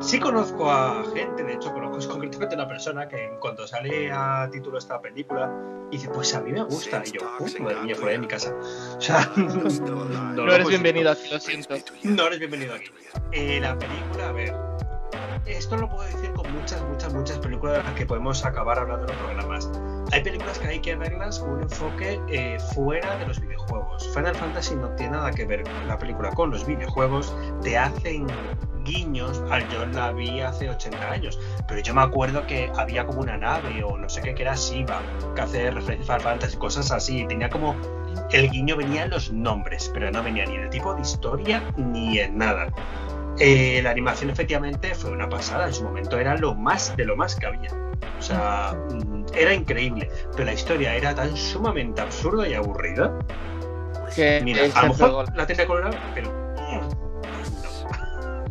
sí 0.00 0.20
conozco 0.20 0.70
a 0.70 1.02
gente, 1.14 1.42
de 1.42 1.54
hecho 1.54 1.72
conozco 1.72 2.12
concretamente 2.12 2.54
a 2.56 2.58
una 2.58 2.68
persona 2.68 3.08
que 3.08 3.24
en 3.24 3.38
cuanto 3.38 3.66
sale 3.66 4.12
a 4.12 4.46
título 4.52 4.76
esta 4.76 5.00
película, 5.00 5.50
dice, 5.90 6.06
pues 6.10 6.34
a 6.34 6.42
mí 6.42 6.52
me 6.52 6.64
gusta. 6.64 7.02
Y 7.06 7.12
yo, 7.12 7.20
uy, 7.38 7.60
madre 7.60 7.80
mía, 7.80 7.94
fuera 7.94 8.12
de 8.12 8.18
mi 8.18 8.28
casa. 8.28 8.54
O 8.98 9.00
sea, 9.00 9.32
no, 9.34 10.52
eres 10.52 10.68
bienvenido 10.68 11.12
aquí, 11.12 11.30
lo 11.32 11.40
siento. 11.40 11.76
No 12.02 12.26
eres 12.26 12.40
bienvenido 12.40 12.74
aquí. 12.74 12.90
Eh, 13.32 13.58
la 13.58 13.78
película, 13.78 14.28
a 14.28 14.32
ver, 14.32 14.54
esto 15.46 15.76
lo 15.76 15.88
puedo 15.88 16.04
decir 16.04 16.32
con 16.32 16.52
muchas, 16.52 16.82
muchas, 16.82 17.12
muchas 17.12 17.38
películas 17.38 17.78
de 17.78 17.82
las 17.84 17.94
que 17.94 18.06
podemos 18.06 18.44
acabar 18.44 18.78
hablando 18.78 19.06
en 19.06 19.12
los 19.12 19.18
programas. 19.18 19.70
Hay 20.12 20.22
películas 20.22 20.58
que 20.58 20.68
hay 20.68 20.80
que 20.80 20.96
verlas 20.96 21.38
con 21.38 21.50
un 21.50 21.62
enfoque 21.62 22.20
eh, 22.28 22.58
fuera 22.74 23.16
de 23.16 23.26
los 23.26 23.40
videojuegos. 23.40 24.08
Final 24.14 24.34
Fantasy 24.34 24.74
no 24.76 24.88
tiene 24.96 25.12
nada 25.12 25.30
que 25.30 25.44
ver 25.44 25.64
la 25.86 25.98
película 25.98 26.30
con 26.30 26.50
los 26.50 26.66
videojuegos, 26.66 27.34
te 27.62 27.78
hacen 27.78 28.26
guiños 28.84 29.42
al 29.50 29.68
yo 29.68 29.86
la 29.86 30.12
vi 30.12 30.40
hace 30.40 30.68
80 30.68 31.10
años, 31.10 31.38
pero 31.68 31.80
yo 31.80 31.94
me 31.94 32.02
acuerdo 32.02 32.46
que 32.46 32.72
había 32.76 33.06
como 33.06 33.20
una 33.20 33.36
nave 33.36 33.84
o 33.84 33.96
no 33.96 34.08
sé 34.08 34.22
qué 34.22 34.34
que 34.34 34.42
era 34.42 34.54
Shiva, 34.54 35.00
que 35.34 35.40
hace 35.40 35.70
referencia 35.70 36.16
a 36.16 36.20
Fantasy, 36.20 36.56
cosas 36.56 36.90
así, 36.90 37.24
tenía 37.26 37.50
como 37.50 37.76
el 38.32 38.50
guiño 38.50 38.76
venía 38.76 39.04
en 39.04 39.10
los 39.10 39.32
nombres, 39.32 39.90
pero 39.92 40.10
no 40.10 40.22
venía 40.22 40.46
ni 40.46 40.54
en 40.54 40.62
el 40.62 40.70
tipo 40.70 40.94
de 40.94 41.02
historia 41.02 41.62
ni 41.76 42.18
en 42.18 42.38
nada. 42.38 42.68
Eh, 43.38 43.80
la 43.82 43.90
animación 43.90 44.30
efectivamente 44.30 44.94
fue 44.94 45.10
una 45.10 45.28
pasada, 45.28 45.66
en 45.66 45.74
su 45.74 45.84
momento 45.84 46.18
era 46.18 46.36
lo 46.36 46.54
más 46.54 46.96
de 46.96 47.04
lo 47.04 47.16
más 47.16 47.36
que 47.36 47.46
había. 47.46 47.70
O 48.18 48.22
sea, 48.22 48.74
mm, 48.90 49.26
era 49.34 49.54
increíble, 49.54 50.10
pero 50.32 50.44
la 50.44 50.52
historia 50.52 50.94
era 50.94 51.14
tan 51.14 51.36
sumamente 51.36 52.00
absurda 52.00 52.48
y 52.48 52.54
aburrida. 52.54 53.18
Que 54.14 54.40
Mira, 54.42 54.64
a 54.74 54.82
lo 54.86 54.94
mejor 54.94 55.36
la 55.36 55.46
tendría 55.46 55.66
colorada, 55.66 55.98
pero 56.14 56.30
mm, 56.30 56.80
no. 56.80 57.10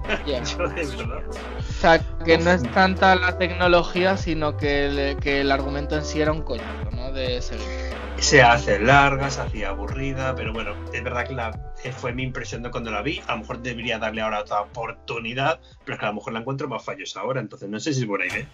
O 1.60 1.82
sea, 1.82 2.00
que 2.26 2.38
no 2.38 2.52
es 2.52 2.64
tanta 2.74 3.16
la 3.16 3.38
tecnología, 3.38 4.18
sino 4.18 4.58
que 4.58 4.88
el, 4.88 5.18
que 5.18 5.42
el 5.42 5.52
argumento 5.52 5.96
en 5.96 6.04
sí 6.04 6.20
era 6.20 6.32
un 6.32 6.42
coñazo, 6.42 6.90
¿no? 6.92 7.14
De 7.14 7.42
seguir 7.42 7.89
se 8.22 8.42
hace 8.42 8.80
larga, 8.80 9.30
se 9.30 9.42
hacía 9.42 9.70
aburrida, 9.70 10.36
pero 10.36 10.52
bueno, 10.52 10.74
es 10.94 11.04
verdad 11.04 11.28
que 11.28 11.88
eh, 11.88 11.92
fue 11.92 12.14
mi 12.14 12.24
impresión 12.24 12.64
de 12.64 12.72
cuando 12.72 12.92
la 12.92 13.02
vi. 13.02 13.22
A 13.28 13.34
lo 13.34 13.40
mejor 13.40 13.62
debería 13.62 13.98
darle 13.98 14.22
ahora 14.22 14.42
otra 14.42 14.62
oportunidad, 14.62 15.60
pero 15.86 15.96
es 15.96 16.00
que 16.00 16.06
a 16.06 16.10
lo 16.10 16.16
mejor 16.16 16.34
la 16.34 16.40
encuentro 16.40 16.68
más 16.68 16.84
fallos 16.84 17.16
ahora, 17.16 17.40
entonces 17.40 17.70
no 17.70 17.80
sé 17.80 17.94
si 17.94 18.02
es 18.02 18.08
buena 18.08 18.26
idea. 18.26 18.48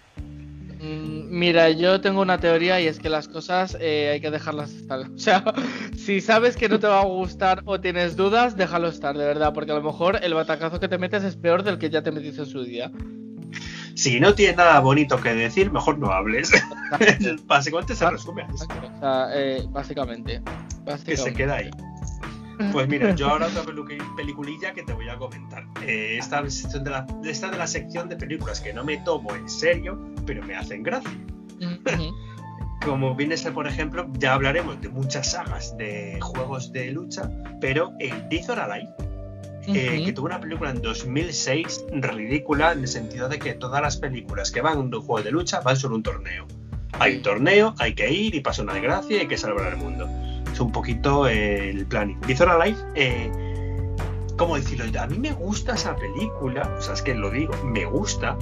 Mm, 0.85 1.29
mira, 1.29 1.71
yo 1.71 1.99
tengo 1.99 2.21
una 2.21 2.39
teoría 2.39 2.79
y 2.79 2.87
es 2.87 2.99
que 2.99 3.09
las 3.09 3.27
cosas 3.27 3.75
eh, 3.79 4.11
hay 4.13 4.21
que 4.21 4.29
dejarlas 4.29 4.71
estar. 4.71 5.09
O 5.15 5.17
sea, 5.17 5.43
si 5.97 6.21
sabes 6.21 6.55
que 6.55 6.69
no 6.69 6.79
te 6.79 6.87
va 6.87 7.01
a 7.01 7.05
gustar 7.05 7.63
o 7.65 7.79
tienes 7.79 8.15
dudas, 8.15 8.55
déjalo 8.55 8.89
estar, 8.89 9.17
de 9.17 9.25
verdad, 9.25 9.53
porque 9.53 9.71
a 9.71 9.75
lo 9.75 9.83
mejor 9.83 10.19
el 10.21 10.33
batacazo 10.33 10.79
que 10.79 10.87
te 10.87 10.97
metes 10.97 11.23
es 11.23 11.35
peor 11.35 11.63
del 11.63 11.79
que 11.79 11.89
ya 11.89 12.03
te 12.03 12.11
metiste 12.11 12.41
en 12.41 12.47
su 12.47 12.63
día. 12.63 12.91
Si 13.95 14.19
no 14.19 14.35
tienes 14.35 14.57
nada 14.57 14.79
bonito 14.81 15.19
que 15.21 15.33
decir, 15.33 15.71
mejor 15.71 15.97
no 15.97 16.11
hables. 16.11 16.51
básicamente 17.45 17.95
se 17.95 18.09
resume 18.09 18.43
a 18.43 18.47
eso. 18.47 18.65
O 18.65 18.99
sea, 18.99 19.27
eh, 19.33 19.65
básicamente, 19.69 20.41
Que 21.05 21.17
se 21.17 21.33
queda 21.33 21.55
ahí. 21.55 21.71
Pues 22.71 22.87
mira, 22.87 23.13
yo 23.15 23.29
ahora 23.29 23.47
otra 23.47 23.63
peliculilla 24.15 24.73
que 24.73 24.83
te 24.83 24.93
voy 24.93 25.09
a 25.09 25.17
comentar. 25.17 25.65
Eh, 25.81 26.17
esta, 26.17 26.41
de 26.41 26.89
la, 26.89 27.05
esta 27.23 27.49
de 27.49 27.57
la 27.57 27.67
sección 27.67 28.07
de 28.07 28.15
películas 28.15 28.61
que 28.61 28.73
no 28.73 28.83
me 28.83 28.97
tomo 28.97 29.35
en 29.35 29.49
serio, 29.49 29.99
pero 30.25 30.43
me 30.43 30.55
hacen 30.55 30.83
gracia. 30.83 31.11
Como 32.85 33.15
viene 33.15 33.33
a 33.33 33.37
ser, 33.37 33.53
por 33.53 33.67
ejemplo, 33.67 34.07
ya 34.19 34.33
hablaremos 34.33 34.79
de 34.81 34.89
muchas 34.89 35.31
sagas 35.31 35.75
de 35.77 36.19
juegos 36.21 36.71
de 36.71 36.91
lucha, 36.91 37.29
pero 37.59 37.93
el 37.99 38.29
Death 38.29 38.49
or 38.49 38.59
Alive 38.59 39.04
eh, 39.67 40.03
que 40.05 40.13
tuvo 40.13 40.27
una 40.27 40.39
película 40.39 40.69
en 40.69 40.81
2006 40.81 41.85
ridícula 41.91 42.73
en 42.73 42.79
el 42.79 42.87
sentido 42.87 43.29
de 43.29 43.39
que 43.39 43.53
todas 43.53 43.81
las 43.81 43.97
películas 43.97 44.51
que 44.51 44.61
van 44.61 44.89
de 44.89 44.97
un 44.97 45.03
juego 45.03 45.23
de 45.23 45.31
lucha 45.31 45.61
van 45.61 45.77
sobre 45.77 45.95
un 45.95 46.03
torneo. 46.03 46.45
Hay 46.99 47.17
un 47.17 47.21
torneo, 47.23 47.75
hay 47.79 47.93
que 47.93 48.11
ir 48.11 48.35
y 48.35 48.39
pasa 48.39 48.61
una 48.61 48.73
desgracia 48.73 49.17
y 49.17 49.19
hay 49.21 49.27
que 49.27 49.37
salvar 49.37 49.73
el 49.73 49.77
mundo. 49.77 50.07
Es 50.51 50.59
un 50.59 50.71
poquito 50.71 51.27
eh, 51.27 51.71
el 51.71 51.85
planning. 51.85 52.19
Vizora 52.21 52.63
Life, 52.63 52.79
eh, 52.95 53.29
¿cómo 54.37 54.55
decirlo? 54.55 54.85
A 54.99 55.07
mí 55.07 55.17
me 55.17 55.31
gusta 55.33 55.75
esa 55.75 55.95
película, 55.95 56.73
o 56.77 56.81
sea, 56.81 56.93
es 56.93 57.01
que 57.01 57.13
lo 57.13 57.29
digo, 57.31 57.53
me 57.65 57.85
gusta, 57.85 58.37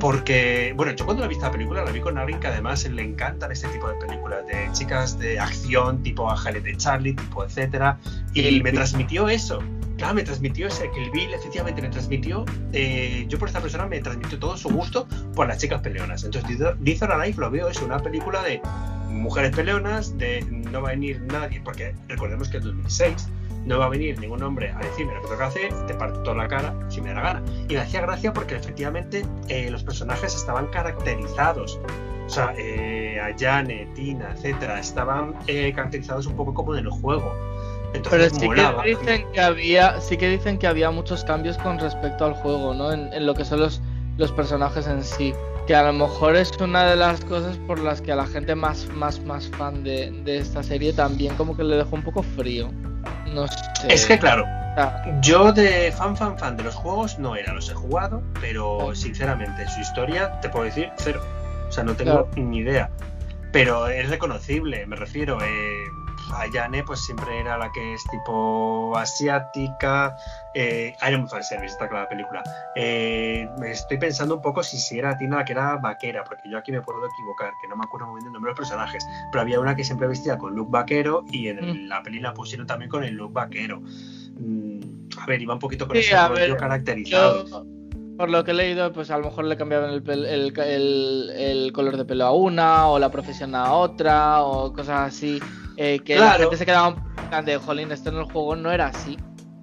porque, 0.00 0.72
bueno, 0.76 0.92
yo 0.92 1.04
cuando 1.04 1.22
la 1.22 1.28
vi 1.28 1.34
esta 1.36 1.50
película 1.50 1.84
la 1.84 1.92
vi 1.92 2.00
con 2.00 2.18
alguien 2.18 2.40
que 2.40 2.48
además 2.48 2.88
le 2.88 3.02
encantan 3.02 3.52
este 3.52 3.68
tipo 3.68 3.88
de 3.88 3.94
películas, 3.94 4.46
de 4.46 4.68
chicas 4.72 5.18
de 5.18 5.38
acción, 5.38 6.02
tipo 6.02 6.28
Ángeles 6.28 6.64
de 6.64 6.76
Charlie, 6.76 7.14
tipo 7.14 7.44
etcétera, 7.44 7.98
y 8.34 8.60
me 8.60 8.72
transmitió 8.72 9.28
eso 9.28 9.62
claro, 9.98 10.14
me 10.14 10.22
transmitió 10.22 10.68
ese, 10.68 10.90
que 10.90 11.02
el 11.02 11.10
Bill 11.10 11.34
efectivamente 11.34 11.82
me 11.82 11.88
transmitió, 11.88 12.46
eh, 12.72 13.26
yo 13.28 13.38
por 13.38 13.48
esta 13.48 13.60
persona 13.60 13.86
me 13.86 14.00
transmitió 14.00 14.38
todo 14.38 14.56
su 14.56 14.70
gusto 14.70 15.06
por 15.34 15.48
las 15.48 15.58
chicas 15.58 15.82
peleonas. 15.82 16.24
Entonces, 16.24 16.58
Death 16.78 17.02
or 17.02 17.12
Alive 17.12 17.36
lo 17.38 17.50
veo, 17.50 17.68
es 17.68 17.82
una 17.82 17.98
película 17.98 18.42
de 18.42 18.62
mujeres 19.10 19.54
peleonas, 19.54 20.16
de 20.16 20.42
no 20.50 20.80
va 20.80 20.90
a 20.90 20.92
venir 20.92 21.20
nadie, 21.22 21.60
porque 21.62 21.94
recordemos 22.06 22.48
que 22.48 22.58
en 22.58 22.62
2006 22.62 23.28
no 23.66 23.78
va 23.78 23.86
a 23.86 23.88
venir 23.88 24.18
ningún 24.18 24.42
hombre 24.42 24.70
a 24.70 24.78
decirme 24.78 25.14
lo 25.14 25.20
que 25.20 25.26
tengo 25.26 25.38
que 25.38 25.44
hacer, 25.44 25.86
te 25.86 25.94
parto 25.94 26.34
la 26.34 26.48
cara 26.48 26.74
si 26.88 27.00
me 27.02 27.10
da 27.10 27.16
la 27.16 27.22
gana. 27.22 27.42
Y 27.68 27.74
me 27.74 27.80
hacía 27.80 28.00
gracia 28.00 28.32
porque 28.32 28.54
efectivamente 28.54 29.26
eh, 29.48 29.70
los 29.70 29.82
personajes 29.82 30.34
estaban 30.34 30.68
caracterizados. 30.68 31.78
O 32.26 32.30
sea, 32.30 32.54
eh, 32.56 33.18
Ayane, 33.20 33.88
Tina, 33.94 34.32
etcétera, 34.34 34.78
estaban 34.78 35.32
caracterizados 35.74 36.26
un 36.26 36.36
poco 36.36 36.54
como 36.54 36.74
en 36.76 36.84
el 36.84 36.90
juego 36.90 37.34
pero 37.92 38.30
sí 38.30 38.48
que 38.48 38.88
dicen 38.88 39.26
que 39.32 39.40
había, 39.40 40.00
sí 40.00 40.16
que 40.16 40.28
dicen 40.28 40.58
que 40.58 40.66
había 40.66 40.90
muchos 40.90 41.24
cambios 41.24 41.56
con 41.58 41.78
respecto 41.78 42.24
al 42.24 42.34
juego, 42.34 42.74
¿no? 42.74 42.92
En, 42.92 43.26
lo 43.26 43.34
que 43.34 43.44
son 43.44 43.60
los 43.60 43.80
los 44.16 44.32
personajes 44.32 44.86
en 44.86 45.02
sí. 45.02 45.32
Que 45.66 45.74
a 45.74 45.82
lo 45.84 45.92
mejor 45.92 46.34
es 46.34 46.50
una 46.58 46.86
de 46.86 46.96
las 46.96 47.24
cosas 47.24 47.56
por 47.58 47.78
las 47.78 48.00
que 48.00 48.10
a 48.10 48.16
la 48.16 48.26
gente 48.26 48.54
más, 48.54 48.88
más, 48.94 49.20
más 49.20 49.48
fan 49.50 49.84
de, 49.84 50.10
de 50.24 50.38
esta 50.38 50.62
serie 50.62 50.92
también 50.92 51.34
como 51.36 51.56
que 51.56 51.62
le 51.62 51.76
dejó 51.76 51.94
un 51.94 52.02
poco 52.02 52.22
frío. 52.22 52.70
No 53.32 53.46
sé. 53.46 53.56
Es 53.88 54.06
que 54.06 54.18
claro, 54.18 54.44
yo 55.22 55.52
de 55.52 55.92
fan, 55.92 56.16
fan, 56.16 56.38
fan 56.38 56.56
de 56.56 56.62
los 56.62 56.74
juegos 56.74 57.18
no 57.18 57.36
era, 57.36 57.52
los 57.52 57.68
he 57.70 57.74
jugado, 57.74 58.22
pero 58.40 58.94
sinceramente 58.94 59.68
su 59.68 59.80
historia 59.80 60.40
te 60.40 60.48
puedo 60.48 60.64
decir 60.64 60.90
cero. 60.96 61.22
O 61.68 61.72
sea, 61.72 61.84
no 61.84 61.94
tengo 61.94 62.28
ni 62.36 62.58
idea. 62.58 62.90
Pero 63.52 63.88
es 63.88 64.08
reconocible, 64.08 64.86
me 64.86 64.96
refiero. 64.96 65.38
Eh, 65.42 65.84
Ayane 66.34 66.82
pues 66.84 67.00
siempre 67.04 67.40
era 67.40 67.58
la 67.58 67.70
que 67.72 67.94
es 67.94 68.04
tipo 68.04 68.96
asiática. 68.96 70.16
Eh, 70.54 70.94
era 71.02 71.18
muy 71.18 71.28
fanservice, 71.28 71.72
está 71.72 71.88
clara 71.88 72.04
la 72.04 72.08
película. 72.08 72.42
Eh, 72.76 73.48
me 73.58 73.72
estoy 73.72 73.98
pensando 73.98 74.36
un 74.36 74.42
poco 74.42 74.62
si, 74.62 74.78
si 74.78 74.98
era 74.98 75.16
Tina 75.16 75.36
la 75.36 75.44
que 75.44 75.52
era 75.52 75.76
vaquera, 75.76 76.24
porque 76.24 76.48
yo 76.50 76.58
aquí 76.58 76.72
me 76.72 76.80
puedo 76.80 76.98
equivocar, 77.06 77.52
que 77.60 77.68
no 77.68 77.76
me 77.76 77.84
acuerdo 77.84 78.06
muy 78.06 78.16
bien 78.16 78.24
del 78.24 78.32
nombre 78.34 78.50
de 78.50 78.52
los 78.52 78.58
personajes. 78.58 79.06
Pero 79.30 79.42
había 79.42 79.60
una 79.60 79.76
que 79.76 79.84
siempre 79.84 80.08
vestía 80.08 80.38
con 80.38 80.54
look 80.54 80.70
vaquero 80.70 81.24
y 81.30 81.48
en 81.48 81.84
mm. 81.84 81.88
la 81.88 82.02
peli 82.02 82.20
la 82.20 82.34
pusieron 82.34 82.66
también 82.66 82.90
con 82.90 83.04
el 83.04 83.14
look 83.14 83.32
vaquero. 83.32 83.80
Mm, 83.80 84.80
a 85.18 85.26
ver, 85.26 85.42
iba 85.42 85.54
un 85.54 85.60
poquito 85.60 85.86
con 85.86 85.96
ese 85.96 86.16
rollo 86.28 86.56
caracterizado 86.56 87.66
por 88.18 88.28
lo 88.30 88.44
que 88.44 88.50
he 88.50 88.54
leído, 88.54 88.92
pues 88.92 89.12
a 89.12 89.18
lo 89.18 89.26
mejor 89.26 89.44
le 89.44 89.56
cambiaban 89.56 89.90
el, 89.94 90.02
color 91.72 91.96
de 91.96 92.04
pelo 92.04 92.26
a 92.26 92.32
una, 92.32 92.88
o 92.88 92.98
la 92.98 93.12
profesión 93.12 93.54
a 93.54 93.72
otra, 93.72 94.42
o 94.42 94.72
cosas 94.72 95.14
así. 95.14 95.38
Eh, 95.80 96.00
que 96.00 96.16
la 96.16 96.32
gente 96.32 96.56
se 96.56 96.66
quedaba 96.66 96.96
de, 97.44 97.56
jolín, 97.56 97.92
esto 97.92 98.10
en 98.10 98.16
el 98.16 98.24
juego 98.24 98.56
no 98.56 98.72
era 98.72 98.88
así. 98.88 99.16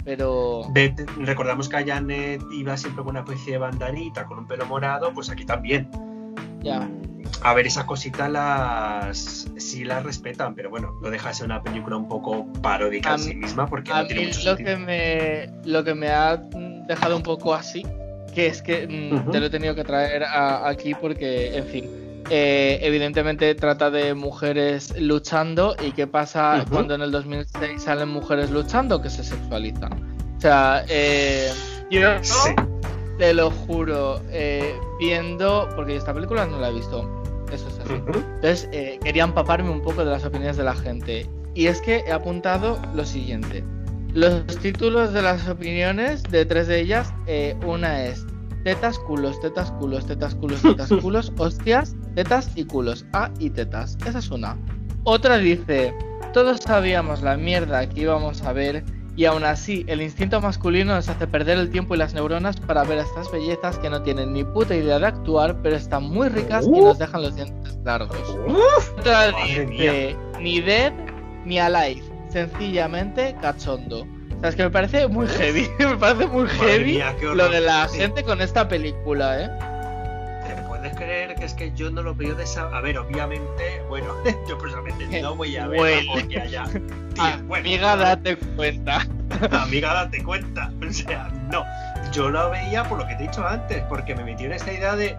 Pero. 0.05 0.71
recordamos 1.17 1.67
que 1.67 1.83
Janet 1.83 2.41
iba 2.51 2.77
siempre 2.77 3.03
con 3.03 3.11
una 3.11 3.19
especie 3.19 3.53
de 3.53 3.57
bandanita, 3.57 4.25
con 4.25 4.39
un 4.39 4.47
pelo 4.47 4.65
morado, 4.65 5.13
pues 5.13 5.29
aquí 5.29 5.45
también. 5.45 5.89
Ya. 6.61 6.89
A 7.41 7.53
ver, 7.53 7.67
esas 7.67 7.83
cositas 7.83 8.31
las. 8.31 9.51
sí 9.57 9.83
las 9.83 10.03
respetan, 10.03 10.55
pero 10.55 10.69
bueno, 10.69 10.93
lo 11.01 11.09
deja 11.09 11.33
ser 11.33 11.47
una 11.47 11.61
película 11.61 11.97
un 11.97 12.07
poco 12.07 12.47
paródica 12.61 13.15
en 13.15 13.19
sí 13.19 13.35
misma 13.35 13.67
porque 13.67 13.91
no 13.91 14.07
tiene 14.07 14.27
mucho 14.27 14.51
lo 14.51 14.55
Que 14.55 14.77
me, 14.77 15.69
lo 15.69 15.83
que 15.83 15.95
me 15.95 16.07
ha 16.07 16.37
dejado 16.87 17.17
un 17.17 17.23
poco 17.23 17.53
así 17.53 17.83
que 18.33 18.47
es 18.47 18.61
que 18.61 18.85
mm, 18.85 19.31
te 19.31 19.39
lo 19.39 19.47
he 19.47 19.49
tenido 19.49 19.73
que 19.73 19.83
traer 19.83 20.23
aquí 20.25 20.93
porque, 20.93 21.57
en 21.57 21.65
fin, 21.65 22.04
eh, 22.29 22.79
evidentemente 22.81 23.53
trata 23.55 23.89
de 23.91 24.13
mujeres 24.13 24.93
luchando 24.99 25.75
y 25.85 25.91
qué 25.91 26.07
pasa 26.07 26.65
cuando 26.69 26.95
en 26.95 27.01
el 27.01 27.11
2006 27.11 27.81
salen 27.81 28.09
mujeres 28.09 28.51
luchando 28.51 29.01
que 29.01 29.09
se 29.09 29.23
sexualizan. 29.23 29.93
O 30.37 30.41
sea, 30.41 30.85
eh, 30.89 31.51
yo 31.89 32.09
te 33.17 33.33
lo 33.33 33.51
juro, 33.51 34.21
eh, 34.29 34.75
viendo, 34.99 35.69
porque 35.75 35.95
esta 35.95 36.13
película 36.13 36.45
no 36.45 36.59
la 36.59 36.69
he 36.69 36.73
visto, 36.73 37.23
eso 37.51 37.67
es 37.67 37.79
así. 37.79 37.93
Entonces, 37.93 38.69
quería 39.03 39.23
empaparme 39.23 39.69
un 39.69 39.81
poco 39.81 40.03
de 40.03 40.11
las 40.11 40.25
opiniones 40.25 40.57
de 40.57 40.63
la 40.63 40.75
gente. 40.75 41.29
Y 41.53 41.67
es 41.67 41.81
que 41.81 42.03
he 42.05 42.11
apuntado 42.11 42.79
lo 42.93 43.05
siguiente. 43.05 43.63
Los 44.15 44.45
títulos 44.59 45.11
de 45.11 45.21
las 45.21 45.45
opiniones, 45.49 46.23
de 46.23 46.45
tres 46.45 46.67
de 46.67 46.79
ellas, 46.79 47.13
eh, 47.27 47.53
una 47.65 48.05
es 48.05 48.25
tetas, 48.63 48.97
culos, 48.97 49.37
tetas, 49.41 49.71
culos, 49.71 50.05
tetas, 50.05 50.35
culos, 50.35 50.61
tetas, 50.61 50.89
culos, 51.01 51.33
hostias, 51.37 51.97
tetas 52.15 52.49
y 52.55 52.65
culos. 52.65 53.05
A 53.13 53.29
y 53.39 53.49
tetas. 53.49 53.97
Esa 54.05 54.19
es 54.19 54.31
una. 54.31 54.57
Otra 55.03 55.37
dice, 55.37 55.93
todos 56.33 56.61
sabíamos 56.61 57.21
la 57.21 57.37
mierda 57.37 57.87
que 57.87 58.01
íbamos 58.01 58.41
a 58.41 58.53
ver 58.53 58.83
y 59.15 59.25
aún 59.25 59.45
así 59.45 59.85
el 59.87 60.01
instinto 60.01 60.41
masculino 60.41 60.93
nos 60.95 61.07
hace 61.07 61.27
perder 61.27 61.57
el 61.57 61.69
tiempo 61.69 61.95
y 61.95 61.97
las 61.97 62.13
neuronas 62.13 62.57
para 62.57 62.83
ver 62.83 62.97
estas 62.97 63.31
bellezas 63.31 63.77
que 63.79 63.89
no 63.89 64.01
tienen 64.01 64.33
ni 64.33 64.43
puta 64.43 64.75
idea 64.75 64.99
de 64.99 65.07
actuar, 65.07 65.61
pero 65.61 65.75
están 65.75 66.03
muy 66.03 66.27
ricas 66.27 66.65
y 66.65 66.81
nos 66.81 66.97
dejan 66.97 67.21
los 67.21 67.35
dientes 67.35 67.77
largos. 67.85 68.17
Otra 68.97 69.31
dice, 69.31 70.17
ni 70.41 70.59
dead 70.59 70.91
ni 71.45 71.59
alive 71.59 72.03
sencillamente 72.29 73.33
cachondo. 73.41 74.01
O 74.01 74.39
sea, 74.41 74.49
es 74.49 74.55
que 74.55 74.63
me 74.63 74.69
parece 74.69 75.07
muy 75.07 75.27
heavy, 75.27 75.69
me 75.79 75.95
parece 75.95 76.27
muy 76.27 76.47
heavy 76.49 77.01
lo 77.33 77.47
de 77.49 77.61
la 77.61 77.87
gente 77.87 78.23
con 78.23 78.41
esta 78.41 78.67
película, 78.67 79.43
¿eh? 79.43 79.49
¿Te 80.85 80.91
puedes 80.91 81.03
creer 81.03 81.35
que 81.35 81.45
es 81.45 81.53
que 81.55 81.73
yo 81.73 81.89
no 81.89 82.03
lo 82.03 82.13
veo 82.13 82.35
de 82.35 82.43
esa... 82.43 82.67
A 82.67 82.79
ver, 82.79 82.99
obviamente, 82.99 83.81
bueno, 83.89 84.13
yo 84.47 84.55
personalmente 84.55 85.19
no 85.19 85.35
voy 85.35 85.57
a 85.57 85.65
ver 85.65 85.79
bueno. 85.79 86.11
porque 86.13 86.39
allá... 86.39 86.65
amiga, 87.17 87.95
date 87.95 88.37
cuenta. 88.37 89.07
amiga, 89.51 89.93
date 89.95 90.23
cuenta. 90.23 90.71
O 90.87 90.93
sea, 90.93 91.29
no. 91.51 91.63
Yo 92.11 92.29
lo 92.29 92.51
veía 92.51 92.83
por 92.83 92.99
lo 92.99 93.07
que 93.07 93.15
te 93.15 93.23
he 93.23 93.27
dicho 93.27 93.47
antes, 93.47 93.81
porque 93.89 94.13
me 94.13 94.25
metí 94.25 94.43
en 94.43 94.51
esta 94.51 94.71
idea 94.71 94.95
de 94.95 95.17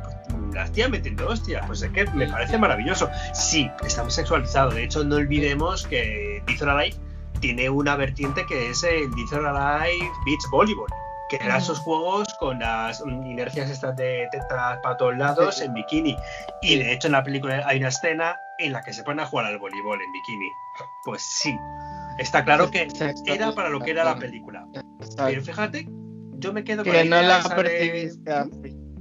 las 0.53 0.71
tías 0.71 0.89
metiendo 0.89 1.27
hostias. 1.27 1.67
Pues 1.67 1.83
es 1.83 1.91
que 1.91 2.05
me 2.13 2.29
parece 2.29 2.59
maravilloso. 2.59 3.11
Sí, 3.35 3.69
estamos 3.85 4.15
sexualizados. 4.15 4.73
De 4.73 4.85
hecho, 4.85 5.03
no 5.03 5.17
olvidemos 5.17 5.85
que 5.85 6.45
Pizza 6.47 6.81
Life 6.81 6.97
tiene 7.41 7.69
una 7.69 7.97
vertiente 7.97 8.47
que 8.47 8.71
es 8.71 8.85
el 8.85 9.11
Dead 9.11 9.45
Alive 9.45 10.13
Beach 10.27 10.43
Volleyball, 10.53 10.87
que 11.29 11.37
eran 11.37 11.59
esos 11.59 11.81
juegos 11.81 12.33
con 12.39 12.59
las 12.59 13.01
inercias 13.01 13.71
estas 13.71 13.97
de 13.97 14.29
tetas 14.31 14.79
para 14.83 14.97
todos 14.97 15.17
lados 15.17 15.61
en 15.61 15.75
bikini. 15.75 16.17
Y 16.63 16.79
de 16.79 16.93
hecho 16.93 17.09
en 17.09 17.13
la 17.13 17.25
película 17.25 17.63
hay 17.67 17.79
una 17.79 17.89
escena 17.89 18.37
en 18.59 18.73
la 18.73 18.83
que 18.83 18.93
se 18.93 19.03
ponen 19.03 19.21
a 19.21 19.27
jugar 19.27 19.47
al 19.47 19.59
voleibol 19.59 20.01
en 20.01 20.13
bikini. 20.13 20.49
Pues 21.05 21.23
sí, 21.23 21.59
está 22.19 22.45
claro 22.45 22.71
que 22.71 22.89
era 23.27 23.53
para 23.53 23.69
lo 23.69 23.81
que 23.81 23.91
era 23.91 24.05
la 24.05 24.17
película. 24.17 24.67
Pero 25.17 25.43
fíjate, 25.43 25.89
yo 26.39 26.53
me 26.53 26.65
quedo 26.65 26.85
con 26.85 26.93
que 26.93 27.05
no 27.05 27.21
la 27.23 27.43
percibiste 27.43 28.33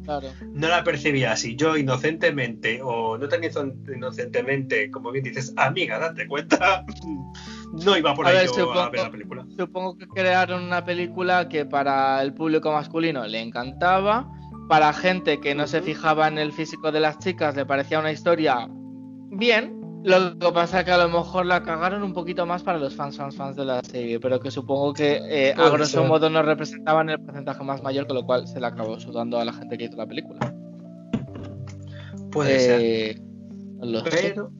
así. 0.10 0.45
No 0.53 0.68
la 0.68 0.84
percibía 0.84 1.32
así. 1.32 1.56
Yo 1.56 1.78
inocentemente, 1.78 2.82
o 2.84 3.18
no 3.18 3.28
tan 3.28 3.41
inocentemente, 3.43 4.91
como 4.91 5.12
bien 5.12 5.24
dices, 5.24 5.53
amiga, 5.58 5.99
date 5.99 6.28
cuenta, 6.28 6.86
no 7.74 7.97
iba 7.97 8.14
por 8.14 8.28
ahí 8.28 8.38
a 8.38 8.89
ver 8.89 9.01
la 9.01 9.12
película. 9.12 9.45
Supongo 9.58 9.97
que 9.97 10.08
crearon 10.08 10.64
una 10.64 10.86
película 10.86 11.49
que 11.49 11.66
para 11.66 12.22
el 12.22 12.34
público 12.34 12.72
masculino 12.72 13.26
le 13.28 13.41
encantaba, 13.41 14.32
para 14.68 14.93
gente 14.93 15.39
que 15.39 15.53
no 15.56 15.68
se 15.68 15.82
fijaba 15.82 16.28
en 16.28 16.38
el 16.38 16.51
físico 16.51 16.91
de 16.91 16.99
las 16.99 17.20
chicas 17.20 17.56
le 17.56 17.66
parecía 17.66 17.99
una 17.99 18.12
historia 18.12 18.68
bien, 19.30 19.85
lo 20.06 20.38
que 20.38 20.51
pasa 20.51 20.80
es 20.80 20.86
que 20.86 20.91
a 20.91 20.97
lo 20.97 21.10
mejor 21.10 21.45
la 21.45 21.64
cagaron 21.64 22.03
un 22.03 22.14
poquito 22.14 22.45
más 22.45 22.62
para 22.62 22.78
los 22.78 22.95
fans, 22.95 23.18
fans, 23.18 23.36
fans 23.36 23.56
de 23.56 23.66
la 23.66 23.82
serie, 23.82 24.20
pero 24.20 24.39
que 24.39 24.51
supongo 24.51 24.93
que 24.93 25.20
eh, 25.24 25.53
a 25.58 25.70
grosso 25.70 26.03
modo 26.03 26.30
no 26.30 26.43
representaban 26.43 27.10
el 27.10 27.20
porcentaje 27.20 27.64
más 27.64 27.82
mayor, 27.82 28.06
con 28.06 28.18
lo 28.18 28.26
cual 28.26 28.47
se 28.47 28.60
la 28.60 28.68
acabó 28.68 28.99
sudando 28.99 29.39
a 29.39 29.45
la 29.45 29.53
gente 29.53 29.78
que 29.78 29.86
hizo 29.86 29.97
la 29.97 30.06
película. 30.06 30.53
Puede 32.32 32.60
ser. 32.60 32.82
Eh, 32.82 33.22
pero, 34.03 34.51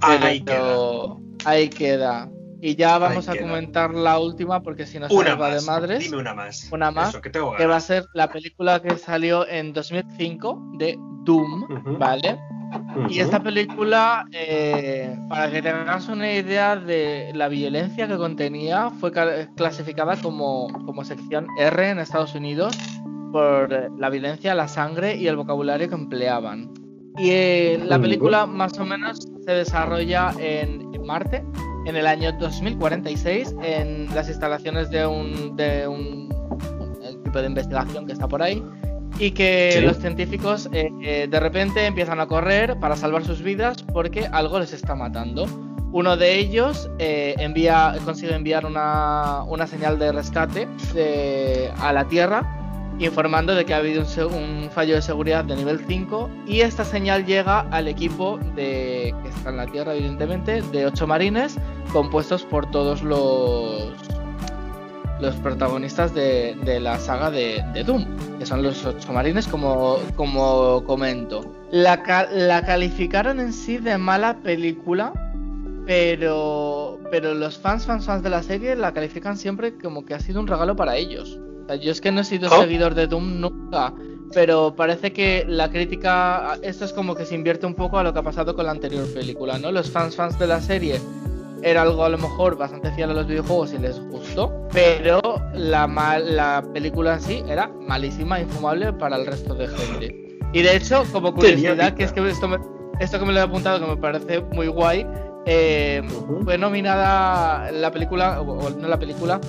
ahí 0.00 0.40
queda. 0.40 1.16
Ahí 1.44 1.68
queda. 1.68 2.30
Y 2.62 2.76
ya 2.76 2.98
vamos 2.98 3.28
a 3.28 3.36
comentar 3.36 3.92
la 3.92 4.18
última, 4.18 4.62
porque 4.62 4.86
si 4.86 4.98
no 4.98 5.08
se 5.08 5.14
nos 5.14 5.40
va 5.40 5.54
de 5.54 5.62
madres. 5.62 5.98
Dime 6.00 6.18
una 6.18 6.34
más. 6.34 6.68
Una 6.72 6.90
más. 6.90 7.16
que, 7.16 7.66
va 7.66 7.76
a 7.76 7.80
ser 7.80 8.06
la 8.14 8.30
película 8.30 8.80
que 8.80 8.96
salió 8.96 9.46
en 9.48 9.72
2005 9.72 10.72
de 10.78 10.96
Doom, 11.24 11.98
¿vale? 11.98 12.38
Y 13.08 13.20
esta 13.20 13.42
película, 13.42 14.26
eh, 14.32 15.16
para 15.28 15.50
que 15.50 15.62
tengas 15.62 16.08
una 16.08 16.32
idea 16.32 16.76
de 16.76 17.32
la 17.34 17.48
violencia 17.48 18.06
que 18.06 18.16
contenía, 18.16 18.90
fue 18.90 19.12
clasificada 19.56 20.16
como, 20.16 20.68
como 20.84 21.04
sección 21.04 21.46
R 21.58 21.90
en 21.90 21.98
Estados 21.98 22.34
Unidos 22.34 22.76
por 23.32 23.70
la 23.98 24.10
violencia, 24.10 24.54
la 24.54 24.68
sangre 24.68 25.16
y 25.16 25.26
el 25.26 25.36
vocabulario 25.36 25.88
que 25.88 25.94
empleaban. 25.94 26.72
Y 27.18 27.30
eh, 27.30 27.80
la 27.84 27.98
película 27.98 28.46
más 28.46 28.78
o 28.78 28.84
menos 28.84 29.20
se 29.44 29.52
desarrolla 29.52 30.32
en, 30.38 30.88
Marte 31.04 31.42
en 31.86 31.96
el 31.96 32.06
año 32.06 32.30
2046 32.38 33.56
en 33.62 34.14
las 34.14 34.28
instalaciones 34.28 34.90
de 34.90 35.06
un, 35.06 35.56
de 35.56 35.88
un, 35.88 36.28
de 36.28 37.46
investigación 37.46 38.06
que 38.06 38.12
está 38.12 38.28
por 38.28 38.42
ahí 38.42 38.62
y 39.18 39.32
que 39.32 39.82
los 39.84 39.98
científicos 39.98 40.68
eh, 40.72 40.90
eh, 41.02 41.28
de 41.30 41.40
repente 41.40 41.86
empiezan 41.86 42.20
a 42.20 42.26
correr 42.26 42.78
para 42.78 42.96
salvar 42.96 43.24
sus 43.24 43.42
vidas 43.42 43.82
porque 43.92 44.26
algo 44.32 44.58
les 44.58 44.72
está 44.72 44.94
matando. 44.94 45.46
Uno 45.92 46.16
de 46.16 46.38
ellos 46.38 46.88
eh, 46.98 47.34
envía, 47.38 47.96
consigue 48.04 48.34
enviar 48.34 48.64
una, 48.64 49.42
una 49.42 49.66
señal 49.66 49.98
de 49.98 50.12
rescate 50.12 50.68
a 51.78 51.92
la 51.92 52.06
Tierra 52.06 52.56
informando 53.00 53.54
de 53.54 53.64
que 53.64 53.74
ha 53.74 53.78
habido 53.78 54.04
un, 54.28 54.70
fallo 54.70 54.94
de 54.94 55.02
seguridad 55.02 55.44
de 55.44 55.56
nivel 55.56 55.80
5 55.86 56.30
y 56.46 56.60
esta 56.60 56.84
señal 56.84 57.24
llega 57.24 57.60
al 57.70 57.88
equipo 57.88 58.38
de, 58.54 59.14
que 59.22 59.28
está 59.28 59.50
en 59.50 59.56
la 59.56 59.66
Tierra 59.66 59.94
evidentemente 59.94 60.62
de 60.62 60.86
8 60.86 61.06
marines 61.06 61.56
compuestos 61.92 62.44
por 62.44 62.70
todos 62.70 63.02
los 63.02 64.09
los 65.20 65.34
protagonistas 65.36 66.14
de, 66.14 66.56
la 66.80 66.98
saga 66.98 67.30
de, 67.30 67.62
Doom, 67.84 68.06
que 68.38 68.46
son 68.46 68.62
los 68.62 68.84
ocho 68.84 69.12
marines, 69.12 69.46
como, 69.46 69.98
como 70.16 70.84
comento. 70.84 71.44
La, 71.70 72.02
la, 72.32 72.64
calificaron 72.64 73.40
en 73.40 73.52
sí 73.52 73.78
de 73.78 73.98
mala 73.98 74.38
película, 74.42 75.12
pero, 75.86 76.98
pero 77.10 77.34
los 77.34 77.58
fans, 77.58 77.86
fans, 77.86 78.06
fans 78.06 78.22
de 78.22 78.30
la 78.30 78.42
serie 78.42 78.76
la 78.76 78.92
califican 78.92 79.36
siempre 79.36 79.76
como 79.76 80.04
que 80.04 80.14
ha 80.14 80.20
sido 80.20 80.40
un 80.40 80.46
regalo 80.46 80.76
para 80.76 80.96
ellos. 80.96 81.38
yo 81.80 81.92
es 81.92 82.00
que 82.00 82.12
no 82.12 82.22
he 82.22 82.24
sido 82.24 82.48
oh. 82.50 82.60
seguidor 82.60 82.94
de 82.94 83.06
Doom 83.06 83.40
nunca, 83.40 83.92
pero 84.32 84.74
parece 84.76 85.12
que 85.12 85.44
la 85.46 85.70
crítica, 85.70 86.58
esto 86.62 86.84
es 86.84 86.92
como 86.92 87.14
que 87.14 87.26
se 87.26 87.34
invierte 87.34 87.66
un 87.66 87.74
poco 87.74 87.98
a 87.98 88.02
lo 88.02 88.12
que 88.12 88.20
ha 88.20 88.22
pasado 88.22 88.54
con 88.54 88.66
la 88.66 88.72
anterior 88.72 89.06
película, 89.12 89.58
¿no? 89.58 89.72
Los 89.72 89.90
fans 89.90 90.16
fans 90.16 90.38
de 90.38 90.46
la 90.46 90.60
serie 90.60 91.00
era 91.62 91.82
algo 91.82 92.04
a 92.04 92.08
lo 92.08 92.18
mejor 92.18 92.56
bastante 92.56 92.90
fiel 92.92 93.10
a 93.10 93.14
los 93.14 93.26
videojuegos 93.26 93.72
y 93.72 93.78
les 93.78 94.00
gustó, 94.08 94.52
pero 94.72 95.20
la, 95.54 95.86
la 96.18 96.64
película 96.72 97.14
en 97.14 97.20
sí 97.20 97.44
era 97.48 97.68
malísima, 97.80 98.40
infumable 98.40 98.92
para 98.92 99.16
el 99.16 99.26
resto 99.26 99.54
de 99.54 99.68
gente. 99.68 100.38
Y 100.52 100.62
de 100.62 100.76
hecho, 100.76 101.04
como 101.12 101.34
curiosidad, 101.34 101.94
que 101.94 102.04
es 102.04 102.12
que 102.12 102.28
esto, 102.28 102.48
esto 102.98 103.18
que 103.18 103.24
me 103.24 103.32
lo 103.32 103.40
he 103.40 103.42
apuntado, 103.42 103.80
que 103.80 103.86
me 103.86 103.96
parece 103.96 104.40
muy 104.52 104.66
guay, 104.66 105.06
eh, 105.46 106.02
fue 106.44 106.58
nominada 106.58 107.70
la 107.72 107.90
película, 107.90 108.40
o 108.40 108.70
no 108.70 108.88
la 108.88 108.98
película, 108.98 109.40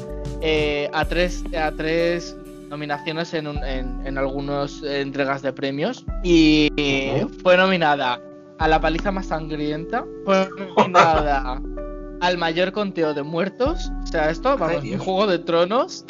eh, 0.41 0.89
a, 0.93 1.05
tres, 1.05 1.43
a 1.57 1.71
tres 1.71 2.35
nominaciones 2.69 3.33
en, 3.33 3.47
en, 3.47 4.05
en 4.05 4.17
algunas 4.17 4.83
entregas 4.83 5.41
de 5.41 5.53
premios. 5.53 6.05
Y 6.23 6.69
fue 7.41 7.57
nominada 7.57 8.21
a 8.59 8.67
la 8.67 8.79
paliza 8.79 9.11
más 9.11 9.25
sangrienta, 9.27 10.05
fue 10.23 10.47
nominada 10.77 11.59
al 12.21 12.37
mayor 12.37 12.71
conteo 12.71 13.13
de 13.13 13.23
muertos, 13.23 13.91
o 14.03 14.07
sea, 14.07 14.29
esto, 14.29 14.57
vamos, 14.57 14.83
un 14.83 14.99
juego 14.99 15.27
de 15.27 15.39
tronos. 15.39 16.05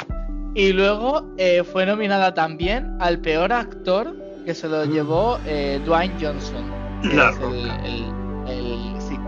Y 0.54 0.72
luego 0.72 1.24
eh, 1.38 1.64
fue 1.64 1.86
nominada 1.86 2.34
también 2.34 2.94
al 3.00 3.18
peor 3.20 3.52
actor 3.52 4.14
que 4.44 4.54
se 4.54 4.68
lo 4.68 4.84
mm. 4.84 4.90
llevó 4.90 5.38
eh, 5.46 5.80
Dwayne 5.84 6.14
Johnson. 6.20 6.70
el, 7.02 9.00
sí. 9.00 9.18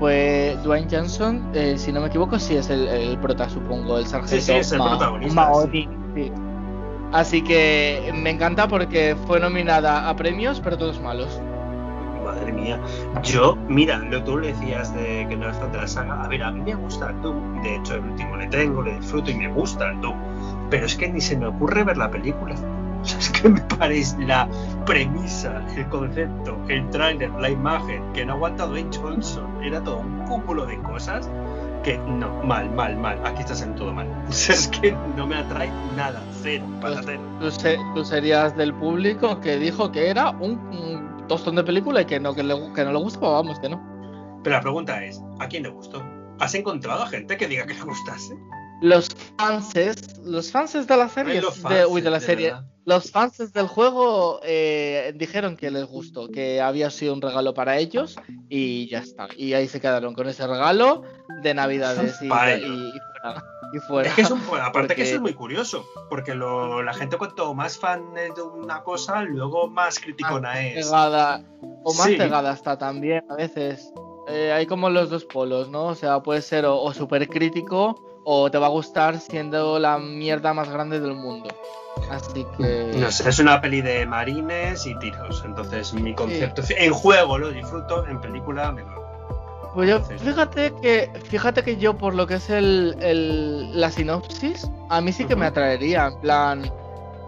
Fue 0.00 0.58
Dwayne 0.64 0.88
Johnson, 0.90 1.50
eh, 1.54 1.76
si 1.78 1.92
no 1.92 2.00
me 2.00 2.08
equivoco, 2.08 2.36
sí 2.40 2.56
es 2.56 2.68
el, 2.68 3.16
prota, 3.18 3.48
supongo, 3.48 3.98
el 3.98 4.06
sargento. 4.06 4.34
Sí, 4.34 4.40
sí, 4.40 4.52
es 4.52 4.72
el 4.72 4.80
protagonista. 4.80 5.52
Así 7.12 7.42
que 7.42 8.10
me 8.14 8.30
encanta 8.30 8.66
porque 8.66 9.14
fue 9.26 9.38
nominada 9.38 10.08
a 10.08 10.16
premios, 10.16 10.60
pero 10.60 10.76
todos 10.76 11.00
malos. 11.00 11.40
Madre 12.24 12.52
mía. 12.52 12.80
Yo, 13.22 13.56
mira, 13.68 13.98
lo 13.98 14.22
tú 14.22 14.38
le 14.38 14.48
decías 14.48 14.94
de 14.94 15.26
que 15.28 15.36
no 15.36 15.44
eres 15.44 15.58
fan 15.58 15.72
de 15.72 15.78
la 15.78 15.86
saga. 15.86 16.22
A 16.22 16.28
ver, 16.28 16.42
a 16.42 16.50
mí 16.50 16.60
me 16.60 16.74
gusta 16.74 17.10
el 17.10 17.20
Doom. 17.22 17.62
De 17.62 17.76
hecho, 17.76 17.94
el 17.94 18.04
último 18.04 18.36
le 18.36 18.46
tengo, 18.48 18.82
le 18.82 18.98
disfruto 18.98 19.30
y 19.30 19.34
me 19.34 19.48
gusta 19.48 19.90
el 19.90 20.00
Doom. 20.00 20.16
Pero 20.70 20.86
es 20.86 20.96
que 20.96 21.08
ni 21.08 21.20
se 21.20 21.36
me 21.36 21.46
ocurre 21.46 21.84
ver 21.84 21.96
la 21.96 22.10
película. 22.10 22.54
O 23.02 23.04
sea, 23.04 23.18
es 23.18 23.30
que 23.30 23.48
me 23.48 23.60
parece 23.62 24.16
la 24.24 24.48
premisa, 24.86 25.66
el 25.76 25.88
concepto, 25.88 26.56
el 26.68 26.88
tráiler, 26.90 27.30
la 27.32 27.50
imagen, 27.50 28.00
que 28.12 28.24
no 28.24 28.34
ha 28.34 28.36
aguantado 28.36 28.76
en 28.76 28.92
Johnson. 28.92 29.48
Era 29.60 29.82
todo 29.82 29.98
un 29.98 30.24
cúmulo 30.26 30.66
de 30.66 30.78
cosas 30.78 31.28
que 31.82 31.98
no, 31.98 32.42
mal, 32.44 32.70
mal, 32.70 32.96
mal. 32.96 33.18
Aquí 33.24 33.40
estás 33.40 33.62
en 33.62 33.74
todo 33.74 33.92
mal. 33.92 34.06
es 34.28 34.68
que 34.68 34.96
no 35.16 35.26
me 35.26 35.36
atrae 35.36 35.70
nada, 35.96 36.22
cero, 36.42 36.64
para 36.80 37.02
pues, 37.02 37.58
cero. 37.60 37.92
Tú, 37.94 38.04
serías 38.04 38.56
del 38.56 38.72
público 38.74 39.40
que 39.40 39.56
dijo 39.56 39.90
que 39.90 40.08
era 40.08 40.30
un, 40.30 41.01
tostón 41.32 41.56
de 41.56 41.64
película 41.64 42.02
y 42.02 42.04
que 42.04 42.20
no, 42.20 42.34
que, 42.34 42.42
le, 42.42 42.54
que 42.74 42.84
no 42.84 42.92
le 42.92 42.98
gustaba, 42.98 43.32
vamos, 43.32 43.58
que 43.58 43.70
no. 43.70 43.80
Pero 44.44 44.56
la 44.56 44.60
pregunta 44.60 45.02
es, 45.02 45.20
¿a 45.38 45.48
quién 45.48 45.62
le 45.62 45.70
gustó? 45.70 46.04
¿Has 46.40 46.54
encontrado 46.54 47.04
a 47.04 47.06
gente 47.06 47.36
que 47.38 47.48
diga 47.48 47.64
que 47.64 47.74
le 47.74 47.82
gustase? 47.82 48.34
Los 48.82 49.08
fanses, 49.38 50.18
los 50.18 50.50
fanses 50.50 50.86
de 50.86 50.96
la 50.96 51.08
serie, 51.08 51.40
de, 51.40 51.86
uy, 51.86 52.02
de 52.02 52.10
la 52.10 52.20
serie, 52.20 52.52
los 52.84 53.10
fans 53.10 53.52
del 53.52 53.66
juego 53.66 54.40
eh, 54.42 55.14
dijeron 55.16 55.56
que 55.56 55.70
les 55.70 55.84
gustó, 55.84 56.28
que 56.28 56.60
había 56.60 56.90
sido 56.90 57.14
un 57.14 57.22
regalo 57.22 57.54
para 57.54 57.78
ellos 57.78 58.16
y 58.48 58.88
ya 58.88 58.98
está. 58.98 59.28
Y 59.36 59.54
ahí 59.54 59.68
se 59.68 59.80
quedaron 59.80 60.14
con 60.14 60.28
ese 60.28 60.46
regalo 60.46 61.04
de 61.42 61.54
Navidades 61.54 62.18
y, 62.22 62.26
y, 62.26 62.92
fuera, 63.80 64.08
Es 64.08 64.14
que 64.14 64.22
es 64.22 64.30
un, 64.30 64.40
aparte 64.60 64.94
que 64.94 65.02
eso 65.02 65.16
es 65.16 65.20
muy 65.20 65.34
curioso, 65.34 65.86
porque 66.08 66.34
la 66.34 66.94
gente 66.94 67.16
cuanto 67.16 67.54
más 67.54 67.78
fan 67.78 68.16
es 68.16 68.34
de 68.34 68.42
una 68.42 68.82
cosa, 68.82 69.22
luego 69.22 69.68
más 69.68 69.98
criticona 69.98 70.60
es. 70.62 70.86
Pegada, 70.86 71.42
o 71.84 71.94
más 71.94 72.08
pegada 72.08 72.52
está 72.52 72.78
también 72.78 73.24
a 73.30 73.34
veces. 73.36 73.92
Eh, 74.28 74.52
hay 74.52 74.66
como 74.66 74.88
los 74.88 75.10
dos 75.10 75.24
polos, 75.24 75.68
¿no? 75.68 75.86
O 75.86 75.94
sea, 75.94 76.20
puede 76.20 76.42
ser 76.42 76.64
o 76.66 76.92
súper 76.94 77.28
crítico 77.28 78.00
o 78.24 78.50
te 78.50 78.58
va 78.58 78.66
a 78.66 78.70
gustar 78.70 79.18
siendo 79.18 79.78
la 79.78 79.98
mierda 79.98 80.54
más 80.54 80.68
grande 80.70 81.00
del 81.00 81.14
mundo. 81.14 81.48
Así 82.10 82.46
que. 82.56 82.92
No 82.96 83.10
sé, 83.10 83.28
es 83.28 83.38
una 83.38 83.60
peli 83.60 83.80
de 83.80 84.06
marines 84.06 84.86
y 84.86 84.98
tiros. 84.98 85.42
Entonces, 85.44 85.92
mi 85.92 86.14
concepto. 86.14 86.62
En 86.76 86.92
juego 86.92 87.38
lo 87.38 87.50
disfruto, 87.50 88.06
en 88.06 88.20
película 88.20 88.72
me 88.72 88.84
Pues 89.74 89.88
yo, 89.88 90.00
fíjate 90.00 90.72
que, 90.82 91.10
fíjate 91.30 91.62
que 91.62 91.76
yo, 91.76 91.96
por 91.96 92.14
lo 92.14 92.26
que 92.26 92.34
es 92.34 92.50
el, 92.50 92.96
el 93.00 93.80
la 93.80 93.90
sinopsis, 93.90 94.70
a 94.90 95.00
mí 95.00 95.12
sí 95.12 95.24
que 95.24 95.34
me 95.34 95.46
atraería. 95.46 96.08
En 96.08 96.20
plan, 96.20 96.72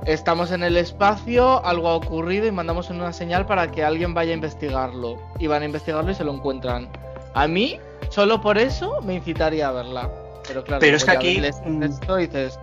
estamos 0.06 0.50
en 0.50 0.62
el 0.62 0.76
espacio, 0.76 1.64
algo 1.64 1.88
ha 1.88 1.94
ocurrido 1.94 2.46
y 2.46 2.52
mandamos 2.52 2.90
una 2.90 3.12
señal 3.12 3.46
para 3.46 3.70
que 3.70 3.82
alguien 3.82 4.12
vaya 4.12 4.32
a 4.32 4.34
investigarlo. 4.34 5.18
Y 5.38 5.46
van 5.46 5.62
a 5.62 5.64
investigarlo 5.64 6.10
y 6.10 6.14
se 6.14 6.24
lo 6.24 6.34
encuentran. 6.34 6.88
A 7.32 7.48
mí, 7.48 7.80
solo 8.10 8.40
por 8.40 8.58
eso, 8.58 9.00
me 9.02 9.14
incitaría 9.14 9.68
a 9.68 9.72
verla. 9.72 10.10
Pero 10.46 10.62
claro, 10.62 10.80
pero 10.80 10.96
es 10.96 11.04
que 11.04 11.10
aquí. 11.10 11.42
Esto 11.42 12.16
dices, 12.16 12.58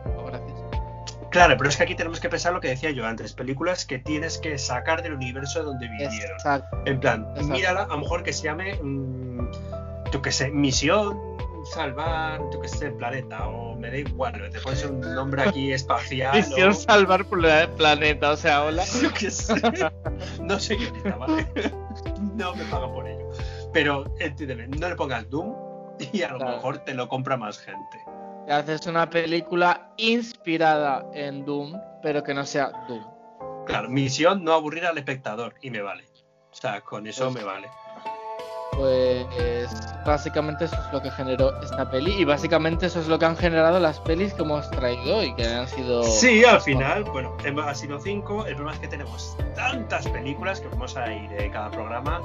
Claro, 1.32 1.56
pero 1.58 1.70
es 1.70 1.78
que 1.78 1.84
aquí 1.84 1.96
tenemos 1.96 2.20
que 2.20 2.28
pensar 2.28 2.52
lo 2.52 2.60
que 2.60 2.68
decía 2.68 2.92
yo 2.92 3.06
antes, 3.06 3.32
películas 3.32 3.86
que 3.86 4.00
tienes 4.00 4.38
que 4.38 4.58
sacar 4.58 5.02
del 5.02 5.14
universo 5.14 5.64
donde 5.64 5.88
vivieron. 5.88 6.38
En 6.86 7.00
plan, 7.00 7.26
mírala, 7.46 7.84
a 7.84 7.88
lo 7.88 8.00
mejor 8.00 8.24
que 8.24 8.34
se 8.34 8.44
llame, 8.44 8.76
mm, 8.76 9.31
yo 10.12 10.22
qué 10.22 10.32
sé, 10.32 10.52
Misión 10.52 11.20
Salvar, 11.74 12.42
yo 12.52 12.60
qué 12.60 12.68
sé, 12.68 12.92
Planeta, 12.92 13.48
o 13.48 13.76
me 13.76 13.92
da 13.92 13.98
igual, 13.98 14.50
te 14.52 14.60
pones 14.60 14.84
un 14.86 15.02
nombre 15.02 15.44
aquí 15.44 15.72
espacial. 15.74 16.36
Misión 16.36 16.74
Salvar 16.74 17.26
Planeta, 17.26 18.32
o 18.32 18.38
sea, 18.38 18.64
hola. 18.64 18.84
Yo 19.02 19.14
qué 19.14 19.32
sé, 19.32 19.56
no 20.42 20.60
sé 20.60 20.78
qué 20.78 21.10
¿vale? 21.12 21.48
No 22.36 22.56
me 22.56 22.64
pagan 22.66 22.92
por 22.94 23.08
ello. 23.08 23.30
Pero, 23.74 24.06
entiéndeme, 24.20 24.68
no 24.68 24.90
le 24.90 24.96
pongas 24.96 25.30
Doom 25.30 25.56
y 26.12 26.24
a 26.24 26.32
lo 26.32 26.40
mejor 26.40 26.80
te 26.80 26.94
lo 26.94 27.08
compra 27.08 27.38
más 27.38 27.60
gente 27.60 28.00
haces 28.50 28.86
una 28.88 29.10
película 29.10 29.92
inspirada 29.98 31.06
en 31.14 31.46
Doom, 31.46 31.74
pero 32.02 32.24
que 32.24 32.34
no 32.34 32.46
sea 32.46 32.72
Doom. 32.88 33.04
Claro, 33.66 33.90
misión 33.90 34.44
no 34.44 34.54
aburrir 34.54 34.86
al 34.86 34.98
espectador 34.98 35.56
y 35.62 35.70
me 35.70 35.82
vale. 35.82 36.04
O 36.52 36.56
sea, 36.56 36.82
con 36.82 37.08
eso 37.08 37.32
pues 37.32 37.36
me 37.36 37.44
vale. 37.44 37.68
Pues 38.78 39.28
básicamente 40.06 40.66
eso 40.66 40.76
es 40.76 40.94
lo 40.94 41.02
que 41.02 41.12
generó 41.12 41.62
esta 41.62 41.90
peli 41.90 42.14
y 42.14 42.26
básicamente 42.26 42.88
eso 42.88 43.00
es 43.00 43.08
lo 43.08 43.20
que 43.20 43.26
han 43.26 43.38
generado 43.38 43.80
las 43.80 44.00
pelis 44.00 44.34
que 44.34 44.42
hemos 44.42 44.70
traído 44.72 45.24
y 45.24 45.34
que 45.36 45.46
han 45.46 45.68
sido... 45.68 46.04
Sí, 46.04 46.44
al 46.44 46.62
final, 46.62 47.04
bueno, 47.04 47.36
ha 47.66 47.76
sido 47.76 48.00
cinco, 48.00 48.46
el 48.46 48.56
problema 48.56 48.74
es 48.74 48.80
que 48.80 48.88
tenemos 48.88 49.38
tantas 49.56 50.08
películas 50.08 50.60
que 50.60 50.68
vamos 50.70 50.98
a 50.98 51.12
ir 51.14 51.30
de 51.30 51.52
cada 51.52 51.70
programa 51.70 52.22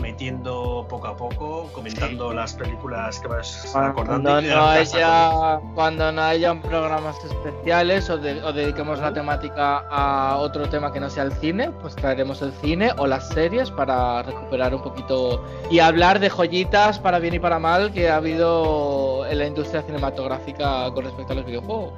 metiendo 0.00 0.86
poco 0.88 1.06
a 1.08 1.16
poco, 1.16 1.68
comentando 1.72 2.32
las 2.32 2.54
películas 2.54 3.18
que 3.18 3.28
vas 3.28 3.74
acordando. 3.74 4.30
Cuando 4.30 4.42
no, 4.42 4.66
haya, 4.66 5.60
cuando 5.74 6.12
no 6.12 6.22
hayan 6.22 6.60
programas 6.60 7.16
especiales 7.24 8.08
o, 8.10 8.18
de, 8.18 8.42
o, 8.42 8.52
dediquemos 8.52 8.98
la 8.98 9.12
temática 9.12 9.84
a 9.90 10.36
otro 10.36 10.68
tema 10.68 10.92
que 10.92 11.00
no 11.00 11.08
sea 11.08 11.24
el 11.24 11.32
cine, 11.32 11.70
pues 11.80 11.96
traeremos 11.96 12.42
el 12.42 12.52
cine 12.52 12.92
o 12.98 13.06
las 13.06 13.28
series 13.28 13.70
para 13.70 14.22
recuperar 14.22 14.74
un 14.74 14.82
poquito 14.82 15.44
y 15.70 15.78
hablar 15.86 16.18
de 16.18 16.28
joyitas 16.30 16.98
para 16.98 17.18
bien 17.18 17.34
y 17.34 17.38
para 17.38 17.58
mal 17.58 17.92
que 17.92 18.08
ha 18.08 18.16
habido 18.16 19.26
en 19.26 19.38
la 19.38 19.46
industria 19.46 19.82
cinematográfica 19.82 20.90
con 20.92 21.04
respecto 21.04 21.32
a 21.32 21.36
los 21.36 21.46
videojuegos. 21.46 21.92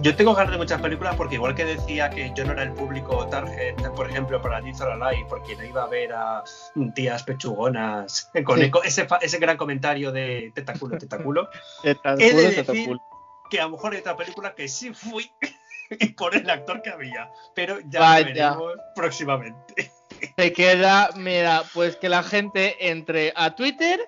Yo 0.00 0.16
tengo 0.16 0.34
ganas 0.34 0.52
de 0.52 0.58
muchas 0.58 0.80
películas 0.80 1.16
porque 1.16 1.34
igual 1.34 1.54
que 1.54 1.66
decía 1.66 2.08
que 2.08 2.32
yo 2.34 2.44
no 2.44 2.52
era 2.52 2.62
el 2.62 2.72
público 2.72 3.26
target, 3.26 3.76
por 3.94 4.08
ejemplo, 4.08 4.40
para 4.40 4.58
or 4.58 5.02
Alive, 5.02 5.26
porque 5.28 5.54
no 5.54 5.64
iba 5.64 5.82
a 5.82 5.86
ver 5.86 6.12
a 6.14 6.42
tías 6.94 7.22
pechugonas 7.24 8.30
con 8.44 8.62
ese, 8.62 9.06
ese, 9.20 9.38
gran 9.38 9.58
comentario 9.58 10.12
de 10.12 10.50
tetaculo, 10.54 10.96
tetaculo. 10.96 11.50
tetaculo, 11.82 13.02
Que 13.50 13.60
a 13.60 13.64
lo 13.64 13.72
mejor 13.72 13.92
hay 13.92 14.00
otra 14.00 14.16
película 14.16 14.54
que 14.54 14.66
sí 14.66 14.94
fui 14.94 15.30
y 15.90 16.08
por 16.10 16.34
el 16.34 16.48
actor 16.48 16.80
que 16.80 16.88
había, 16.88 17.30
pero 17.54 17.80
ya 17.86 18.18
lo 18.18 18.24
veremos 18.24 18.72
próximamente. 18.94 19.92
Se 20.36 20.52
queda, 20.52 21.10
mira, 21.16 21.64
pues 21.74 21.96
que 21.96 22.08
la 22.08 22.22
gente 22.22 22.90
entre 22.90 23.32
a 23.36 23.54
Twitter 23.54 24.00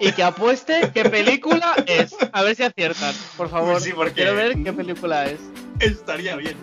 y 0.00 0.12
que 0.12 0.22
apueste 0.22 0.90
qué 0.92 1.04
película 1.04 1.74
es. 1.86 2.14
A 2.32 2.42
ver 2.42 2.56
si 2.56 2.62
aciertan, 2.62 3.14
por 3.36 3.48
favor. 3.48 3.80
Sí, 3.80 3.92
porque 3.92 4.14
Quiero 4.14 4.34
ver 4.34 4.62
qué 4.62 4.72
película 4.72 5.26
es. 5.26 5.40
Estaría 5.80 6.36
bien. 6.36 6.56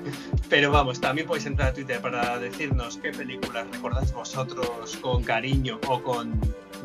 Pero 0.49 0.71
vamos, 0.71 1.01
también 1.01 1.27
podéis 1.27 1.45
entrar 1.45 1.69
a 1.69 1.73
Twitter 1.73 1.99
para 2.01 2.37
decirnos 2.37 2.97
qué 2.97 3.11
películas 3.11 3.65
recordáis 3.71 4.11
vosotros 4.11 4.97
con 5.01 5.23
cariño 5.23 5.79
o 5.87 6.01
con 6.01 6.39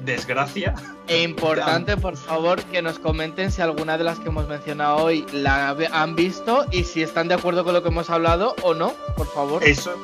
desgracia. 0.05 0.75
E 1.09 1.23
importante, 1.23 1.97
por 1.97 2.16
favor, 2.16 2.62
que 2.64 2.83
nos 2.83 2.99
comenten 2.99 3.51
si 3.51 3.61
alguna 3.62 3.99
de 3.99 4.05
las 4.05 4.18
que 4.18 4.29
hemos 4.29 4.49
mencionado 4.49 4.97
hoy 5.05 5.27
la 5.33 5.71
han 5.93 6.14
visto 6.14 6.66
y 6.71 6.85
si 6.85 7.03
están 7.03 7.29
de 7.29 7.35
acuerdo 7.35 7.64
con 7.64 7.75
lo 7.75 7.83
que 7.83 7.89
hemos 7.89 8.09
hablado 8.11 8.55
o 8.62 8.75
no, 8.75 8.95
por 9.16 9.27
favor. 9.33 9.62
Eso, 9.64 9.95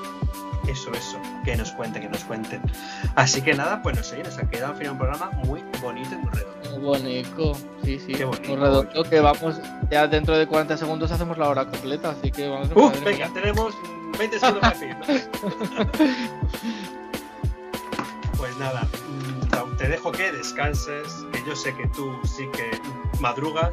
eso, 0.69 0.93
eso, 0.93 1.21
que 1.45 1.57
nos 1.57 1.73
cuenten, 1.73 2.03
que 2.03 2.09
nos 2.09 2.25
cuenten. 2.25 2.61
Así 3.14 3.43
que 3.43 3.55
nada, 3.55 3.83
pues 3.83 3.97
no 3.97 4.03
sé, 4.03 4.23
nos 4.23 4.39
ha 4.39 4.49
quedado 4.49 4.73
al 4.73 4.79
final 4.79 4.93
un 4.93 4.99
programa 4.99 5.31
muy 5.45 5.62
bonito 5.83 6.11
y 6.14 6.19
muy 6.19 6.31
redondo. 6.31 6.71
Muy 6.71 6.81
bonito, 6.81 7.55
sí, 7.85 7.99
sí, 7.99 8.14
muy 8.25 8.57
redondo, 8.57 9.05
que 9.05 9.21
vamos, 9.21 9.61
ya 9.91 10.07
dentro 10.07 10.37
de 10.37 10.47
40 10.47 10.77
segundos 10.77 11.11
hacemos 11.11 11.39
la 11.39 11.49
hora 11.49 11.67
completa, 11.67 12.11
así 12.11 12.31
que 12.31 12.49
vamos 12.49 12.71
a 12.71 13.05
venga, 13.05 13.29
tenemos 13.33 13.75
20 14.19 14.39
segundos 14.39 14.61
para. 14.61 15.07
Pues 18.37 18.55
nada, 18.59 18.83
mm, 18.83 19.77
te 19.79 19.89
dejo 19.89 20.12
que 20.12 20.31
descanses, 20.31 21.25
que 21.33 21.43
yo 21.47 21.57
sé 21.57 21.75
que 21.75 21.87
tú 21.89 22.19
sí 22.25 22.47
que 22.53 22.71
madrugas. 23.21 23.71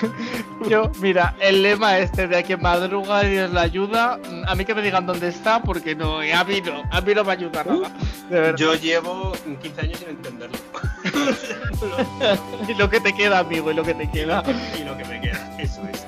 Yo, 0.68 0.90
mira, 1.00 1.36
el 1.40 1.62
lema 1.62 1.98
este 1.98 2.26
de 2.28 2.38
a 2.38 2.42
quien 2.42 2.60
madruga 2.60 3.20
Dios 3.22 3.50
la 3.52 3.62
ayuda, 3.62 4.18
a 4.46 4.54
mí 4.54 4.64
que 4.64 4.74
me 4.74 4.82
digan 4.82 5.06
dónde 5.06 5.28
está, 5.28 5.62
porque 5.62 5.94
no, 5.94 6.20
a 6.20 6.44
mí 6.44 6.60
no, 6.60 6.82
a 6.90 7.00
mí 7.00 7.14
no 7.14 7.24
me 7.24 7.32
ayuda 7.32 7.64
nada. 7.64 7.90
De 8.30 8.40
verdad. 8.40 8.58
Yo 8.58 8.74
llevo 8.74 9.32
15 9.62 9.80
años 9.80 9.98
sin 9.98 10.08
entenderlo. 10.08 10.58
y 12.68 12.74
lo 12.74 12.90
que 12.90 13.00
te 13.00 13.12
queda, 13.12 13.38
amigo, 13.40 13.70
y 13.70 13.74
lo 13.74 13.84
que 13.84 13.94
te 13.94 14.10
queda. 14.10 14.42
y 14.78 14.84
lo 14.84 14.96
que 14.96 15.04
me 15.04 15.20
queda, 15.20 15.56
eso 15.58 15.82
es. 15.92 16.04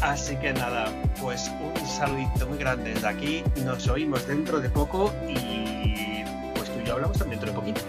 Así 0.00 0.36
que 0.36 0.52
nada, 0.52 0.86
pues 1.20 1.50
un 1.60 1.86
saludito 1.86 2.46
muy 2.46 2.58
grande 2.58 2.94
desde 2.94 3.08
aquí. 3.08 3.42
Nos 3.64 3.88
oímos 3.88 4.26
dentro 4.26 4.60
de 4.60 4.70
poco 4.70 5.12
y 5.28 6.22
pues 6.54 6.70
tú 6.70 6.80
y 6.82 6.86
yo 6.86 6.94
hablamos 6.94 7.18
también 7.18 7.40
dentro 7.40 7.60
de 7.60 7.66
poquito. 7.66 7.80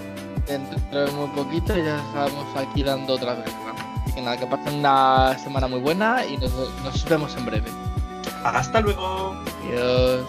Dentro 0.48 1.06
de 1.06 1.12
muy 1.12 1.28
poquito 1.30 1.78
ya 1.78 1.98
estamos 1.98 2.58
aquí 2.58 2.82
dando 2.82 3.14
otra 3.14 3.36
vez. 3.36 3.46
Así 3.46 3.89
que 4.20 4.26
nada, 4.26 4.38
que 4.38 4.46
pasen 4.46 4.80
una 4.80 5.38
semana 5.40 5.68
muy 5.68 5.80
buena 5.80 6.26
y 6.26 6.38
nos, 6.38 6.52
nos 6.84 7.06
vemos 7.06 7.36
en 7.38 7.46
breve. 7.46 7.72
Hasta 8.44 8.82
luego. 8.82 9.36
Adiós. 9.68 10.26